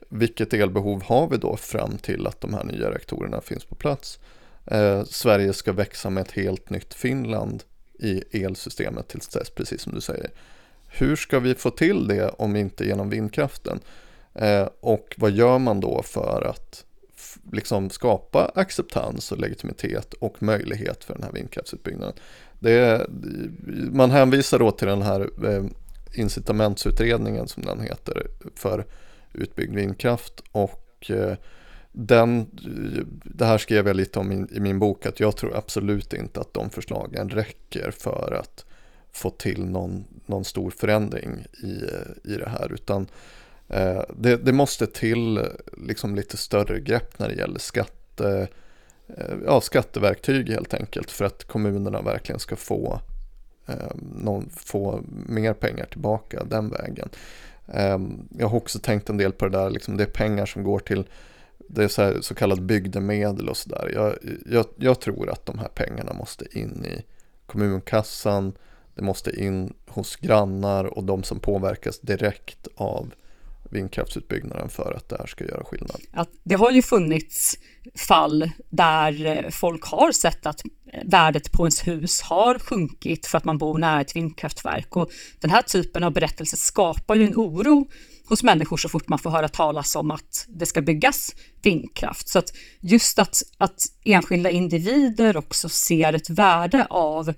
vilket 0.09 0.55
elbehov 0.55 1.03
har 1.03 1.29
vi 1.29 1.37
då 1.37 1.57
fram 1.57 1.99
till 1.99 2.27
att 2.27 2.41
de 2.41 2.55
här 2.55 2.65
nya 2.65 2.91
reaktorerna 2.91 3.41
finns 3.41 3.65
på 3.65 3.75
plats? 3.75 4.19
Eh, 4.67 5.05
Sverige 5.05 5.53
ska 5.53 5.73
växa 5.73 6.11
med 6.11 6.21
ett 6.21 6.33
helt 6.33 6.71
nytt 6.71 6.95
Finland 6.95 7.63
i 7.99 8.43
elsystemet 8.45 9.09
tills 9.09 9.29
dess, 9.29 9.51
precis 9.51 9.83
som 9.83 9.95
du 9.95 10.01
säger. 10.01 10.31
Hur 10.95 11.17
ska 11.17 11.41
vi 11.41 11.55
få 11.55 11.71
till 11.71 12.09
det 12.09 12.29
om 12.29 12.57
inte 12.57 12.85
genom 12.85 13.11
vindkraften? 13.11 13.81
Eh, 14.35 14.69
och 14.81 15.15
vad 15.17 15.31
gör 15.31 15.59
man 15.59 15.81
då 15.81 16.03
för 16.03 16.47
att 16.51 16.85
liksom 17.53 17.91
skapa 17.91 18.53
acceptans 18.55 19.33
och 19.33 19.39
legitimitet 19.39 20.15
och 20.15 20.43
möjlighet 20.43 21.05
för 21.05 21.15
den 21.15 21.23
här 21.23 21.33
vindkraftsutbyggnaden. 21.33 22.15
Det, 22.59 23.07
man 23.93 24.11
hänvisar 24.11 24.59
då 24.59 24.71
till 24.71 24.89
den 24.89 25.03
här 25.03 25.31
eh, 25.45 25.65
incitamentsutredningen 26.15 27.49
som 27.49 27.63
den 27.63 27.81
heter 27.81 28.27
för 28.55 28.87
utbyggd 29.33 29.75
vindkraft 29.75 30.43
och 30.53 31.11
eh, 31.11 31.35
den, 31.93 32.47
det 33.25 33.45
här 33.45 33.59
skrev 33.59 33.87
jag 33.87 33.97
lite 33.97 34.19
om 34.19 34.33
i, 34.33 34.61
min 34.61 34.79
bok 34.79 35.07
att 35.07 35.21
jag 35.21 35.37
tror 35.37 35.57
absolut 35.57 36.13
inte 36.13 36.41
att 36.41 36.55
de 36.55 36.71
förslagen 36.71 37.29
räcker 37.29 37.91
för 37.91 38.39
att 38.41 38.65
få 39.13 39.31
till 39.31 39.65
någon, 39.65 40.05
någon 40.27 40.45
stor 40.45 40.71
förändring 40.71 41.47
i, 41.63 41.85
i 42.33 42.37
det 42.37 42.49
här 42.49 42.73
utan 42.73 43.07
eh, 43.69 44.03
det, 44.17 44.37
det, 44.37 44.53
måste 44.53 44.87
till 44.87 45.47
liksom 45.87 46.15
lite 46.15 46.37
större 46.37 46.81
grepp 46.81 47.19
när 47.19 47.29
det 47.29 47.35
gäller 47.35 47.59
skatte, 47.59 48.49
eh, 49.17 49.35
ja, 49.45 49.61
skatteverktyg 49.61 50.49
helt 50.49 50.75
enkelt 50.75 51.11
för 51.11 51.25
att 51.25 51.45
kommunerna 51.45 52.03
verkligen 52.03 52.39
ska 52.39 52.57
få, 52.57 53.01
eh, 53.67 53.93
någon, 54.23 54.51
få 54.57 55.01
mer 55.27 55.55
pengar 55.55 55.87
tillbaka 55.87 56.45
den 56.45 56.71
vägen. 56.71 57.09
Eh, 57.67 57.99
jag 58.39 58.49
har 58.49 58.57
också 58.57 58.79
tänkt 58.79 59.09
en 59.09 59.17
del 59.17 59.33
på 59.33 59.49
det 59.49 59.59
där, 59.59 59.71
liksom 59.71 59.97
det 59.97 60.05
är 60.05 60.11
pengar 60.11 60.47
som 60.47 60.63
går 60.63 60.79
till 60.79 61.05
det 61.69 61.85
är 61.85 61.89
så, 61.89 62.03
här, 62.03 62.21
så 62.21 62.35
kallat 62.35 62.59
bygdemedel 62.59 63.49
och 63.49 63.57
sådär. 63.57 63.91
Jag, 63.95 64.15
jag, 64.47 64.67
jag, 64.77 65.01
tror 65.01 65.31
att 65.31 65.47
de 65.47 65.59
här 65.59 65.69
pengarna 65.69 66.13
måste 66.13 66.59
in 66.59 66.85
i 66.85 67.05
kommunkassan, 67.47 68.53
det 68.95 69.03
måste 69.03 69.31
in 69.31 69.73
hos 69.89 70.17
grannar 70.17 70.85
och 70.85 71.05
de 71.05 71.23
som 71.23 71.41
påverkas 71.41 72.01
direkt 72.01 72.69
av 72.75 73.15
vindkraftsutbyggnaden 73.73 74.69
för 74.69 74.95
att 74.97 75.09
det 75.09 75.17
här 75.19 75.27
ska 75.27 75.45
göra 75.45 75.65
skillnad. 75.65 76.01
Att 76.13 76.29
det 76.43 76.55
har 76.55 76.71
ju 76.71 76.83
funnits 76.83 77.59
fall 77.95 78.51
där 78.71 79.27
eh, 79.27 79.51
folk 79.51 79.85
har 79.85 80.13
sett 80.13 80.47
att 80.47 80.63
eh, 80.65 81.01
värdet 81.05 81.53
på 81.53 81.63
ens 81.63 81.87
hus 81.87 82.21
har 82.21 82.59
sjunkit 82.59 83.27
för 83.27 83.39
att 83.39 83.45
man 83.45 83.59
bor 83.59 83.79
nära 83.79 84.01
ett 84.01 84.17
vindkraftverk 84.17 84.97
och 84.97 85.11
den 85.41 85.51
här 85.51 85.63
typen 85.63 86.05
av 86.05 86.13
berättelser 86.13 86.57
skapar 86.57 87.15
ju 87.15 87.27
en 87.27 87.35
oro 87.37 87.87
hos 88.29 88.43
människor 88.43 88.77
så 88.77 88.89
fort 88.89 89.09
man 89.09 89.19
får 89.19 89.31
höra 89.31 89.49
talas 89.49 89.97
om 89.97 90.11
att 90.11 90.47
det 90.49 90.67
ska 90.67 90.81
byggas 90.81 91.35
vindkraft. 91.63 92.29
Så 92.29 92.39
att 92.39 92.53
just 92.81 93.19
att, 93.19 93.43
att 93.59 93.83
enskilda 94.05 94.51
individer 94.51 95.37
också 95.37 95.69
ser 95.69 96.13
ett 96.13 96.31
värde 96.31 96.87
av 96.91 97.35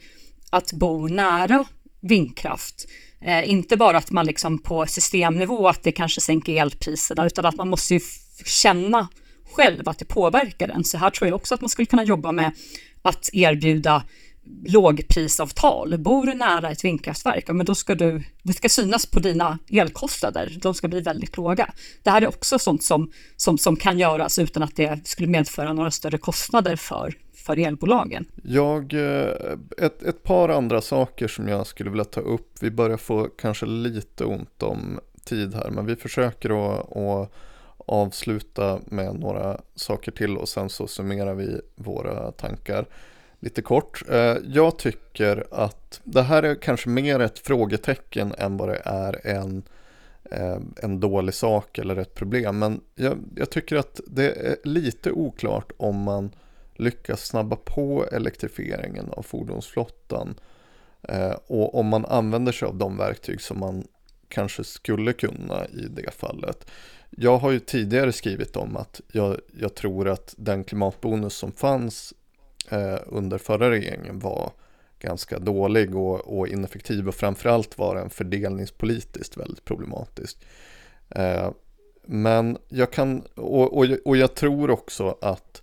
att 0.54 0.72
bo 0.72 1.08
nära 1.08 1.64
vindkraft. 2.00 2.86
Eh, 3.20 3.50
inte 3.50 3.76
bara 3.76 3.96
att 3.96 4.10
man 4.10 4.26
liksom 4.26 4.58
på 4.58 4.86
systemnivå 4.86 5.68
att 5.68 5.82
det 5.82 5.92
kanske 5.92 6.20
sänker 6.20 6.52
elpriserna 6.52 7.26
utan 7.26 7.46
att 7.46 7.56
man 7.56 7.68
måste 7.68 7.94
ju 7.94 8.00
känna 8.44 9.08
själv 9.52 9.88
att 9.88 9.98
det 9.98 10.04
påverkar 10.04 10.68
den. 10.68 10.84
Så 10.84 10.98
här 10.98 11.10
tror 11.10 11.28
jag 11.28 11.36
också 11.36 11.54
att 11.54 11.60
man 11.60 11.70
skulle 11.70 11.86
kunna 11.86 12.04
jobba 12.04 12.32
med 12.32 12.52
att 13.02 13.30
erbjuda 13.32 14.02
lågprisavtal. 14.66 15.98
Bor 15.98 16.26
du 16.26 16.34
nära 16.34 16.70
ett 16.70 16.84
vindkraftverk, 16.84 17.48
men 17.48 17.66
då 17.66 17.74
ska 17.74 17.94
du, 17.94 18.22
det 18.42 18.52
ska 18.52 18.68
synas 18.68 19.06
på 19.06 19.20
dina 19.20 19.58
elkostnader. 19.70 20.58
De 20.62 20.74
ska 20.74 20.88
bli 20.88 21.00
väldigt 21.00 21.36
låga. 21.36 21.72
Det 22.02 22.10
här 22.10 22.22
är 22.22 22.28
också 22.28 22.58
sånt 22.58 22.82
som, 22.82 23.10
som, 23.36 23.58
som 23.58 23.76
kan 23.76 23.98
göras 23.98 24.38
utan 24.38 24.62
att 24.62 24.76
det 24.76 25.08
skulle 25.08 25.28
medföra 25.28 25.72
några 25.72 25.90
större 25.90 26.18
kostnader 26.18 26.76
för, 26.76 27.14
för 27.44 27.58
elbolagen. 27.58 28.26
Jag, 28.42 28.92
eh, 28.94 29.56
ett, 29.78 30.02
ett 30.02 30.22
par 30.22 30.48
andra 30.48 30.80
saker 30.80 31.28
som 31.28 31.48
jag 31.48 31.66
skulle 31.66 31.90
vilja 31.90 32.04
ta 32.04 32.20
upp. 32.20 32.50
Vi 32.60 32.70
börjar 32.70 32.96
få 32.96 33.28
kanske 33.38 33.66
lite 33.66 34.24
ont 34.24 34.62
om 34.62 35.00
tid 35.24 35.54
här, 35.54 35.70
men 35.70 35.86
vi 35.86 35.96
försöker 35.96 36.50
att, 36.50 36.96
att 36.96 37.32
avsluta 37.76 38.78
med 38.86 39.14
några 39.20 39.60
saker 39.74 40.12
till 40.12 40.36
och 40.36 40.48
sen 40.48 40.68
så 40.68 40.86
summerar 40.86 41.34
vi 41.34 41.60
våra 41.74 42.32
tankar 42.32 42.86
lite 43.40 43.62
kort. 43.62 44.02
Eh, 44.10 44.36
jag 44.44 44.78
tycker 44.78 45.46
att 45.50 46.00
det 46.04 46.22
här 46.22 46.42
är 46.42 46.54
kanske 46.54 46.88
mer 46.88 47.20
ett 47.20 47.38
frågetecken 47.38 48.34
än 48.38 48.56
vad 48.56 48.68
det 48.68 48.82
är 48.84 49.26
en, 49.26 49.62
eh, 50.30 50.58
en 50.82 51.00
dålig 51.00 51.34
sak 51.34 51.78
eller 51.78 51.96
ett 51.96 52.14
problem. 52.14 52.58
Men 52.58 52.80
jag, 52.94 53.18
jag 53.36 53.50
tycker 53.50 53.76
att 53.76 54.00
det 54.06 54.30
är 54.30 54.56
lite 54.64 55.12
oklart 55.12 55.72
om 55.76 55.96
man 55.96 56.30
lyckas 56.74 57.26
snabba 57.26 57.56
på 57.56 58.06
elektrifieringen 58.12 59.10
av 59.10 59.22
fordonsflottan 59.22 60.34
eh, 61.02 61.34
och 61.46 61.74
om 61.74 61.86
man 61.86 62.04
använder 62.04 62.52
sig 62.52 62.68
av 62.68 62.76
de 62.76 62.96
verktyg 62.96 63.40
som 63.40 63.60
man 63.60 63.84
kanske 64.28 64.64
skulle 64.64 65.12
kunna 65.12 65.66
i 65.66 65.86
det 65.90 66.10
fallet. 66.10 66.66
Jag 67.10 67.38
har 67.38 67.50
ju 67.50 67.60
tidigare 67.60 68.12
skrivit 68.12 68.56
om 68.56 68.76
att 68.76 69.00
jag, 69.12 69.40
jag 69.60 69.74
tror 69.74 70.08
att 70.08 70.34
den 70.36 70.64
klimatbonus 70.64 71.34
som 71.34 71.52
fanns 71.52 72.14
eh, 72.70 72.98
under 73.06 73.38
förra 73.38 73.70
regeringen 73.70 74.18
var 74.18 74.52
ganska 74.98 75.38
dålig 75.38 75.96
och, 75.96 76.38
och 76.38 76.48
ineffektiv 76.48 77.08
och 77.08 77.14
framförallt 77.14 77.78
var 77.78 77.94
den 77.94 78.10
fördelningspolitiskt 78.10 79.36
väldigt 79.36 79.64
problematisk. 79.64 80.46
Eh, 81.10 81.50
men 82.06 82.58
jag 82.68 82.92
kan, 82.92 83.22
och, 83.34 83.78
och, 83.78 83.86
och 84.04 84.16
jag 84.16 84.34
tror 84.34 84.70
också 84.70 85.18
att 85.20 85.62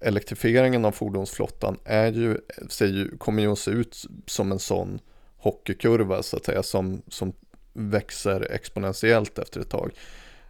elektrifieringen 0.00 0.84
av 0.84 0.92
fordonsflottan 0.92 1.78
är 1.84 2.12
ju, 2.12 2.38
ser 2.68 2.86
ju, 2.86 3.16
kommer 3.18 3.42
ju 3.42 3.52
att 3.52 3.58
se 3.58 3.70
ut 3.70 4.04
som 4.26 4.52
en 4.52 4.58
sån 4.58 5.00
hockeykurva 5.36 6.22
så 6.22 6.36
att 6.36 6.44
säga 6.44 6.62
som, 6.62 7.02
som 7.08 7.32
växer 7.72 8.52
exponentiellt 8.52 9.38
efter 9.38 9.60
ett 9.60 9.70
tag. 9.70 9.90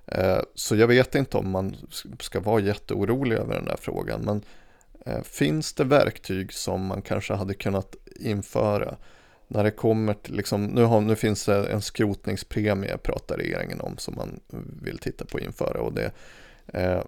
Eh, 0.06 0.40
så 0.54 0.76
jag 0.76 0.86
vet 0.86 1.14
inte 1.14 1.36
om 1.36 1.50
man 1.50 1.76
ska 2.20 2.40
vara 2.40 2.60
jätteorolig 2.60 3.36
över 3.36 3.54
den 3.54 3.64
där 3.64 3.76
frågan 3.80 4.20
men 4.20 4.42
eh, 5.06 5.22
finns 5.22 5.72
det 5.72 5.84
verktyg 5.84 6.52
som 6.52 6.86
man 6.86 7.02
kanske 7.02 7.34
hade 7.34 7.54
kunnat 7.54 7.96
införa 8.20 8.96
när 9.48 9.64
det 9.64 9.70
kommer 9.70 10.14
till, 10.14 10.34
liksom, 10.34 10.64
nu, 10.64 10.82
har, 10.82 11.00
nu 11.00 11.16
finns 11.16 11.44
det 11.44 11.66
en 11.66 11.82
skrotningspremie 11.82 12.96
pratar 12.96 13.36
regeringen 13.36 13.80
om 13.80 13.98
som 13.98 14.14
man 14.16 14.40
vill 14.82 14.98
titta 14.98 15.24
på 15.24 15.36
att 15.36 15.44
införa 15.44 15.80
och 15.80 15.92
det 15.92 16.12
eh, 16.66 17.00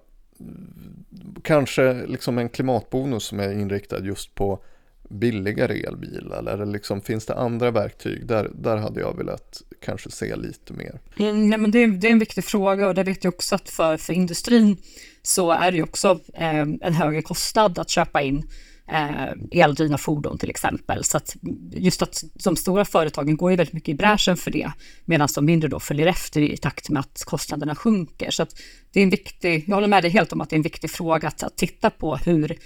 kanske 1.43 2.07
liksom 2.07 2.39
en 2.39 2.49
klimatbonus 2.49 3.25
som 3.25 3.41
är 3.41 3.53
inriktad 3.53 4.05
just 4.05 4.35
på 4.35 4.63
billigare 5.09 5.81
elbilar 5.81 6.47
eller 6.47 6.67
liksom, 6.67 7.01
finns 7.01 7.27
det 7.27 7.35
andra 7.35 7.71
verktyg? 7.71 8.27
Där, 8.27 8.51
där 8.55 8.77
hade 8.77 9.01
jag 9.01 9.17
velat 9.17 9.63
kanske 9.81 10.11
se 10.11 10.37
lite 10.37 10.73
mer. 10.73 11.01
Mm, 11.19 11.49
nej, 11.49 11.59
men 11.59 11.71
det, 11.71 11.87
det, 11.87 12.09
är 12.09 12.13
en 12.13 12.19
viktig 12.19 12.45
fråga 12.45 12.89
och 12.89 12.95
det 12.95 13.03
vet 13.03 13.25
jag 13.25 13.35
också 13.35 13.55
att 13.55 13.71
för, 13.71 13.97
för 13.97 14.13
industrin 14.13 14.77
så 15.23 15.51
är 15.51 15.71
det 15.71 15.77
ju 15.77 15.83
också 15.83 16.21
eh, 16.35 16.61
en 16.81 16.95
högre 16.95 17.23
kostnad 17.23 17.79
att 17.79 17.91
köpa 17.91 18.23
in 18.23 18.49
eh, 18.93 19.33
eldrivna 19.51 19.99
fordon 19.99 20.39
till 20.39 20.51
exempel. 20.51 21.05
Så 21.05 21.17
att 21.17 21.37
just 21.71 22.03
att 22.03 22.25
de 22.45 22.57
stora 22.57 22.85
företagen 22.85 23.37
går 23.37 23.51
ju 23.51 23.57
väldigt 23.57 23.73
mycket 23.75 23.89
i 23.89 23.95
bräschen 23.95 24.37
för 24.37 24.51
det, 24.51 24.73
medan 25.05 25.29
de 25.35 25.45
mindre 25.45 25.69
då 25.69 25.81
följer 25.81 26.07
efter 26.07 26.41
i 26.41 26.57
takt 26.57 26.91
med 26.91 27.01
att 27.01 27.23
kostnaderna 27.25 27.75
sjunker. 27.75 28.31
Så 28.31 28.43
att 28.43 28.61
det 28.93 29.01
är 29.01 29.05
en 29.05 29.11
viktig, 29.11 29.65
jag 29.67 29.75
håller 29.75 29.89
med 29.89 30.05
dig 30.05 30.11
helt 30.11 30.33
om 30.33 30.41
att 30.41 30.51
det 30.51 30.55
är 30.55 30.59
en 30.59 30.63
viktig 30.63 30.91
fråga 30.91 31.29
att, 31.29 31.43
att 31.43 31.57
titta 31.57 31.91
på 31.91 32.17
hur 32.17 32.59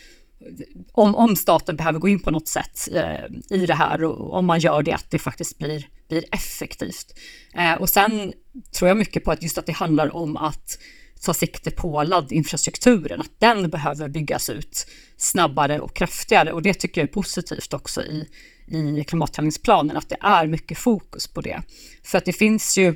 om, 0.92 1.14
om 1.14 1.36
staten 1.36 1.76
behöver 1.76 1.98
gå 1.98 2.08
in 2.08 2.20
på 2.20 2.30
något 2.30 2.48
sätt 2.48 2.88
eh, 2.92 3.56
i 3.56 3.66
det 3.66 3.74
här 3.74 4.04
och 4.04 4.34
om 4.34 4.46
man 4.46 4.60
gör 4.60 4.82
det 4.82 4.92
att 4.92 5.10
det 5.10 5.18
faktiskt 5.18 5.58
blir, 5.58 5.88
blir 6.08 6.24
effektivt. 6.32 7.18
Eh, 7.54 7.74
och 7.74 7.88
sen 7.88 8.32
tror 8.78 8.88
jag 8.88 8.96
mycket 8.96 9.24
på 9.24 9.30
att 9.30 9.42
just 9.42 9.58
att 9.58 9.66
det 9.66 9.72
handlar 9.72 10.16
om 10.16 10.36
att 10.36 10.78
ta 11.26 11.34
sikte 11.34 11.70
på 11.70 12.02
laddinfrastrukturen, 12.02 13.20
att 13.20 13.40
den 13.40 13.70
behöver 13.70 14.08
byggas 14.08 14.50
ut 14.50 14.86
snabbare 15.16 15.80
och 15.80 15.96
kraftigare 15.96 16.52
och 16.52 16.62
det 16.62 16.74
tycker 16.74 17.00
jag 17.00 17.08
är 17.08 17.12
positivt 17.12 17.74
också 17.74 18.02
i, 18.02 18.28
i 18.66 19.04
klimathandlingsplanen, 19.04 19.96
att 19.96 20.08
det 20.08 20.16
är 20.20 20.46
mycket 20.46 20.78
fokus 20.78 21.26
på 21.26 21.40
det. 21.40 21.62
För 22.04 22.18
att 22.18 22.24
det 22.24 22.32
finns 22.32 22.78
ju 22.78 22.94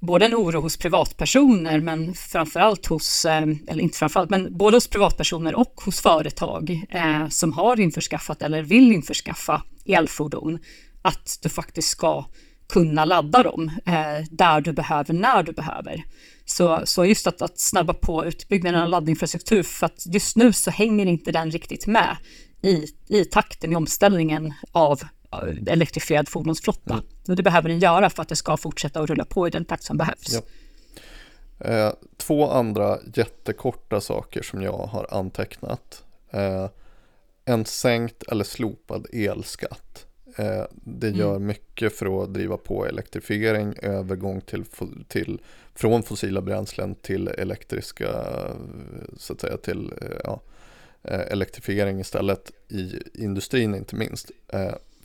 både 0.00 0.26
en 0.26 0.34
oro 0.34 0.60
hos 0.60 0.76
privatpersoner, 0.76 1.80
men 1.80 2.14
framförallt 2.14 2.86
hos, 2.86 3.24
eh, 3.24 3.42
eller 3.68 3.80
inte 3.80 3.98
framförallt, 3.98 4.30
men 4.30 4.56
både 4.56 4.76
hos 4.76 4.88
privatpersoner 4.88 5.54
och 5.54 5.80
hos 5.84 6.00
företag 6.00 6.84
eh, 6.90 7.28
som 7.28 7.52
har 7.52 7.80
införskaffat 7.80 8.42
eller 8.42 8.62
vill 8.62 8.92
införskaffa 8.92 9.62
elfordon, 9.86 10.58
att 11.02 11.38
du 11.42 11.48
faktiskt 11.48 11.88
ska 11.88 12.24
kunna 12.70 13.04
ladda 13.04 13.42
dem 13.42 13.70
eh, 13.86 14.24
där 14.30 14.60
du 14.60 14.72
behöver, 14.72 15.14
när 15.14 15.42
du 15.42 15.52
behöver. 15.52 16.04
Så, 16.44 16.80
så 16.84 17.04
just 17.04 17.26
att, 17.26 17.42
att 17.42 17.58
snabba 17.58 17.94
på 17.94 18.24
utbyggnaden 18.24 18.82
av 18.82 18.88
laddinfrastruktur, 18.88 19.62
för 19.62 19.86
att 19.86 20.06
just 20.06 20.36
nu 20.36 20.52
så 20.52 20.70
hänger 20.70 21.06
inte 21.06 21.32
den 21.32 21.50
riktigt 21.50 21.86
med 21.86 22.16
i, 22.62 22.86
i 23.08 23.24
takten 23.24 23.72
i 23.72 23.76
omställningen 23.76 24.54
av 24.72 25.02
elektrifierad 25.66 26.28
fordonsflotta. 26.28 26.94
Mm. 26.94 27.04
Och 27.28 27.36
det 27.36 27.42
behöver 27.42 27.68
den 27.68 27.78
göra 27.78 28.10
för 28.10 28.22
att 28.22 28.28
det 28.28 28.36
ska 28.36 28.56
fortsätta 28.56 29.00
att 29.00 29.10
rulla 29.10 29.24
på 29.24 29.46
i 29.46 29.50
den 29.50 29.64
takt 29.64 29.82
som 29.82 29.96
behövs. 29.96 30.34
Ja. 30.34 30.40
Eh, 31.68 31.92
två 32.16 32.50
andra 32.50 32.98
jättekorta 33.14 34.00
saker 34.00 34.42
som 34.42 34.62
jag 34.62 34.86
har 34.86 35.06
antecknat. 35.10 36.04
Eh, 36.32 36.68
en 37.44 37.64
sänkt 37.64 38.22
eller 38.22 38.44
slopad 38.44 39.06
elskatt 39.12 39.90
Eh, 39.90 40.09
det 40.72 41.10
gör 41.10 41.36
mm. 41.36 41.46
mycket 41.46 41.96
för 41.96 42.22
att 42.22 42.34
driva 42.34 42.56
på 42.56 42.86
elektrifiering, 42.86 43.74
övergång 43.82 44.40
till, 44.40 44.64
till, 45.08 45.40
från 45.74 46.02
fossila 46.02 46.40
bränslen 46.40 46.94
till 46.94 47.28
elektriska, 47.28 48.08
så 49.16 49.32
att 49.32 49.40
säga, 49.40 49.56
till 49.56 49.92
ja, 50.24 50.40
elektrifiering 51.02 52.00
istället 52.00 52.52
i 52.68 52.92
industrin 53.14 53.74
inte 53.74 53.96
minst. 53.96 54.30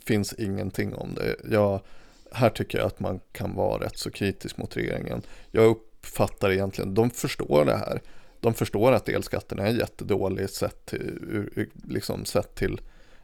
Finns 0.04 0.32
ingenting 0.32 0.94
om 0.94 1.14
det. 1.14 1.36
Jag, 1.50 1.80
här 2.32 2.50
tycker 2.50 2.78
jag 2.78 2.86
att 2.86 3.00
man 3.00 3.20
kan 3.32 3.54
vara 3.54 3.84
rätt 3.84 3.98
så 3.98 4.10
kritisk 4.10 4.56
mot 4.56 4.76
regeringen. 4.76 5.22
Jag 5.50 5.66
uppfattar 5.66 6.50
egentligen, 6.50 6.94
de 6.94 7.10
förstår 7.10 7.64
det 7.64 7.76
här. 7.76 8.00
De 8.40 8.54
förstår 8.54 8.92
att 8.92 9.08
elskatten 9.08 9.58
är 9.58 9.72
jättedålig 9.72 10.50
sett 10.50 10.86
till, 10.86 11.66
liksom 11.88 12.24
sett 12.24 12.54
till 12.54 12.80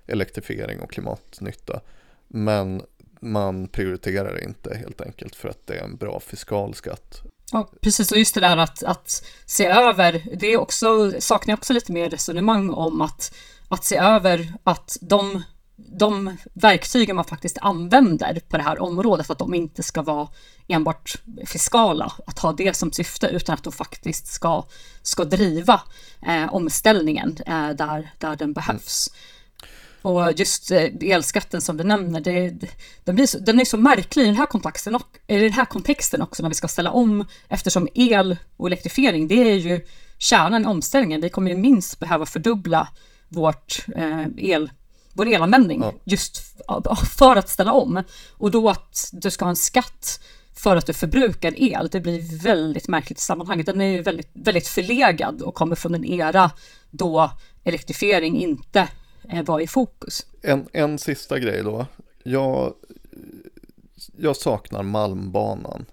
elektrifiering 0.07 0.80
och 0.80 0.90
klimatnytta. 0.90 1.80
Men 2.28 2.82
man 3.20 3.68
prioriterar 3.68 4.34
det 4.34 4.44
inte 4.44 4.76
helt 4.76 5.00
enkelt 5.00 5.36
för 5.36 5.48
att 5.48 5.66
det 5.66 5.74
är 5.74 5.84
en 5.84 5.96
bra 5.96 6.20
fiskal 6.20 6.74
skatt. 6.74 7.22
Ja, 7.53 7.70
precis. 7.80 8.12
Och 8.12 8.18
just 8.18 8.34
det 8.34 8.40
där 8.40 8.57
att, 8.57 8.82
att 8.82 9.26
se 9.46 9.66
över, 9.66 10.22
det 10.36 10.46
är 10.46 10.61
också, 10.61 11.12
saknar 11.20 11.53
jag 11.53 11.59
också 11.59 11.72
lite 11.72 11.92
mer 11.92 12.11
resonemang 12.11 12.70
om 12.70 13.00
att, 13.00 13.34
att 13.68 13.84
se 13.84 13.96
över 13.96 14.53
att 14.64 14.96
de 15.00 15.42
de 15.76 16.36
verktygen 16.53 17.16
man 17.16 17.24
faktiskt 17.24 17.59
använder 17.61 18.40
på 18.48 18.57
det 18.57 18.62
här 18.62 18.82
området, 18.82 19.30
att 19.30 19.38
de 19.38 19.55
inte 19.55 19.82
ska 19.82 20.03
vara 20.03 20.28
enbart 20.68 21.14
fiskala, 21.46 22.12
att 22.26 22.38
ha 22.38 22.53
det 22.53 22.76
som 22.76 22.92
syfte, 22.92 23.26
utan 23.26 23.55
att 23.55 23.64
de 23.64 23.72
faktiskt 23.72 24.26
ska, 24.26 24.64
ska 25.03 25.24
driva 25.24 25.80
eh, 26.26 26.55
omställningen 26.55 27.36
eh, 27.46 27.70
där, 27.70 28.12
där 28.18 28.36
den 28.36 28.53
behövs. 28.53 29.09
Mm. 29.09 29.18
Och 30.03 30.32
just 30.32 30.70
eh, 30.70 30.88
elskatten 31.00 31.61
som 31.61 31.76
du 31.76 31.84
nämner, 31.84 32.20
det, 32.20 32.55
den, 33.05 33.14
blir 33.14 33.26
så, 33.26 33.38
den 33.38 33.61
är 33.61 33.64
så 33.64 33.76
märklig 33.76 34.22
i 34.22 34.26
den, 34.26 34.36
här 34.36 34.46
kontexten, 34.46 34.94
och, 34.94 35.18
i 35.26 35.38
den 35.38 35.53
här 35.53 35.64
kontexten 35.64 36.22
också 36.22 36.42
när 36.42 36.50
vi 36.50 36.55
ska 36.55 36.68
ställa 36.68 36.90
om, 36.90 37.24
eftersom 37.48 37.88
el 37.94 38.36
och 38.57 38.66
elektrifiering, 38.66 39.28
det 39.28 39.50
är 39.50 39.55
ju 39.55 39.80
kärnan 40.18 40.62
i 40.62 40.66
omställningen. 40.66 41.20
Vi 41.20 41.28
kommer 41.28 41.50
ju 41.50 41.57
minst 41.57 41.98
behöva 41.98 42.26
fördubbla 42.26 42.88
vårt 43.28 43.86
eh, 43.96 44.26
el 44.36 44.70
vår 45.12 45.28
elanvändning 45.28 45.80
ja. 45.82 45.92
just 46.05 46.57
för 47.18 47.36
att 47.36 47.48
ställa 47.48 47.72
om. 47.72 48.03
Och 48.30 48.50
då 48.50 48.70
att 48.70 49.11
du 49.12 49.30
ska 49.30 49.44
ha 49.44 49.50
en 49.50 49.57
skatt 49.57 50.20
för 50.55 50.76
att 50.76 50.86
du 50.86 50.92
förbrukar 50.92 51.55
el, 51.57 51.88
det 51.92 52.00
blir 52.00 52.42
väldigt 52.42 52.88
märkligt 52.88 53.18
i 53.18 53.22
sammanhanget. 53.22 53.66
Den 53.66 53.80
är 53.80 53.86
ju 53.86 54.03
väldigt, 54.03 54.30
väldigt 54.32 54.68
förlegad 54.68 55.42
och 55.42 55.55
kommer 55.55 55.76
från 55.76 55.94
en 55.94 56.05
era 56.05 56.50
då 56.90 57.30
elektrifiering 57.64 58.40
inte 58.40 58.88
var 59.45 59.61
i 59.61 59.66
fokus. 59.66 60.27
En, 60.43 60.68
en 60.73 60.99
sista 60.99 61.39
grej 61.39 61.62
då. 61.62 61.87
Jag, 62.23 62.75
jag 64.16 64.37
saknar 64.37 64.83
Malmbanan. 64.83 65.87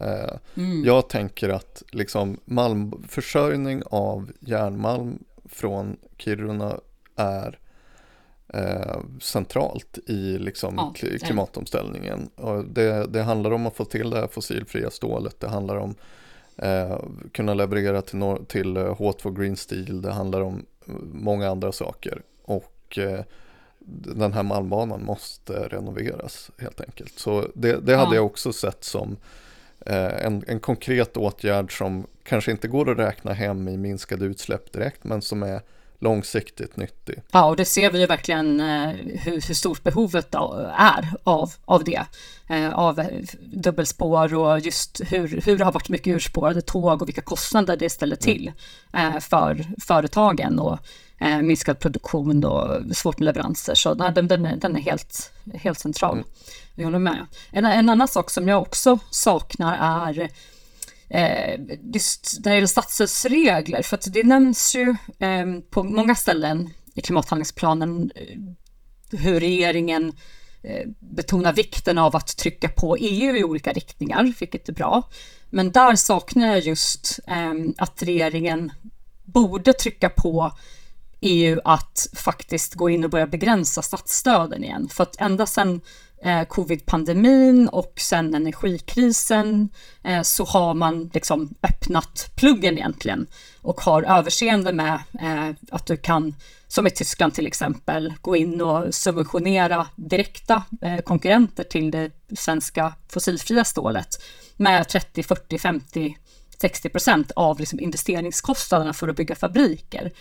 Eh, 0.00 0.36
mm. 0.54 0.84
Jag 0.84 1.08
tänker 1.08 1.48
att 1.48 1.82
liksom 1.92 2.40
malmförsörjning 2.44 3.82
av 3.86 4.32
järnmalm 4.40 5.24
från 5.44 5.96
Kiruna 6.16 6.80
är 7.16 7.58
eh, 8.48 9.00
centralt 9.20 9.98
i 10.06 10.38
liksom, 10.38 10.74
ja, 10.76 10.94
klimatomställningen. 11.22 12.30
Och 12.34 12.64
det, 12.64 13.06
det, 13.06 13.22
handlar 13.22 13.50
om 13.50 13.66
att 13.66 13.76
få 13.76 13.84
till 13.84 14.10
det 14.10 14.20
här 14.20 14.28
fossilfria 14.28 14.90
stålet, 14.90 15.40
det 15.40 15.48
handlar 15.48 15.76
om 15.76 15.94
eh, 16.56 16.98
kunna 17.32 17.54
leverera 17.54 18.02
till, 18.02 18.20
till 18.48 18.76
H2 18.76 19.26
eh, 19.26 19.32
Green 19.32 19.56
Steel, 19.56 20.02
det 20.02 20.12
handlar 20.12 20.40
om 20.40 20.66
eh, 20.86 20.94
många 21.12 21.50
andra 21.50 21.72
saker. 21.72 22.22
Och 22.44 22.72
eh, 22.98 23.20
den 23.88 24.32
här 24.32 24.42
malmbanan 24.42 25.04
måste 25.04 25.52
renoveras 25.52 26.50
helt 26.58 26.80
enkelt. 26.80 27.18
Så 27.18 27.46
det, 27.54 27.80
det 27.80 27.96
hade 27.96 28.10
ja. 28.10 28.14
jag 28.14 28.26
också 28.26 28.52
sett 28.52 28.84
som 28.84 29.16
eh, 29.86 30.26
en, 30.26 30.44
en 30.46 30.60
konkret 30.60 31.16
åtgärd 31.16 31.78
som 31.78 32.06
kanske 32.22 32.50
inte 32.50 32.68
går 32.68 32.90
att 32.90 32.98
räkna 32.98 33.32
hem 33.32 33.68
i 33.68 33.76
minskade 33.76 34.24
utsläpp 34.24 34.72
direkt, 34.72 35.04
men 35.04 35.22
som 35.22 35.42
är 35.42 35.60
långsiktigt 35.98 36.76
nyttig. 36.76 37.22
Ja, 37.30 37.44
och 37.44 37.56
det 37.56 37.64
ser 37.64 37.90
vi 37.90 38.00
ju 38.00 38.06
verkligen 38.06 38.60
eh, 38.60 38.88
hur, 39.24 39.48
hur 39.48 39.54
stort 39.54 39.82
behovet 39.82 40.34
är 40.78 41.14
av, 41.24 41.52
av 41.64 41.84
det. 41.84 42.02
Av 42.72 43.06
dubbelspår 43.40 44.34
och 44.34 44.60
just 44.60 45.00
hur, 45.06 45.40
hur 45.46 45.58
det 45.58 45.64
har 45.64 45.72
varit 45.72 45.88
mycket 45.88 46.14
urspårade 46.14 46.62
tåg 46.62 47.02
och 47.02 47.08
vilka 47.08 47.20
kostnader 47.20 47.76
det 47.76 47.90
ställer 47.90 48.16
till 48.16 48.52
eh, 48.92 49.18
för 49.18 49.64
företagen 49.80 50.58
och 50.58 50.78
minskad 51.42 51.78
produktion 51.78 52.44
och 52.44 52.96
svårt 52.96 53.18
med 53.18 53.24
leveranser. 53.24 53.74
Så 53.74 53.94
den, 53.94 54.28
den, 54.28 54.46
är, 54.46 54.56
den 54.56 54.76
är 54.76 54.80
helt, 54.80 55.32
helt 55.54 55.78
central. 55.78 56.14
Mm. 56.14 56.28
Jag 56.74 56.84
håller 56.84 56.98
med. 56.98 57.26
En, 57.50 57.64
en 57.64 57.88
annan 57.88 58.08
sak 58.08 58.30
som 58.30 58.48
jag 58.48 58.62
också 58.62 58.98
saknar 59.10 59.76
är 59.80 60.30
eh, 61.08 61.60
just 61.94 62.40
när 62.44 62.50
det 62.50 62.54
gäller 62.54 62.66
statsstödsregler, 62.66 63.82
för 63.82 63.96
att 63.96 64.12
det 64.12 64.22
nämns 64.22 64.74
ju 64.74 64.96
eh, 65.18 65.46
på 65.70 65.82
många 65.82 66.14
ställen 66.14 66.70
i 66.94 67.00
klimathandlingsplanen 67.00 68.10
eh, 68.14 69.18
hur 69.18 69.40
regeringen 69.40 70.12
eh, 70.62 70.88
betonar 70.98 71.52
vikten 71.52 71.98
av 71.98 72.16
att 72.16 72.36
trycka 72.36 72.68
på 72.68 72.96
EU 72.96 73.36
i 73.36 73.44
olika 73.44 73.72
riktningar, 73.72 74.34
vilket 74.40 74.68
är 74.68 74.72
bra. 74.72 75.10
Men 75.50 75.72
där 75.72 75.94
saknar 75.94 76.46
jag 76.46 76.60
just 76.60 77.18
eh, 77.26 77.54
att 77.78 78.02
regeringen 78.02 78.72
borde 79.24 79.72
trycka 79.72 80.08
på 80.08 80.52
EU 81.20 81.60
att 81.64 82.06
faktiskt 82.14 82.74
gå 82.74 82.90
in 82.90 83.04
och 83.04 83.10
börja 83.10 83.26
begränsa 83.26 83.82
statsstöden 83.82 84.64
igen. 84.64 84.88
För 84.88 85.02
att 85.02 85.20
ända 85.20 85.46
sedan 85.46 85.80
eh, 86.22 86.42
covid-pandemin 86.44 87.68
och 87.68 87.92
sen 87.96 88.34
energikrisen 88.34 89.68
eh, 90.04 90.22
så 90.22 90.44
har 90.44 90.74
man 90.74 91.10
liksom 91.14 91.54
öppnat 91.62 92.30
pluggen 92.34 92.78
egentligen 92.78 93.26
och 93.62 93.80
har 93.80 94.02
överseende 94.02 94.72
med 94.72 94.94
eh, 95.20 95.56
att 95.70 95.86
du 95.86 95.96
kan, 95.96 96.34
som 96.68 96.86
i 96.86 96.90
Tyskland 96.90 97.34
till 97.34 97.46
exempel, 97.46 98.14
gå 98.20 98.36
in 98.36 98.60
och 98.60 98.94
subventionera 98.94 99.86
direkta 99.96 100.62
eh, 100.82 100.98
konkurrenter 100.98 101.64
till 101.64 101.90
det 101.90 102.10
svenska 102.38 102.94
fossilfria 103.08 103.64
stålet 103.64 104.22
med 104.56 104.88
30, 104.88 105.22
40, 105.22 105.58
50 105.58 106.16
60 106.60 106.88
procent 106.88 107.30
av 107.36 107.60
liksom 107.60 107.80
investeringskostnaderna 107.80 108.92
för 108.92 109.08
att 109.08 109.16
bygga 109.16 109.34
fabriker. 109.34 110.12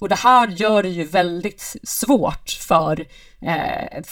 Och 0.00 0.08
det 0.08 0.14
här 0.14 0.48
gör 0.48 0.82
det 0.82 0.88
ju 0.88 1.04
väldigt 1.04 1.76
svårt 1.82 2.50
för, 2.50 3.06
eh, 3.40 4.02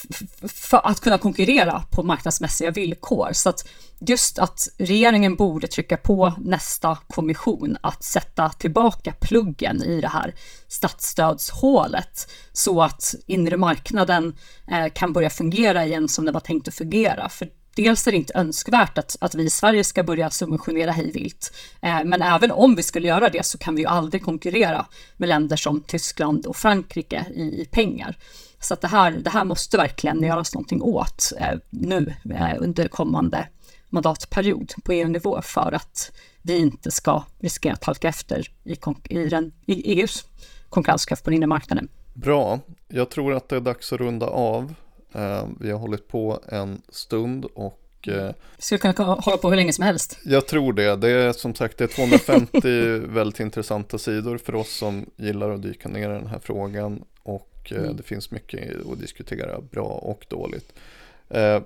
för 0.49 0.81
att 0.85 1.01
kunna 1.01 1.19
konkurrera 1.19 1.83
på 1.91 2.03
marknadsmässiga 2.03 2.71
villkor. 2.71 3.29
Så 3.33 3.49
att 3.49 3.69
just 3.99 4.39
att 4.39 4.69
regeringen 4.79 5.37
borde 5.37 5.67
trycka 5.67 5.97
på 5.97 6.33
nästa 6.39 6.99
kommission 7.07 7.77
att 7.81 8.05
sätta 8.05 8.49
tillbaka 8.49 9.15
pluggen 9.21 9.83
i 9.83 10.01
det 10.01 10.09
här 10.09 10.35
statsstödshålet 10.69 12.31
så 12.53 12.83
att 12.83 13.15
inre 13.27 13.57
marknaden 13.57 14.37
eh, 14.71 14.89
kan 14.95 15.13
börja 15.13 15.31
fungera 15.31 15.87
igen 15.87 16.09
som 16.09 16.25
det 16.25 16.33
var 16.33 16.41
tänkt 16.41 16.69
att 16.69 16.75
fungera. 16.75 17.29
För 17.29 17.49
dels 17.83 18.07
är 18.07 18.11
det 18.11 18.17
inte 18.17 18.39
önskvärt 18.39 18.99
att, 18.99 19.17
att 19.21 19.35
vi 19.35 19.43
i 19.43 19.51
Sverige 19.51 19.85
ska 19.85 20.03
börja 20.03 20.31
subventionera 20.31 20.91
hejvilt. 20.91 21.53
Eh, 21.81 22.05
men 22.05 22.23
även 22.23 22.51
om 22.51 22.75
vi 22.75 22.83
skulle 22.83 23.09
göra 23.09 23.29
det 23.29 23.47
så 23.47 23.59
kan 23.59 23.75
vi 23.75 23.81
ju 23.81 23.89
aldrig 23.89 24.25
konkurrera 24.25 24.87
med 25.17 25.29
länder 25.29 25.57
som 25.57 25.81
Tyskland 25.81 26.47
och 26.47 26.57
Frankrike 26.57 27.27
i, 27.35 27.63
i 27.63 27.69
pengar. 27.71 28.17
Så 28.61 28.75
att 28.75 28.81
det 28.81 28.89
här, 28.89 29.11
det 29.11 29.31
här 29.31 29.45
måste 29.45 29.77
verkligen 29.77 30.23
göras 30.23 30.55
någonting 30.55 30.83
åt 30.83 31.33
eh, 31.41 31.59
nu 31.71 32.15
eh, 32.35 32.55
under 32.59 32.89
kommande 32.89 33.49
mandatperiod 33.89 34.73
på 34.85 34.93
EU-nivå 34.93 35.43
för 35.43 35.73
att 35.73 36.13
vi 36.43 36.59
inte 36.59 36.91
ska 36.91 37.25
riskera 37.39 37.73
att 37.73 37.85
halka 37.85 38.09
efter 38.09 38.49
i, 38.65 38.77
i, 39.09 39.29
den, 39.29 39.53
i 39.67 39.93
EUs 39.93 40.25
konkurrenskraft 40.69 41.25
på 41.25 41.31
den 41.31 41.37
inre 41.37 41.47
marknaden. 41.47 41.89
Bra, 42.15 42.61
jag 42.89 43.11
tror 43.11 43.35
att 43.35 43.49
det 43.49 43.57
är 43.57 43.61
dags 43.61 43.93
att 43.93 44.01
runda 44.01 44.27
av. 44.27 44.75
Eh, 45.13 45.47
vi 45.61 45.71
har 45.71 45.79
hållit 45.79 46.09
på 46.09 46.41
en 46.49 46.83
stund 46.89 47.45
och 47.45 48.09
eh, 48.09 48.31
Skulle 48.59 48.79
kunna 48.79 49.15
hålla 49.15 49.37
på 49.37 49.49
hur 49.49 49.57
länge 49.57 49.73
som 49.73 49.85
helst. 49.85 50.19
Jag 50.25 50.47
tror 50.47 50.73
det. 50.73 50.97
Det 50.97 51.09
är 51.09 51.33
som 51.33 51.55
sagt 51.55 51.79
det 51.79 51.85
är 51.85 51.89
250 51.89 52.99
väldigt 53.09 53.41
intressanta 53.41 53.99
sidor 53.99 54.39
för 54.39 54.55
oss 54.55 54.77
som 54.77 55.07
gillar 55.17 55.51
att 55.51 55.63
dyka 55.63 55.89
ner 55.89 56.11
i 56.11 56.13
den 56.13 56.27
här 56.27 56.41
frågan. 56.43 57.05
Och 57.23 57.73
eh, 57.73 57.79
mm. 57.79 57.97
det 57.97 58.03
finns 58.03 58.31
mycket 58.31 58.87
att 58.93 59.01
diskutera, 59.01 59.61
bra 59.61 59.89
och 59.89 60.27
dåligt. 60.29 60.73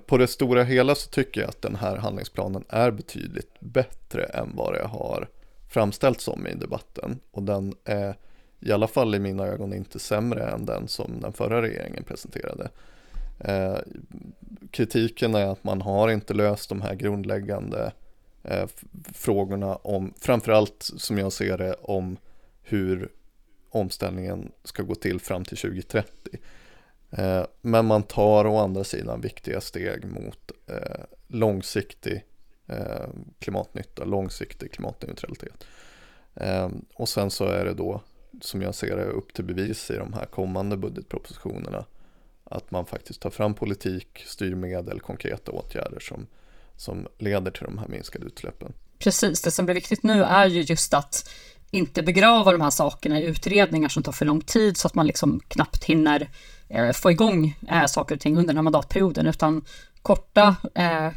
På 0.05 0.17
det 0.17 0.27
stora 0.27 0.63
hela 0.63 0.95
så 0.95 1.09
tycker 1.09 1.41
jag 1.41 1.49
att 1.49 1.61
den 1.61 1.75
här 1.75 1.97
handlingsplanen 1.97 2.63
är 2.69 2.91
betydligt 2.91 3.59
bättre 3.59 4.23
än 4.23 4.51
vad 4.55 4.73
det 4.73 4.87
har 4.87 5.27
framställts 5.69 6.23
som 6.23 6.47
i 6.47 6.55
debatten. 6.55 7.19
Och 7.31 7.43
den 7.43 7.75
är 7.83 8.15
i 8.65 8.71
alla 8.71 8.87
fall 8.87 9.15
i 9.15 9.19
mina 9.19 9.45
ögon 9.47 9.73
inte 9.73 9.99
sämre 9.99 10.43
än 10.43 10.65
den 10.65 10.87
som 10.87 11.21
den 11.21 11.33
förra 11.33 11.61
regeringen 11.61 12.03
presenterade. 12.03 12.69
Eh, 13.39 13.77
kritiken 14.71 15.35
är 15.35 15.45
att 15.45 15.63
man 15.63 15.81
har 15.81 16.09
inte 16.09 16.33
löst 16.33 16.69
de 16.69 16.81
här 16.81 16.95
grundläggande 16.95 17.91
eh, 18.43 18.67
frågorna 19.13 19.75
om, 19.75 20.13
framförallt 20.19 20.75
som 20.79 21.17
jag 21.17 21.33
ser 21.33 21.57
det, 21.57 21.73
om 21.73 22.17
hur 22.61 23.09
omställningen 23.69 24.51
ska 24.63 24.83
gå 24.83 24.95
till 24.95 25.19
fram 25.19 25.45
till 25.45 25.57
2030. 25.57 26.39
Eh, 27.11 27.45
men 27.61 27.85
man 27.85 28.03
tar 28.03 28.47
å 28.47 28.57
andra 28.57 28.83
sidan 28.83 29.21
viktiga 29.21 29.61
steg 29.61 30.05
mot 30.05 30.51
eh, 30.67 31.05
långsiktig 31.27 32.25
eh, 32.67 33.07
klimatnytta, 33.39 34.05
långsiktig 34.05 34.71
klimatneutralitet. 34.71 35.63
Eh, 36.35 36.69
och 36.93 37.09
sen 37.09 37.31
så 37.31 37.45
är 37.45 37.65
det 37.65 37.73
då, 37.73 38.01
som 38.41 38.61
jag 38.61 38.75
ser 38.75 38.97
det, 38.97 39.05
upp 39.05 39.33
till 39.33 39.45
bevis 39.45 39.91
i 39.91 39.97
de 39.97 40.13
här 40.13 40.25
kommande 40.25 40.77
budgetpropositionerna 40.77 41.85
att 42.53 42.71
man 42.71 42.85
faktiskt 42.85 43.21
tar 43.21 43.29
fram 43.29 43.53
politik, 43.53 44.23
styrmedel, 44.25 44.99
konkreta 44.99 45.51
åtgärder 45.51 45.99
som, 45.99 46.27
som 46.75 47.07
leder 47.17 47.51
till 47.51 47.63
de 47.63 47.77
här 47.77 47.87
minskade 47.87 48.25
utsläppen. 48.25 48.73
Precis, 48.99 49.41
det 49.41 49.51
som 49.51 49.65
blir 49.65 49.75
viktigt 49.75 50.03
nu 50.03 50.23
är 50.23 50.45
ju 50.45 50.61
just 50.61 50.93
att 50.93 51.29
inte 51.71 52.03
begrava 52.03 52.51
de 52.51 52.61
här 52.61 52.69
sakerna 52.69 53.19
i 53.19 53.23
utredningar 53.23 53.89
som 53.89 54.03
tar 54.03 54.11
för 54.11 54.25
lång 54.25 54.41
tid 54.41 54.77
så 54.77 54.87
att 54.87 54.95
man 54.95 55.07
liksom 55.07 55.39
knappt 55.47 55.83
hinner 55.83 56.29
eh, 56.69 56.91
få 56.91 57.11
igång 57.11 57.59
eh, 57.69 57.85
saker 57.85 58.15
och 58.15 58.21
ting 58.21 58.37
under 58.37 58.47
den 58.47 58.57
här 58.57 58.63
mandatperioden, 58.63 59.27
utan 59.27 59.65
korta 60.01 60.55
eh, 60.75 61.11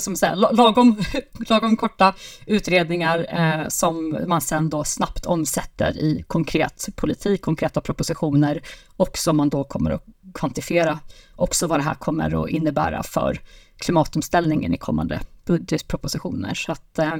som 0.00 0.16
säga, 0.16 0.34
lagom, 0.34 1.02
lagom 1.48 1.76
korta 1.76 2.14
utredningar 2.46 3.26
eh, 3.30 3.68
som 3.68 4.18
man 4.26 4.40
sen 4.40 4.70
då 4.70 4.84
snabbt 4.84 5.26
omsätter 5.26 5.98
i 5.98 6.24
konkret 6.26 6.88
politik, 6.96 7.42
konkreta 7.42 7.80
propositioner 7.80 8.62
och 8.96 9.18
som 9.18 9.36
man 9.36 9.48
då 9.48 9.64
kommer 9.64 9.90
att 9.90 10.04
kvantifiera 10.38 11.00
också 11.36 11.66
vad 11.66 11.78
det 11.78 11.84
här 11.84 11.94
kommer 11.94 12.44
att 12.44 12.50
innebära 12.50 13.02
för 13.02 13.40
klimatomställningen 13.76 14.74
i 14.74 14.78
kommande 14.78 15.20
budgetpropositioner. 15.44 16.54
Så 16.54 16.72
att 16.72 16.98
eh, 16.98 17.14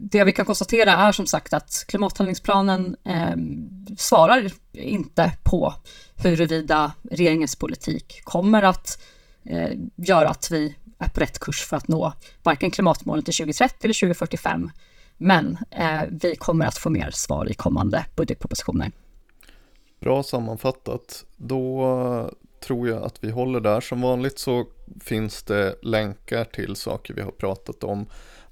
det 0.00 0.24
vi 0.24 0.32
kan 0.32 0.44
konstatera 0.46 0.92
är 0.92 1.12
som 1.12 1.26
sagt 1.26 1.52
att 1.52 1.84
klimathandlingsplanen 1.88 2.96
eh, 3.04 3.36
svarar 3.96 4.50
inte 4.72 5.32
på 5.42 5.74
huruvida 6.16 6.92
regeringens 7.10 7.56
politik 7.56 8.20
kommer 8.24 8.62
att 8.62 9.02
eh, 9.44 9.70
göra 9.96 10.28
att 10.28 10.50
vi 10.50 10.76
är 10.98 11.08
på 11.08 11.20
rätt 11.20 11.38
kurs 11.38 11.64
för 11.64 11.76
att 11.76 11.88
nå 11.88 12.12
varken 12.42 12.70
klimatmålen 12.70 13.24
till 13.24 13.34
2030 13.34 13.76
eller 13.82 13.94
2045. 13.94 14.70
Men 15.16 15.58
eh, 15.70 16.02
vi 16.10 16.36
kommer 16.36 16.66
att 16.66 16.78
få 16.78 16.90
mer 16.90 17.10
svar 17.10 17.50
i 17.50 17.54
kommande 17.54 18.06
budgetpropositioner. 18.16 18.92
Bra 20.04 20.22
sammanfattat. 20.22 21.24
Då 21.36 21.82
eh, 21.82 22.28
tror 22.60 22.88
jag 22.88 23.02
att 23.02 23.24
vi 23.24 23.30
håller 23.30 23.60
där. 23.60 23.80
Som 23.80 24.00
vanligt 24.00 24.38
så 24.38 24.66
finns 25.00 25.42
det 25.42 25.74
länkar 25.82 26.44
till 26.44 26.76
saker 26.76 27.14
vi 27.14 27.22
har 27.22 27.30
pratat 27.30 27.84
om. 27.84 28.06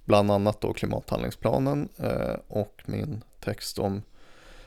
Bland 0.05 0.31
annat 0.31 0.61
då 0.61 0.73
klimathandlingsplanen 0.73 1.89
eh, 1.97 2.37
och 2.49 2.83
min 2.87 3.25
text 3.41 3.79
om 3.79 4.03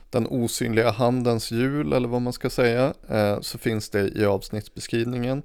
den 0.09 0.27
osynliga 0.27 0.91
handens 0.91 1.51
hjul 1.51 1.93
eller 1.93 2.07
vad 2.07 2.21
man 2.21 2.33
ska 2.33 2.49
säga. 2.49 2.93
Eh, 3.09 3.39
så 3.41 3.57
finns 3.57 3.89
det 3.89 4.09
i 4.09 4.25
avsnittsbeskrivningen. 4.25 5.43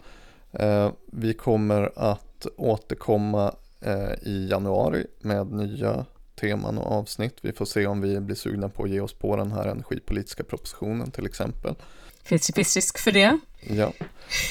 Vi 1.13 1.35
kommer 1.35 1.93
att 1.97 2.47
återkomma 2.57 3.55
i 4.23 4.49
januari 4.51 5.07
med 5.21 5.53
nya 5.53 6.05
teman 6.41 6.79
och 6.79 6.93
avsnitt. 6.93 7.39
Vi 7.41 7.53
får 7.53 7.65
se 7.65 7.87
om 7.87 8.01
vi 8.01 8.21
blir 8.21 8.37
sugna 8.37 8.69
på 8.69 8.83
att 8.83 8.91
ge 8.91 9.01
oss 9.01 9.13
på 9.13 9.37
den 9.37 9.53
här 9.53 9.67
energipolitiska 9.67 10.45
propositionen 10.45 11.11
till 11.11 11.27
exempel. 11.27 11.75
Finns 12.25 12.47
det 12.47 12.59
risk 12.59 12.99
för 12.99 13.13
det? 13.13 13.39
Ja. 13.61 13.93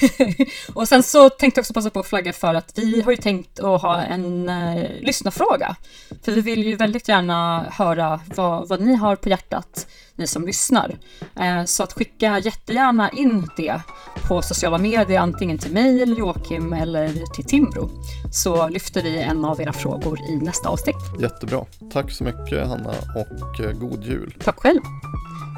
och 0.74 0.88
sen 0.88 1.02
så 1.02 1.30
tänkte 1.30 1.58
jag 1.58 1.62
också 1.62 1.74
passa 1.74 1.90
på 1.90 2.00
att 2.00 2.06
flagga 2.06 2.32
för 2.32 2.54
att 2.54 2.78
vi 2.78 3.02
har 3.02 3.10
ju 3.10 3.16
tänkt 3.16 3.60
att 3.60 3.82
ha 3.82 4.02
en 4.02 4.48
eh, 4.48 4.90
lyssnarfråga. 5.00 5.76
För 6.22 6.32
vi 6.32 6.40
vill 6.40 6.66
ju 6.66 6.76
väldigt 6.76 7.08
gärna 7.08 7.66
höra 7.70 8.20
vad, 8.36 8.68
vad 8.68 8.80
ni 8.80 8.94
har 8.94 9.16
på 9.16 9.28
hjärtat, 9.28 9.86
ni 10.20 10.26
som 10.26 10.46
lyssnar. 10.46 10.98
Eh, 11.36 11.64
så 11.64 11.82
att 11.82 11.92
skicka 11.92 12.38
jättegärna 12.38 13.10
in 13.10 13.48
det 13.56 13.80
på 14.28 14.42
sociala 14.42 14.78
medier, 14.78 15.20
antingen 15.20 15.58
till 15.58 15.72
mig 15.72 16.02
eller 16.02 16.16
Joakim 16.16 16.72
eller 16.72 17.34
till 17.34 17.44
Timbro. 17.44 17.90
Så 18.32 18.68
lyfter 18.68 19.02
vi 19.02 19.18
en 19.18 19.44
av 19.44 19.60
era 19.60 19.72
frågor 19.72 20.18
i 20.28 20.36
nästa 20.36 20.68
avsnitt. 20.68 20.96
Jättebra. 21.20 21.64
Tack 21.92 22.10
så 22.10 22.24
mycket 22.24 22.68
Hanna 22.68 22.90
och 22.90 23.60
eh, 23.60 23.72
god 23.72 24.04
jul. 24.04 24.34
Tack 24.44 24.58
själv. 24.58 24.80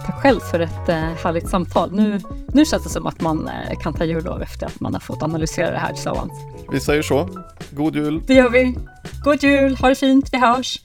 Tack 0.06 0.22
själv 0.22 0.40
för 0.40 0.60
ett 0.60 0.88
eh, 0.88 0.96
härligt 0.96 1.48
samtal. 1.48 1.92
Nu, 1.92 2.20
nu 2.52 2.64
känns 2.64 2.84
det 2.84 2.90
som 2.90 3.06
att 3.06 3.20
man 3.20 3.50
kan 3.82 3.94
ta 3.94 4.04
jullov 4.04 4.42
efter 4.42 4.66
att 4.66 4.80
man 4.80 4.92
har 4.92 5.00
fått 5.00 5.22
analysera 5.22 5.70
det 5.70 5.78
här 5.78 5.92
tillsammans. 5.92 6.32
Vi 6.72 6.80
säger 6.80 7.02
så. 7.02 7.28
God 7.70 7.96
jul! 7.96 8.22
Det 8.26 8.34
gör 8.34 8.50
vi. 8.50 8.74
God 9.24 9.42
jul, 9.42 9.76
ha 9.76 9.88
det 9.88 9.94
fint, 9.94 10.28
vi 10.32 10.38
hörs! 10.38 10.78